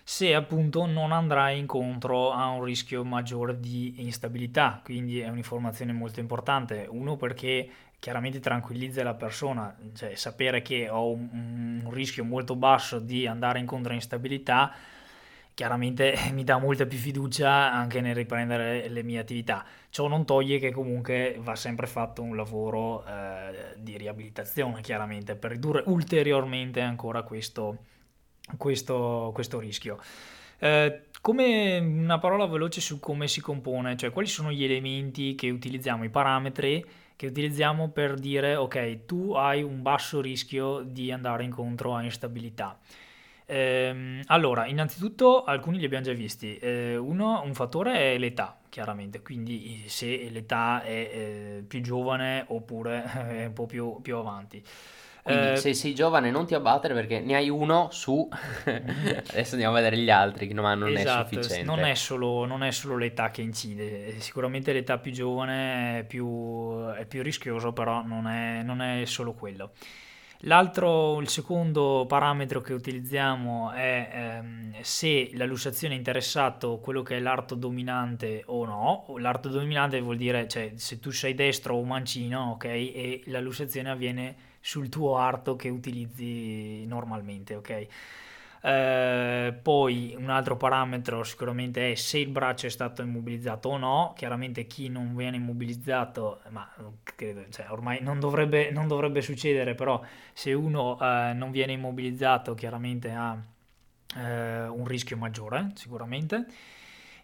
se 0.04 0.36
appunto 0.36 0.86
non 0.86 1.10
andrai 1.10 1.58
incontro 1.58 2.30
a 2.30 2.46
un 2.50 2.62
rischio 2.62 3.02
maggiore 3.02 3.58
di 3.58 3.94
instabilità. 4.04 4.80
Quindi 4.84 5.18
è 5.18 5.28
un'informazione 5.28 5.92
molto 5.92 6.20
importante. 6.20 6.86
Uno 6.88 7.16
perché 7.16 7.68
chiaramente 7.98 8.38
tranquillizza 8.38 9.02
la 9.02 9.14
persona, 9.14 9.76
cioè 9.96 10.14
sapere 10.14 10.62
che 10.62 10.88
ho 10.88 11.10
un, 11.10 11.80
un 11.82 11.90
rischio 11.90 12.22
molto 12.22 12.54
basso 12.54 13.00
di 13.00 13.26
andare 13.26 13.58
incontro 13.58 13.90
a 13.90 13.96
instabilità 13.96 14.72
chiaramente 15.56 16.14
mi 16.32 16.44
dà 16.44 16.58
molta 16.58 16.84
più 16.84 16.98
fiducia 16.98 17.72
anche 17.72 18.02
nel 18.02 18.14
riprendere 18.14 18.88
le 18.88 19.02
mie 19.02 19.18
attività. 19.18 19.64
Ciò 19.88 20.06
non 20.06 20.26
toglie 20.26 20.58
che 20.58 20.70
comunque 20.70 21.38
va 21.40 21.56
sempre 21.56 21.86
fatto 21.86 22.20
un 22.22 22.36
lavoro 22.36 23.02
eh, 23.06 23.72
di 23.78 23.96
riabilitazione, 23.96 24.82
chiaramente, 24.82 25.34
per 25.34 25.52
ridurre 25.52 25.82
ulteriormente 25.86 26.82
ancora 26.82 27.22
questo, 27.22 27.78
questo, 28.58 29.30
questo 29.32 29.58
rischio. 29.58 29.98
Eh, 30.58 31.04
come 31.22 31.78
una 31.78 32.18
parola 32.18 32.44
veloce 32.44 32.82
su 32.82 33.00
come 33.00 33.26
si 33.26 33.40
compone, 33.40 33.96
cioè 33.96 34.10
quali 34.10 34.28
sono 34.28 34.52
gli 34.52 34.62
elementi 34.62 35.34
che 35.34 35.48
utilizziamo, 35.48 36.04
i 36.04 36.10
parametri 36.10 36.84
che 37.16 37.26
utilizziamo 37.28 37.88
per 37.88 38.14
dire 38.14 38.56
ok, 38.56 39.06
tu 39.06 39.32
hai 39.32 39.62
un 39.62 39.80
basso 39.80 40.20
rischio 40.20 40.82
di 40.82 41.10
andare 41.10 41.44
incontro 41.44 41.94
a 41.94 42.02
instabilità. 42.02 42.78
Eh, 43.48 44.22
allora, 44.26 44.66
innanzitutto 44.66 45.44
alcuni 45.44 45.78
li 45.78 45.84
abbiamo 45.84 46.04
già 46.04 46.12
visti. 46.12 46.58
Eh, 46.58 46.96
uno, 46.96 47.42
un 47.44 47.54
fattore 47.54 48.14
è 48.14 48.18
l'età, 48.18 48.58
chiaramente, 48.68 49.22
quindi 49.22 49.84
se 49.86 50.28
l'età 50.30 50.82
è 50.82 50.90
eh, 50.90 51.64
più 51.66 51.80
giovane 51.80 52.44
oppure 52.48 53.04
è 53.28 53.46
un 53.46 53.52
po' 53.52 53.66
più, 53.66 54.00
più 54.02 54.16
avanti. 54.16 54.62
Quindi 55.22 55.52
eh, 55.52 55.56
se 55.56 55.74
sei 55.74 55.92
giovane 55.92 56.30
non 56.30 56.46
ti 56.46 56.54
abbattere 56.54 56.94
perché 56.94 57.18
ne 57.18 57.34
hai 57.34 57.48
uno 57.48 57.88
su... 57.90 58.28
Adesso 58.64 59.52
andiamo 59.54 59.74
a 59.74 59.80
vedere 59.80 59.98
gli 59.98 60.10
altri, 60.10 60.52
ma 60.54 60.74
non 60.74 60.96
esatto, 60.96 61.38
è 61.38 61.42
sufficiente. 61.42 61.64
Non 61.64 61.80
è, 61.80 61.94
solo, 61.94 62.44
non 62.44 62.62
è 62.62 62.70
solo 62.70 62.96
l'età 62.96 63.30
che 63.32 63.42
incide, 63.42 64.20
sicuramente 64.20 64.72
l'età 64.72 64.98
più 64.98 65.10
giovane 65.10 66.00
è 66.00 66.04
più, 66.04 66.86
è 66.92 67.06
più 67.06 67.22
rischioso, 67.22 67.72
però 67.72 68.02
non 68.02 68.28
è, 68.28 68.62
non 68.62 68.80
è 68.80 69.04
solo 69.04 69.34
quello. 69.34 69.72
L'altro, 70.40 71.20
il 71.20 71.28
secondo 71.28 72.04
parametro 72.06 72.60
che 72.60 72.74
utilizziamo 72.74 73.72
è 73.72 74.10
ehm, 74.12 74.80
se 74.82 75.30
la 75.34 75.46
lussazione 75.46 75.94
ha 75.94 75.96
interessato 75.96 76.78
quello 76.78 77.02
che 77.02 77.16
è 77.16 77.20
l'arto 77.20 77.54
dominante 77.54 78.42
o 78.46 78.64
no. 78.64 79.16
L'arto 79.18 79.48
dominante 79.48 80.00
vuol 80.00 80.16
dire 80.16 80.46
cioè, 80.46 80.72
se 80.76 81.00
tu 81.00 81.10
sei 81.10 81.34
destro 81.34 81.74
o 81.74 81.82
mancino, 81.84 82.50
ok, 82.52 82.64
e 82.64 83.22
la 83.26 83.40
lussazione 83.40 83.90
avviene 83.90 84.36
sul 84.60 84.88
tuo 84.88 85.16
arto 85.16 85.56
che 85.56 85.68
utilizzi 85.68 86.84
normalmente, 86.86 87.54
ok. 87.54 87.86
Eh, 88.66 89.56
poi 89.62 90.16
un 90.18 90.28
altro 90.28 90.56
parametro 90.56 91.22
sicuramente 91.22 91.92
è 91.92 91.94
se 91.94 92.18
il 92.18 92.30
braccio 92.30 92.66
è 92.66 92.68
stato 92.68 93.00
immobilizzato 93.00 93.68
o 93.68 93.76
no. 93.78 94.12
Chiaramente 94.16 94.66
chi 94.66 94.88
non 94.88 95.14
viene 95.14 95.36
immobilizzato, 95.36 96.40
ma 96.48 96.68
credo, 97.04 97.44
cioè, 97.50 97.66
ormai 97.70 98.02
non 98.02 98.18
dovrebbe, 98.18 98.72
non 98.72 98.88
dovrebbe, 98.88 99.22
succedere, 99.22 99.76
però 99.76 100.02
se 100.32 100.52
uno 100.52 100.98
eh, 101.00 101.32
non 101.32 101.52
viene 101.52 101.74
immobilizzato 101.74 102.54
chiaramente 102.54 103.12
ha 103.12 103.40
eh, 104.16 104.66
un 104.66 104.84
rischio 104.86 105.16
maggiore 105.16 105.70
sicuramente. 105.74 106.46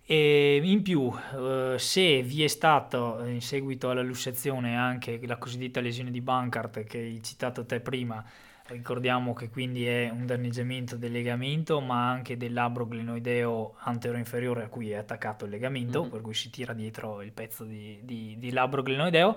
E 0.04 0.60
in 0.62 0.82
più, 0.82 1.12
eh, 1.34 1.74
se 1.76 2.22
vi 2.22 2.44
è 2.44 2.48
stato 2.48 3.20
in 3.24 3.40
seguito 3.40 3.90
alla 3.90 4.02
lussazione 4.02 4.76
anche 4.76 5.18
la 5.26 5.36
cosiddetta 5.38 5.80
lesione 5.80 6.12
di 6.12 6.20
Bankart 6.20 6.84
che 6.84 6.98
hai 6.98 7.22
citato 7.22 7.64
te 7.66 7.80
prima, 7.80 8.24
Ricordiamo 8.72 9.34
che 9.34 9.50
quindi 9.50 9.86
è 9.86 10.08
un 10.10 10.24
danneggiamento 10.24 10.96
del 10.96 11.12
legamento, 11.12 11.80
ma 11.80 12.08
anche 12.10 12.38
del 12.38 12.54
labbro 12.54 12.86
glenoideo 12.86 13.74
antero-inferiore 13.80 14.64
a 14.64 14.68
cui 14.68 14.90
è 14.90 14.96
attaccato 14.96 15.44
il 15.44 15.50
legamento, 15.50 16.00
mm-hmm. 16.00 16.10
per 16.10 16.20
cui 16.22 16.32
si 16.32 16.48
tira 16.48 16.72
dietro 16.72 17.20
il 17.20 17.32
pezzo 17.32 17.64
di, 17.64 18.00
di, 18.02 18.36
di 18.38 18.50
labbro 18.50 18.82
glenoideo, 18.82 19.36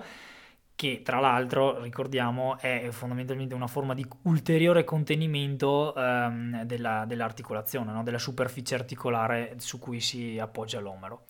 che 0.74 1.02
tra 1.02 1.20
l'altro, 1.20 1.82
ricordiamo, 1.82 2.58
è 2.58 2.88
fondamentalmente 2.90 3.54
una 3.54 3.66
forma 3.66 3.92
di 3.92 4.06
ulteriore 4.22 4.84
contenimento 4.84 5.94
ehm, 5.94 6.62
della, 6.64 7.04
dell'articolazione, 7.06 7.92
no? 7.92 8.02
della 8.02 8.18
superficie 8.18 8.74
articolare 8.74 9.54
su 9.58 9.78
cui 9.78 10.00
si 10.00 10.38
appoggia 10.38 10.80
l'omero. 10.80 11.24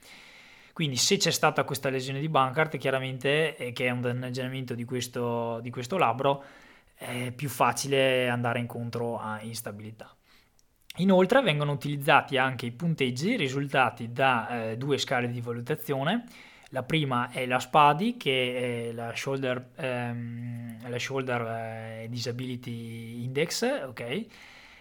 Quindi 0.73 0.97
se 0.97 1.17
c'è 1.17 1.31
stata 1.31 1.65
questa 1.65 1.89
lesione 1.89 2.21
di 2.21 2.29
Bankart, 2.29 2.77
chiaramente, 2.77 3.57
eh, 3.57 3.73
che 3.73 3.87
è 3.87 3.91
un 3.91 4.03
danneggiamento 4.03 4.75
di 4.75 4.85
questo, 4.85 5.59
di 5.61 5.71
questo 5.71 5.97
labbro, 5.97 6.45
è 6.97 7.31
più 7.33 7.49
facile 7.49 8.29
andare 8.29 8.59
incontro 8.59 9.19
a 9.19 9.41
instabilità. 9.43 10.17
Inoltre 10.97 11.43
vengono 11.43 11.73
utilizzati 11.73 12.39
anche 12.39 12.67
i 12.67 12.73
punteggi 12.73 13.37
risultati 13.37 14.13
da 14.13 14.71
eh, 14.71 14.77
due 14.79 14.97
scale 14.97 15.29
di 15.29 15.43
valutazione. 15.43 16.25
La 16.71 16.83
prima 16.83 17.31
è 17.31 17.45
la 17.47 17.61
SPADI, 17.61 18.17
che 18.17 18.89
è 18.89 18.93
la 18.93 19.15
Shoulder, 19.15 19.73
ehm, 19.77 20.89
la 20.89 20.99
shoulder 20.99 21.41
eh, 21.43 22.07
Disability 22.09 23.23
Index, 23.25 23.63
ok? 23.87 24.27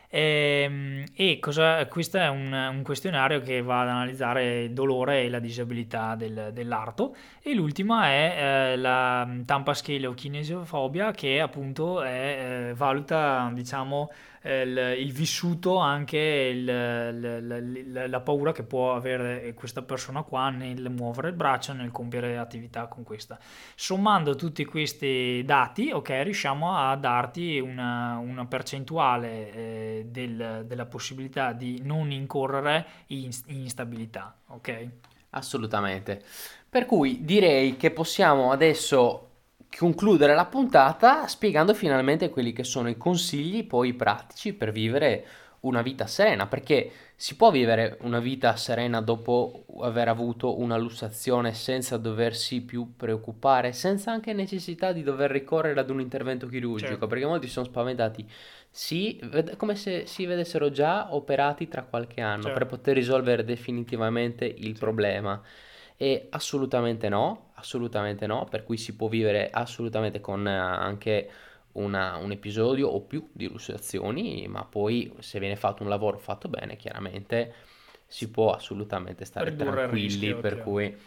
E, 0.09 0.63
ehm, 0.65 1.03
e 1.15 1.39
cosa, 1.39 1.85
questo 1.87 2.17
è 2.17 2.27
un, 2.27 2.51
un, 2.51 2.81
questionario 2.83 3.41
che 3.41 3.61
va 3.61 3.81
ad 3.81 3.89
analizzare 3.89 4.63
il 4.63 4.73
dolore 4.73 5.23
e 5.23 5.29
la 5.29 5.39
disabilità 5.39 6.15
del, 6.15 6.51
dell'arto. 6.53 7.15
E 7.41 7.53
l'ultima 7.53 8.07
è 8.07 8.35
eh, 8.73 8.77
la 8.77 9.27
Tampa 9.45 9.73
Scale 9.73 10.07
of 10.07 10.15
Kinesiofobia 10.15 11.11
che 11.11 11.39
appunto 11.41 12.01
è, 12.01 12.69
eh, 12.69 12.73
valuta 12.73 13.49
diciamo 13.53 14.09
il, 14.45 14.95
il 14.99 15.11
vissuto, 15.11 15.77
anche 15.77 16.17
il, 16.17 16.65
la, 16.65 18.07
la, 18.07 18.19
paura 18.21 18.51
che 18.51 18.63
può 18.63 18.95
avere 18.95 19.53
questa 19.55 19.81
persona 19.81 20.21
qua 20.21 20.49
nel 20.49 20.89
muovere 20.91 21.29
il 21.29 21.35
braccio, 21.35 21.73
nel 21.73 21.91
compiere 21.91 22.37
attività 22.37 22.87
con 22.87 23.03
questa. 23.03 23.39
Sommando 23.73 24.35
tutti 24.35 24.63
questi 24.65 25.41
dati, 25.45 25.91
ok, 25.91 26.09
riusciamo 26.23 26.75
a 26.75 26.95
darti 26.95 27.59
una, 27.59 28.17
una 28.17 28.45
percentuale 28.45 29.51
eh, 29.51 30.05
del, 30.09 30.63
della 30.67 30.85
possibilità 30.85 31.51
di 31.51 31.81
non 31.83 32.11
incorrere 32.11 32.85
in, 33.07 33.29
in 33.47 33.61
instabilità, 33.61 34.35
ok? 34.47 34.87
Assolutamente. 35.31 36.23
Per 36.69 36.85
cui 36.85 37.23
direi 37.23 37.77
che 37.77 37.91
possiamo 37.91 38.51
adesso 38.51 39.24
concludere 39.77 40.33
la 40.33 40.45
puntata 40.45 41.27
spiegando 41.27 41.73
finalmente 41.73 42.29
quelli 42.29 42.53
che 42.53 42.63
sono 42.63 42.89
i 42.89 42.97
consigli 42.97 43.65
poi 43.65 43.93
pratici 43.93 44.53
per 44.53 44.71
vivere 44.71 45.25
una 45.61 45.81
vita 45.81 46.05
serena, 46.05 46.47
perché 46.47 46.91
si 47.15 47.35
può 47.35 47.49
vivere 47.49 47.97
una 48.01 48.19
vita 48.19 48.55
serena 48.55 49.01
dopo 49.01 49.65
aver 49.81 50.07
avuto 50.07 50.59
una 50.59 50.77
lussazione 50.77 51.53
senza 51.53 51.97
doversi 51.97 52.61
più 52.61 52.95
preoccupare, 52.95 53.73
senza 53.73 54.11
anche 54.11 54.33
necessità 54.33 54.91
di 54.91 55.01
dover 55.01 55.31
ricorrere 55.31 55.79
ad 55.79 55.89
un 55.89 56.01
intervento 56.01 56.47
chirurgico, 56.47 56.91
certo. 56.91 57.07
perché 57.07 57.25
molti 57.25 57.47
sono 57.47 57.65
spaventati. 57.65 58.29
Sì, 58.69 59.19
come 59.57 59.75
se 59.75 60.05
si 60.05 60.25
vedessero 60.25 60.69
già 60.69 61.13
operati 61.15 61.67
tra 61.67 61.83
qualche 61.83 62.21
anno 62.21 62.43
certo. 62.43 62.57
per 62.57 62.67
poter 62.67 62.95
risolvere 62.95 63.43
definitivamente 63.43 64.45
il 64.45 64.63
certo. 64.63 64.79
problema. 64.79 65.41
E 65.97 66.27
assolutamente 66.29 67.07
no, 67.07 67.44
assolutamente 67.65 68.27
no, 68.27 68.45
per 68.45 68.63
cui 68.63 68.77
si 68.77 68.95
può 68.95 69.07
vivere 69.07 69.49
assolutamente 69.49 70.21
con 70.21 70.47
eh, 70.47 70.51
anche 70.55 71.29
una, 71.73 72.15
un 72.17 72.31
episodio 72.31 72.87
o 72.87 73.01
più 73.01 73.27
di 73.33 73.47
lussazioni, 73.49 74.47
ma 74.47 74.63
poi 74.63 75.13
se 75.19 75.39
viene 75.39 75.55
fatto 75.55 75.83
un 75.83 75.89
lavoro 75.89 76.17
fatto 76.17 76.47
bene, 76.47 76.77
chiaramente 76.77 77.53
si 78.07 78.29
può 78.29 78.51
assolutamente 78.53 79.25
stare 79.25 79.49
Ridurre 79.49 79.87
tranquilli, 79.87 80.03
rischio, 80.03 80.39
per 80.39 80.53
chiaro. 80.53 80.69
cui 80.69 80.97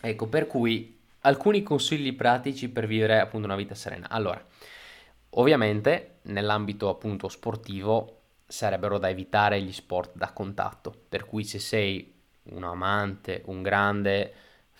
ecco, 0.00 0.28
per 0.28 0.46
cui 0.46 0.98
alcuni 1.20 1.62
consigli 1.62 2.14
pratici 2.14 2.68
per 2.68 2.86
vivere 2.86 3.18
appunto 3.18 3.46
una 3.46 3.56
vita 3.56 3.74
serena. 3.74 4.08
Allora, 4.10 4.44
ovviamente 5.30 6.18
nell'ambito 6.22 6.88
appunto 6.88 7.28
sportivo 7.28 8.20
sarebbero 8.46 8.98
da 8.98 9.08
evitare 9.08 9.60
gli 9.60 9.72
sport 9.72 10.14
da 10.14 10.32
contatto, 10.32 10.94
per 11.08 11.24
cui 11.24 11.42
se 11.42 11.58
sei 11.58 12.14
un 12.44 12.62
amante, 12.62 13.42
un 13.46 13.62
grande 13.62 14.32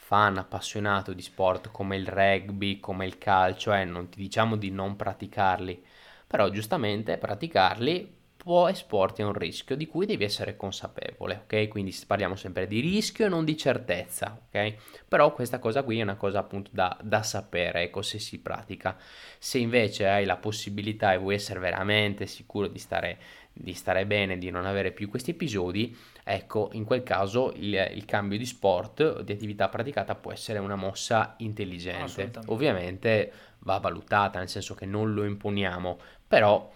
fan 0.07 0.39
appassionato 0.39 1.13
di 1.13 1.21
sport 1.21 1.73
come 1.73 1.97
il 1.97 2.07
rugby, 2.07 2.79
come 2.79 3.07
il 3.07 3.19
calcio, 3.19 3.73
eh, 3.75 3.85
non 3.85 4.09
ti 4.09 4.21
diciamo 4.21 4.55
di 4.55 4.71
non 4.71 4.95
praticarli, 4.95 5.85
però 6.29 6.49
giustamente 6.49 7.19
praticarli 7.19 8.15
può 8.37 8.69
esporti 8.69 9.23
a 9.23 9.27
un 9.27 9.33
rischio 9.33 9.75
di 9.75 9.89
cui 9.89 10.07
devi 10.07 10.23
essere 10.23 10.55
consapevole, 10.57 11.43
ok? 11.43 11.67
Quindi 11.67 11.93
parliamo 12.07 12.37
sempre 12.37 12.69
di 12.69 12.79
rischio 12.79 13.27
e 13.27 13.29
non 13.29 13.45
di 13.45 13.57
certezza, 13.57 14.41
ok? 14.47 14.75
Però 15.09 15.35
questa 15.35 15.59
cosa 15.59 15.83
qui 15.83 15.99
è 15.99 16.05
una 16.05 16.15
cosa 16.15 16.39
appunto 16.39 16.71
da, 16.73 16.97
da 17.03 17.25
sapere, 17.25 17.83
ecco, 17.83 18.03
se 18.03 18.21
si 18.21 18.39
pratica. 18.39 18.97
Se 19.39 19.59
invece 19.59 20.07
hai 20.07 20.25
la 20.25 20.37
possibilità 20.37 21.13
e 21.13 21.19
vuoi 21.19 21.35
essere 21.35 21.59
veramente 21.59 22.27
sicuro 22.27 22.69
di 22.69 22.79
stare, 22.79 23.19
di 23.53 23.75
stare 23.75 24.07
bene, 24.07 24.39
di 24.39 24.51
non 24.51 24.67
avere 24.67 24.93
più 24.93 25.11
questi 25.11 25.33
episodi, 25.33 25.97
ecco, 26.29 26.71
in 26.73 26.83
quel 26.85 27.05
caso 27.05 27.53
il, 27.55 27.93
il 27.95 28.05
cambio 28.05 28.37
di 28.37 28.47
sport, 28.47 29.21
di 29.21 29.33
attività 29.33 29.69
praticata 29.69 30.17
può 30.17 30.33
essere 30.33 30.59
una 30.59 30.75
mossa 30.75 31.35
intelligente. 31.39 32.33
Ovviamente 32.47 33.33
va 33.61 33.79
valutata, 33.79 34.41
nel 34.41 34.49
senso 34.49 34.75
che 34.75 34.87
non 34.87 35.15
lo 35.15 35.25
imponiamo, 35.25 35.99
però. 36.27 36.69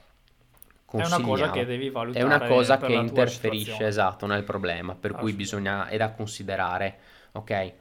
È 0.88 1.04
una 1.04 1.20
cosa 1.20 1.50
che 1.50 1.64
devi 1.64 1.90
valutare. 1.90 2.24
È 2.24 2.26
una 2.26 2.46
cosa 2.46 2.78
che 2.78 2.92
interferisce, 2.92 3.86
esatto, 3.86 4.26
nel 4.26 4.44
problema, 4.44 4.94
per 4.94 5.12
cui 5.14 5.32
bisogna, 5.32 5.88
è 5.88 5.96
da 5.96 6.12
considerare, 6.12 6.98
ok? 7.32 7.72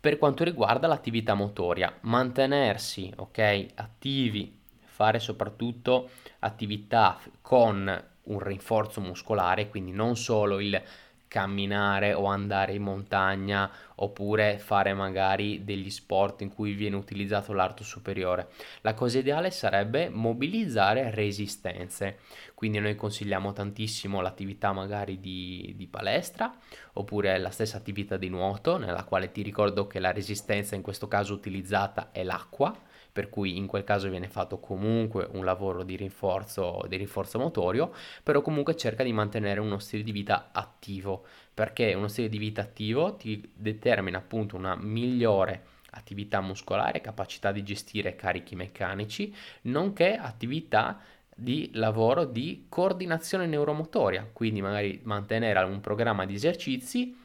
Per 0.00 0.18
quanto 0.18 0.42
riguarda 0.42 0.88
l'attività 0.88 1.34
motoria, 1.34 1.92
mantenersi, 2.00 3.12
ok, 3.14 3.66
attivi, 3.76 4.58
fare 4.82 5.20
soprattutto 5.20 6.10
attività 6.40 7.18
con 7.40 8.04
un 8.26 8.40
rinforzo 8.40 9.00
muscolare, 9.00 9.68
quindi 9.68 9.92
non 9.92 10.16
solo 10.16 10.60
il 10.60 10.80
camminare 11.28 12.14
o 12.14 12.26
andare 12.26 12.74
in 12.74 12.82
montagna 12.82 13.70
oppure 13.96 14.58
fare 14.58 14.94
magari 14.94 15.64
degli 15.64 15.90
sport 15.90 16.42
in 16.42 16.48
cui 16.48 16.72
viene 16.72 16.96
utilizzato 16.96 17.52
l'arto 17.52 17.82
superiore. 17.82 18.48
La 18.82 18.94
cosa 18.94 19.18
ideale 19.18 19.50
sarebbe 19.50 20.08
mobilizzare 20.08 21.10
resistenze, 21.10 22.18
quindi 22.54 22.78
noi 22.78 22.94
consigliamo 22.94 23.52
tantissimo 23.52 24.20
l'attività 24.20 24.72
magari 24.72 25.18
di, 25.18 25.74
di 25.76 25.86
palestra 25.86 26.54
oppure 26.94 27.38
la 27.38 27.50
stessa 27.50 27.76
attività 27.76 28.16
di 28.16 28.28
nuoto 28.28 28.78
nella 28.78 29.04
quale 29.04 29.32
ti 29.32 29.42
ricordo 29.42 29.86
che 29.86 29.98
la 29.98 30.12
resistenza 30.12 30.74
in 30.74 30.82
questo 30.82 31.08
caso 31.08 31.34
utilizzata 31.34 32.10
è 32.12 32.22
l'acqua 32.22 32.74
per 33.16 33.30
cui 33.30 33.56
in 33.56 33.66
quel 33.66 33.82
caso 33.82 34.10
viene 34.10 34.28
fatto 34.28 34.58
comunque 34.58 35.26
un 35.32 35.42
lavoro 35.42 35.84
di 35.84 35.96
rinforzo, 35.96 36.84
di 36.86 36.98
rinforzo 36.98 37.38
motorio, 37.38 37.94
però 38.22 38.42
comunque 38.42 38.76
cerca 38.76 39.02
di 39.02 39.12
mantenere 39.14 39.58
uno 39.58 39.78
stile 39.78 40.02
di 40.02 40.12
vita 40.12 40.50
attivo, 40.52 41.24
perché 41.54 41.94
uno 41.94 42.08
stile 42.08 42.28
di 42.28 42.36
vita 42.36 42.60
attivo 42.60 43.14
ti 43.16 43.42
determina 43.54 44.18
appunto 44.18 44.54
una 44.54 44.76
migliore 44.76 45.64
attività 45.92 46.42
muscolare, 46.42 47.00
capacità 47.00 47.52
di 47.52 47.62
gestire 47.62 48.16
carichi 48.16 48.54
meccanici, 48.54 49.34
nonché 49.62 50.18
attività 50.18 51.00
di 51.34 51.70
lavoro 51.72 52.26
di 52.26 52.66
coordinazione 52.68 53.46
neuromotoria, 53.46 54.28
quindi 54.30 54.60
magari 54.60 55.00
mantenere 55.04 55.60
un 55.60 55.80
programma 55.80 56.26
di 56.26 56.34
esercizi 56.34 57.16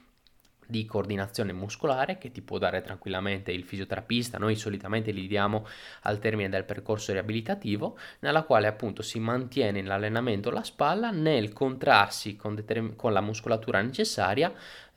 di 0.72 0.86
coordinazione 0.86 1.53
muscolare 1.53 2.17
che 2.17 2.32
ti 2.32 2.41
può 2.41 2.57
dare 2.57 2.82
tranquillamente 2.82 3.51
il 3.51 3.63
fisioterapista. 3.63 4.39
Noi 4.39 4.55
solitamente 4.55 5.11
li 5.11 5.28
diamo 5.28 5.67
al 6.03 6.17
termine 6.17 6.49
del 6.49 6.63
percorso 6.63 7.11
riabilitativo, 7.11 7.97
nella 8.19 8.43
quale 8.43 8.65
appunto 8.65 9.03
si 9.03 9.19
mantiene 9.19 9.80
in 9.80 9.89
allenamento 9.89 10.49
la 10.49 10.63
spalla 10.63 11.11
nel 11.11 11.53
contrarsi 11.53 12.36
con, 12.36 12.55
determin- 12.55 12.95
con 12.95 13.13
la 13.13 13.22
muscolatura 13.22 13.82
necessaria 13.82 14.51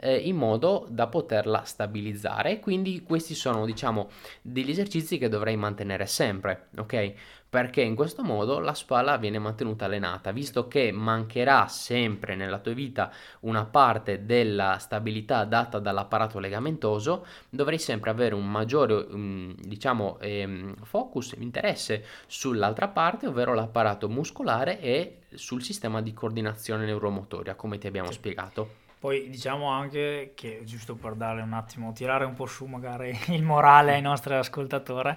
eh, 0.05 0.17
in 0.17 0.37
modo 0.37 0.87
da 0.91 1.07
poterla 1.07 1.63
stabilizzare. 1.65 2.61
Quindi 2.61 3.03
questi 3.03 3.35
sono 3.35 3.65
diciamo 3.65 4.11
degli 4.43 4.71
esercizi 4.71 5.17
che 5.17 5.31
dovrei 5.31 5.57
mantenere 5.57 6.07
sempre, 6.07 6.69
ok? 6.77 7.15
perché 7.55 7.83
in 7.83 7.95
questo 7.95 8.25
modo 8.25 8.59
la 8.59 8.75
spalla 8.75 9.17
viene 9.17 9.39
mantenuta 9.39 9.85
allenata, 9.85 10.33
visto 10.33 10.67
che 10.67 10.91
mancherà 10.91 11.69
sempre 11.69 12.35
nella 12.35 12.59
tua 12.59 12.73
vita 12.73 13.13
una 13.43 13.65
parte 13.65 14.25
della 14.25 14.79
stabilità 14.81 15.45
data 15.45 15.79
dall'apparato 15.79 16.41
legamentoso, 16.41 17.25
dovrai 17.49 17.79
sempre 17.79 18.11
avere 18.11 18.35
un 18.35 18.51
maggiore, 18.51 18.95
um, 18.95 19.55
diciamo, 19.57 20.19
ehm, 20.19 20.75
focus, 20.83 21.37
interesse 21.39 22.05
sull'altra 22.27 22.89
parte, 22.89 23.29
ovvero 23.29 23.55
l'apparato 23.55 24.09
muscolare 24.09 24.81
e 24.81 25.21
sul 25.35 25.63
sistema 25.63 26.03
di 26.03 26.13
coordinazione 26.13 26.85
neuromotoria, 26.87 27.55
come 27.55 27.79
ti 27.79 27.87
abbiamo 27.87 28.11
spiegato. 28.11 28.84
Poi 29.05 29.29
diciamo 29.29 29.69
anche 29.69 30.33
che, 30.35 30.63
giusto 30.65 30.95
per 30.95 31.13
dare 31.13 31.43
un 31.43 31.53
attimo, 31.53 31.93
tirare 31.93 32.25
un 32.25 32.33
po' 32.33 32.47
su 32.47 32.65
magari 32.65 33.15
il 33.37 33.43
morale 33.43 33.93
ai 33.93 34.01
nostri 34.01 34.33
ascoltatori, 34.33 35.15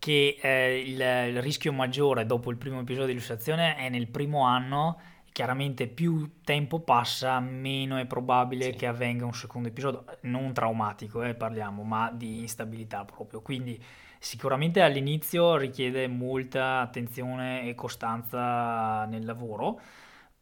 che 0.00 0.38
eh, 0.42 0.80
il, 0.80 1.00
il, 1.36 1.40
rischio 1.40 1.72
maggiore 1.72 2.26
dopo 2.26 2.50
il 2.50 2.56
primo 2.56 2.80
episodio 2.80 3.06
di 3.06 3.12
illustrazione 3.12 3.76
è 3.76 3.88
nel 3.90 4.08
primo 4.08 4.44
anno. 4.44 4.98
Chiaramente 5.30 5.86
più 5.86 6.40
tempo 6.42 6.80
passa, 6.80 7.38
meno 7.38 7.96
è 7.96 8.06
probabile 8.06 8.72
sì. 8.72 8.72
che 8.72 8.88
avvenga 8.88 9.24
un 9.24 9.34
secondo 9.34 9.68
episodio, 9.68 10.04
non 10.22 10.52
traumatico, 10.52 11.22
eh, 11.22 11.34
parliamo, 11.34 11.84
ma 11.84 12.10
di 12.10 12.40
instabilità 12.40 13.04
proprio. 13.04 13.40
Quindi 13.40 13.80
sicuramente 14.18 14.80
all'inizio 14.80 15.56
richiede 15.56 16.08
molta 16.08 16.80
attenzione 16.80 17.68
e 17.68 17.76
costanza 17.76 19.04
nel 19.04 19.24
lavoro. 19.24 19.80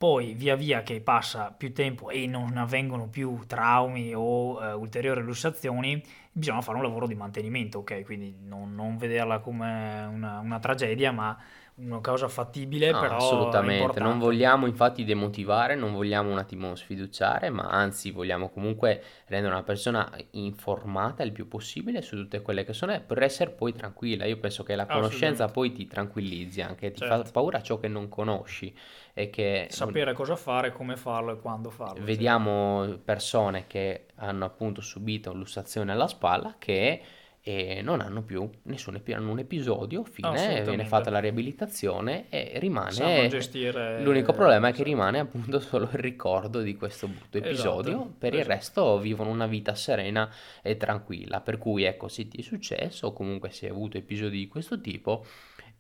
Poi 0.01 0.33
via 0.33 0.57
via 0.57 0.83
che 0.83 1.03
passa 1.03 1.53
più 1.53 1.75
tempo 1.75 2.09
e 2.09 2.27
non 2.27 2.57
avvengono 2.57 3.09
più 3.09 3.45
traumi 3.47 4.15
o 4.15 4.59
uh, 4.59 4.81
ulteriori 4.81 5.21
lussazioni, 5.21 6.03
bisogna 6.33 6.63
fare 6.63 6.79
un 6.79 6.85
lavoro 6.85 7.07
di 7.07 7.15
mantenimento, 7.15 7.81
ok? 7.81 8.03
Quindi 8.05 8.35
non, 8.47 8.75
non 8.75 8.97
vederla 8.97 9.41
come 9.41 10.07
una, 10.11 10.39
una, 10.39 10.59
tragedia, 10.59 11.13
ma 11.13 11.37
una 11.83 12.01
cosa 12.01 12.29
fattibile, 12.29 12.91
no, 12.91 13.01
però 13.01 13.17
assolutamente. 13.17 14.01
Non 14.01 14.19
vogliamo 14.19 14.67
infatti 14.67 15.05
demotivare, 15.05 15.75
non 15.75 15.93
vogliamo 15.93 16.31
un 16.31 16.39
attimo 16.39 16.75
sfiduciare, 16.75 17.51
ma 17.51 17.69
anzi 17.71 18.11
vogliamo 18.11 18.51
comunque 18.51 19.03
rendere 19.27 19.53
una 19.53 19.63
persona 19.63 20.11
informata 20.33 21.23
il 21.23 21.33
più 21.33 21.49
possibile 21.49 22.03
su 22.03 22.17
tutte 22.17 22.43
quelle 22.43 22.65
che 22.65 22.73
sono 22.73 23.01
per 23.01 23.23
essere 23.23 23.51
poi 23.51 23.73
tranquilla. 23.73 24.25
Io 24.27 24.39
penso 24.39 24.63
che 24.63 24.75
la 24.75 24.87
conoscenza 24.87 25.49
poi 25.49 25.73
ti 25.73 25.87
tranquillizzi 25.87 26.61
anche, 26.61 26.91
ti 26.93 27.01
certo. 27.01 27.25
fa 27.25 27.31
paura 27.31 27.63
ciò 27.63 27.79
che 27.79 27.89
non 27.89 28.09
conosci 28.09 28.75
e 29.13 29.31
che 29.31 29.67
sapere 29.71 30.13
cosa 30.13 30.37
fare, 30.37 30.73
come 30.73 30.97
farlo 30.97 31.33
e 31.33 31.41
quando 31.41 31.71
farlo. 31.71 32.05
Vediamo 32.05 32.85
cioè. 32.87 32.99
persone 32.99 33.67
che 33.67 34.07
hanno 34.17 34.45
appunto 34.45 34.81
subito 34.81 35.33
lussazione 35.33 35.93
alla 35.93 36.07
spalla 36.07 36.55
che 36.59 37.03
e 37.43 37.81
non 37.83 38.01
hanno 38.01 38.23
più 38.23 38.49
nessun 38.65 38.97
epi- 38.97 39.15
hanno 39.15 39.31
un 39.31 39.39
episodio, 39.39 40.05
fine, 40.05 40.63
viene 40.63 40.85
fatta 40.85 41.09
la 41.09 41.21
riabilitazione 41.21 42.27
e 42.29 42.53
rimane... 42.57 43.29
Gestire... 43.29 44.03
L'unico 44.03 44.33
problema 44.33 44.69
è 44.69 44.73
che 44.73 44.83
rimane 44.83 45.19
appunto 45.19 45.59
solo 45.61 45.85
il 45.85 45.99
ricordo 45.99 46.61
di 46.61 46.77
questo 46.77 47.09
brutto 47.09 47.39
episodio, 47.39 47.93
esatto. 47.93 48.15
per 48.19 48.35
il 48.35 48.45
resto 48.45 48.99
vivono 48.99 49.31
una 49.31 49.47
vita 49.47 49.75
serena 49.75 50.31
e 50.63 50.77
tranquilla, 50.77 51.41
per 51.41 51.57
cui 51.57 51.85
ecco 51.85 52.09
se 52.09 52.29
ti 52.29 52.39
è 52.39 52.43
successo 52.43 53.09
o 53.09 53.13
comunque 53.13 53.51
se 53.51 53.67
hai 53.67 53.73
avuto 53.73 53.97
episodi 53.97 54.39
di 54.39 54.49
questo 54.49 54.79
tipo 54.81 55.25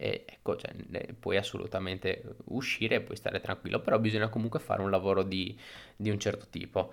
e 0.02 0.24
ecco, 0.26 0.56
cioè, 0.56 0.72
puoi 1.20 1.36
assolutamente 1.36 2.22
uscire 2.46 2.94
e 2.94 3.00
puoi 3.02 3.18
stare 3.18 3.38
tranquillo, 3.38 3.80
però 3.80 3.98
bisogna 3.98 4.30
comunque 4.30 4.58
fare 4.58 4.80
un 4.80 4.88
lavoro 4.88 5.22
di, 5.22 5.54
di 5.94 6.08
un 6.08 6.18
certo 6.18 6.46
tipo. 6.48 6.90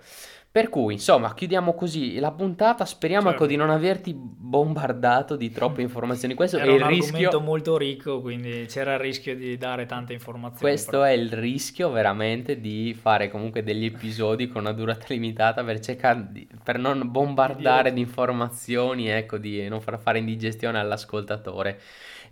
Per 0.50 0.68
cui, 0.68 0.92
insomma, 0.94 1.32
chiudiamo 1.32 1.72
così 1.72 2.18
la 2.18 2.32
puntata. 2.32 2.84
Speriamo 2.84 3.28
certo. 3.28 3.44
ecco, 3.44 3.50
di 3.50 3.56
non 3.56 3.70
averti 3.70 4.12
bombardato 4.14 5.36
di 5.36 5.50
troppe 5.50 5.80
informazioni. 5.80 6.34
Questo 6.34 6.58
Era 6.58 6.70
è 6.70 6.74
il 6.74 6.82
un 6.82 6.88
rischio. 6.88 7.06
argomento 7.06 7.40
molto 7.40 7.78
ricco, 7.78 8.20
quindi 8.20 8.66
c'era 8.68 8.92
il 8.94 9.00
rischio 9.00 9.34
di 9.34 9.56
dare 9.56 9.86
tante 9.86 10.12
informazioni. 10.12 10.60
Questo 10.60 11.02
è 11.02 11.12
il 11.12 11.32
rischio 11.32 11.90
veramente 11.90 12.60
di 12.60 12.92
fare 12.92 13.30
comunque 13.30 13.62
degli 13.62 13.86
episodi 13.86 14.48
con 14.48 14.62
una 14.62 14.72
durata 14.72 15.06
limitata 15.14 15.64
per 15.64 15.80
cercare 15.80 16.26
di, 16.30 16.46
per 16.62 16.78
non 16.78 17.10
bombardare 17.10 17.90
di 17.90 18.00
informazioni, 18.00 19.08
ecco, 19.08 19.38
di 19.38 19.66
non 19.66 19.80
far 19.80 19.98
fare 19.98 20.18
indigestione 20.18 20.78
all'ascoltatore. 20.78 21.80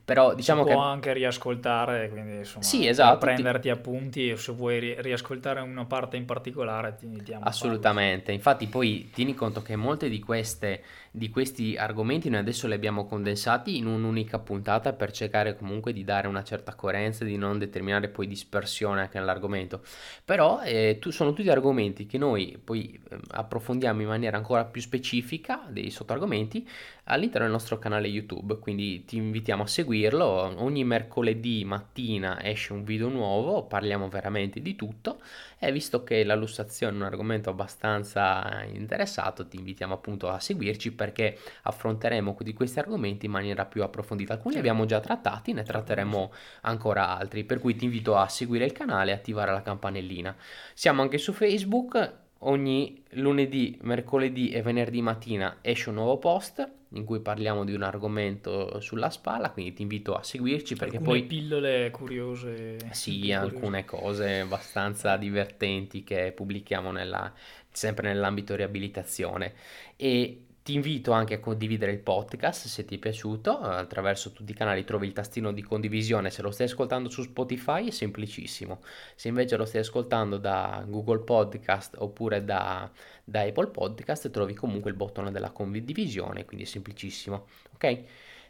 Però 0.06 0.34
diciamo 0.34 0.62
si 0.62 0.68
che... 0.68 0.74
può 0.74 0.82
anche 0.84 1.12
riascoltare, 1.12 2.08
quindi 2.08 2.36
insomma, 2.36 2.64
sì, 2.64 2.86
esatto, 2.86 3.18
prenderti 3.18 3.62
ti... 3.62 3.70
appunti 3.70 4.30
o 4.30 4.36
se 4.36 4.52
vuoi 4.52 4.78
ri- 4.78 5.02
riascoltare 5.02 5.58
una 5.60 5.84
parte 5.84 6.16
in 6.16 6.24
particolare 6.24 6.94
ti 6.94 7.06
invitiamo. 7.06 7.44
Assolutamente, 7.44 8.30
infatti 8.30 8.68
poi 8.68 9.10
tieni 9.12 9.34
conto 9.34 9.62
che 9.62 9.74
molte 9.74 10.08
di 10.08 10.20
queste 10.20 10.80
di 11.16 11.30
questi 11.30 11.76
argomenti 11.78 12.28
noi 12.28 12.40
adesso 12.40 12.66
li 12.66 12.74
abbiamo 12.74 13.06
condensati 13.06 13.78
in 13.78 13.86
un'unica 13.86 14.38
puntata 14.38 14.92
per 14.92 15.12
cercare 15.12 15.56
comunque 15.56 15.94
di 15.94 16.04
dare 16.04 16.28
una 16.28 16.44
certa 16.44 16.74
coerenza 16.74 17.24
e 17.24 17.28
di 17.28 17.38
non 17.38 17.58
determinare 17.58 18.08
poi 18.08 18.26
dispersione 18.26 19.00
anche 19.00 19.18
nell'argomento. 19.18 19.80
Però 20.26 20.60
eh, 20.62 20.98
tu, 21.00 21.10
sono 21.10 21.32
tutti 21.32 21.48
argomenti 21.48 22.04
che 22.04 22.18
noi 22.18 22.60
poi 22.62 23.00
eh, 23.08 23.18
approfondiamo 23.28 24.02
in 24.02 24.08
maniera 24.08 24.36
ancora 24.36 24.66
più 24.66 24.82
specifica 24.82 25.64
dei 25.70 25.88
sottoargomenti 25.88 26.68
all'interno 27.04 27.46
del 27.46 27.54
nostro 27.54 27.78
canale 27.78 28.08
YouTube, 28.08 28.58
quindi 28.58 29.06
ti 29.06 29.16
invitiamo 29.16 29.62
a 29.62 29.66
seguirlo. 29.66 30.26
Ogni 30.62 30.84
mercoledì 30.84 31.64
mattina 31.64 32.44
esce 32.44 32.74
un 32.74 32.84
video 32.84 33.08
nuovo, 33.08 33.62
parliamo 33.62 34.10
veramente 34.10 34.60
di 34.60 34.76
tutto 34.76 35.20
e 35.58 35.72
visto 35.72 36.04
che 36.04 36.24
la 36.24 36.34
lussazione 36.34 36.92
è 36.92 36.96
un 36.96 37.04
argomento 37.04 37.48
abbastanza 37.48 38.64
interessato, 38.70 39.46
ti 39.46 39.56
invitiamo 39.56 39.94
appunto 39.94 40.28
a 40.28 40.38
seguirci 40.38 40.92
perché 41.06 41.38
affronteremo 41.62 42.36
di 42.40 42.52
questi 42.52 42.80
argomenti 42.80 43.26
in 43.26 43.32
maniera 43.32 43.64
più 43.64 43.82
approfondita. 43.82 44.34
Alcuni 44.34 44.54
li 44.54 44.60
abbiamo 44.60 44.86
già 44.86 44.98
trattati, 44.98 45.52
ne 45.52 45.62
tratteremo 45.62 46.32
ancora 46.62 47.16
altri, 47.16 47.44
per 47.44 47.60
cui 47.60 47.76
ti 47.76 47.84
invito 47.84 48.16
a 48.16 48.28
seguire 48.28 48.64
il 48.64 48.72
canale 48.72 49.12
e 49.12 49.14
attivare 49.14 49.52
la 49.52 49.62
campanellina. 49.62 50.34
Siamo 50.74 51.02
anche 51.02 51.18
su 51.18 51.32
Facebook, 51.32 52.14
ogni 52.40 53.02
lunedì, 53.10 53.78
mercoledì 53.82 54.50
e 54.50 54.62
venerdì 54.62 55.00
mattina 55.00 55.58
esce 55.62 55.90
un 55.90 55.94
nuovo 55.94 56.18
post 56.18 56.68
in 56.90 57.04
cui 57.04 57.20
parliamo 57.20 57.64
di 57.64 57.74
un 57.74 57.82
argomento 57.82 58.80
sulla 58.80 59.10
spalla, 59.10 59.50
quindi 59.50 59.74
ti 59.74 59.82
invito 59.82 60.14
a 60.14 60.22
seguirci 60.22 60.76
perché 60.76 60.96
alcune 60.96 61.18
poi... 61.18 61.26
pillole 61.26 61.90
curiose. 61.90 62.78
Sì, 62.90 63.32
alcune 63.32 63.84
cose 63.84 64.40
abbastanza 64.40 65.16
divertenti 65.16 66.04
che 66.04 66.32
pubblichiamo 66.32 66.92
nella, 66.92 67.32
sempre 67.70 68.08
nell'ambito 68.08 68.54
riabilitazione. 68.54 69.54
E 69.96 70.45
Ti 70.66 70.74
invito 70.74 71.12
anche 71.12 71.34
a 71.34 71.38
condividere 71.38 71.92
il 71.92 72.00
podcast 72.00 72.66
se 72.66 72.84
ti 72.84 72.96
è 72.96 72.98
piaciuto, 72.98 73.56
attraverso 73.56 74.32
tutti 74.32 74.50
i 74.50 74.54
canali 74.56 74.82
trovi 74.82 75.06
il 75.06 75.12
tastino 75.12 75.52
di 75.52 75.62
condivisione, 75.62 76.28
se 76.28 76.42
lo 76.42 76.50
stai 76.50 76.66
ascoltando 76.66 77.08
su 77.08 77.22
Spotify 77.22 77.86
è 77.86 77.92
semplicissimo, 77.92 78.80
se 79.14 79.28
invece 79.28 79.56
lo 79.56 79.64
stai 79.64 79.82
ascoltando 79.82 80.38
da 80.38 80.82
Google 80.84 81.20
Podcast 81.20 81.94
oppure 81.98 82.44
da, 82.44 82.90
da 83.22 83.42
Apple 83.42 83.68
Podcast 83.68 84.28
trovi 84.30 84.54
comunque 84.54 84.90
il 84.90 84.96
bottone 84.96 85.30
della 85.30 85.50
condivisione, 85.50 86.44
quindi 86.44 86.64
è 86.64 86.68
semplicissimo, 86.68 87.46
ok? 87.74 87.98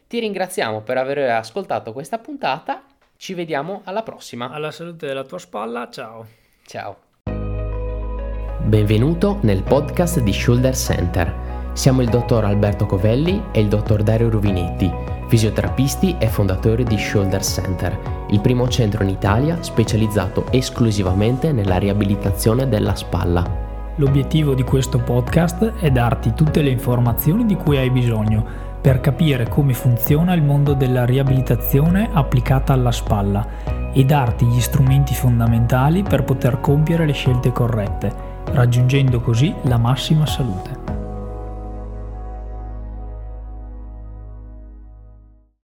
Ti 0.07 0.19
ringraziamo 0.19 0.81
per 0.81 0.97
aver 0.97 1.19
ascoltato 1.29 1.93
questa 1.93 2.17
puntata, 2.17 2.83
ci 3.15 3.35
vediamo 3.35 3.81
alla 3.83 4.01
prossima. 4.01 4.49
Alla 4.49 4.71
salute 4.71 5.05
della 5.05 5.23
tua 5.23 5.37
spalla, 5.37 5.87
ciao. 5.91 6.25
Ciao. 6.65 6.97
Benvenuto 8.63 9.37
nel 9.43 9.61
podcast 9.61 10.19
di 10.21 10.33
Shoulder 10.33 10.75
Center 10.75 11.46
siamo 11.77 12.01
il 12.01 12.09
dottor 12.09 12.43
Alberto 12.43 12.87
Covelli 12.87 13.39
e 13.51 13.59
il 13.59 13.67
dottor 13.67 14.01
Dario 14.01 14.31
Ruvinetti, 14.31 14.91
fisioterapisti 15.27 16.15
e 16.17 16.25
fondatori 16.25 16.83
di 16.83 16.97
Shoulder 16.97 17.43
Center, 17.43 18.25
il 18.31 18.39
primo 18.41 18.67
centro 18.67 19.03
in 19.03 19.09
Italia 19.09 19.61
specializzato 19.61 20.45
esclusivamente 20.49 21.51
nella 21.51 21.77
riabilitazione 21.77 22.67
della 22.67 22.95
spalla. 22.95 23.45
L'obiettivo 23.97 24.55
di 24.55 24.63
questo 24.63 24.97
podcast 24.97 25.73
è 25.79 25.91
darti 25.91 26.33
tutte 26.33 26.63
le 26.63 26.71
informazioni 26.71 27.45
di 27.45 27.55
cui 27.55 27.77
hai 27.77 27.91
bisogno 27.91 28.43
per 28.81 28.99
capire 28.99 29.47
come 29.47 29.75
funziona 29.75 30.33
il 30.33 30.41
mondo 30.41 30.73
della 30.73 31.05
riabilitazione 31.05 32.09
applicata 32.11 32.73
alla 32.73 32.91
spalla 32.91 33.45
e 33.93 34.03
darti 34.03 34.47
gli 34.47 34.61
strumenti 34.61 35.13
fondamentali 35.13 36.01
per 36.01 36.23
poter 36.23 36.59
compiere 36.59 37.05
le 37.05 37.13
scelte 37.13 37.51
corrette, 37.51 38.11
raggiungendo 38.45 39.21
così 39.21 39.53
la 39.63 39.77
massima 39.77 40.25
salute. 40.25 40.86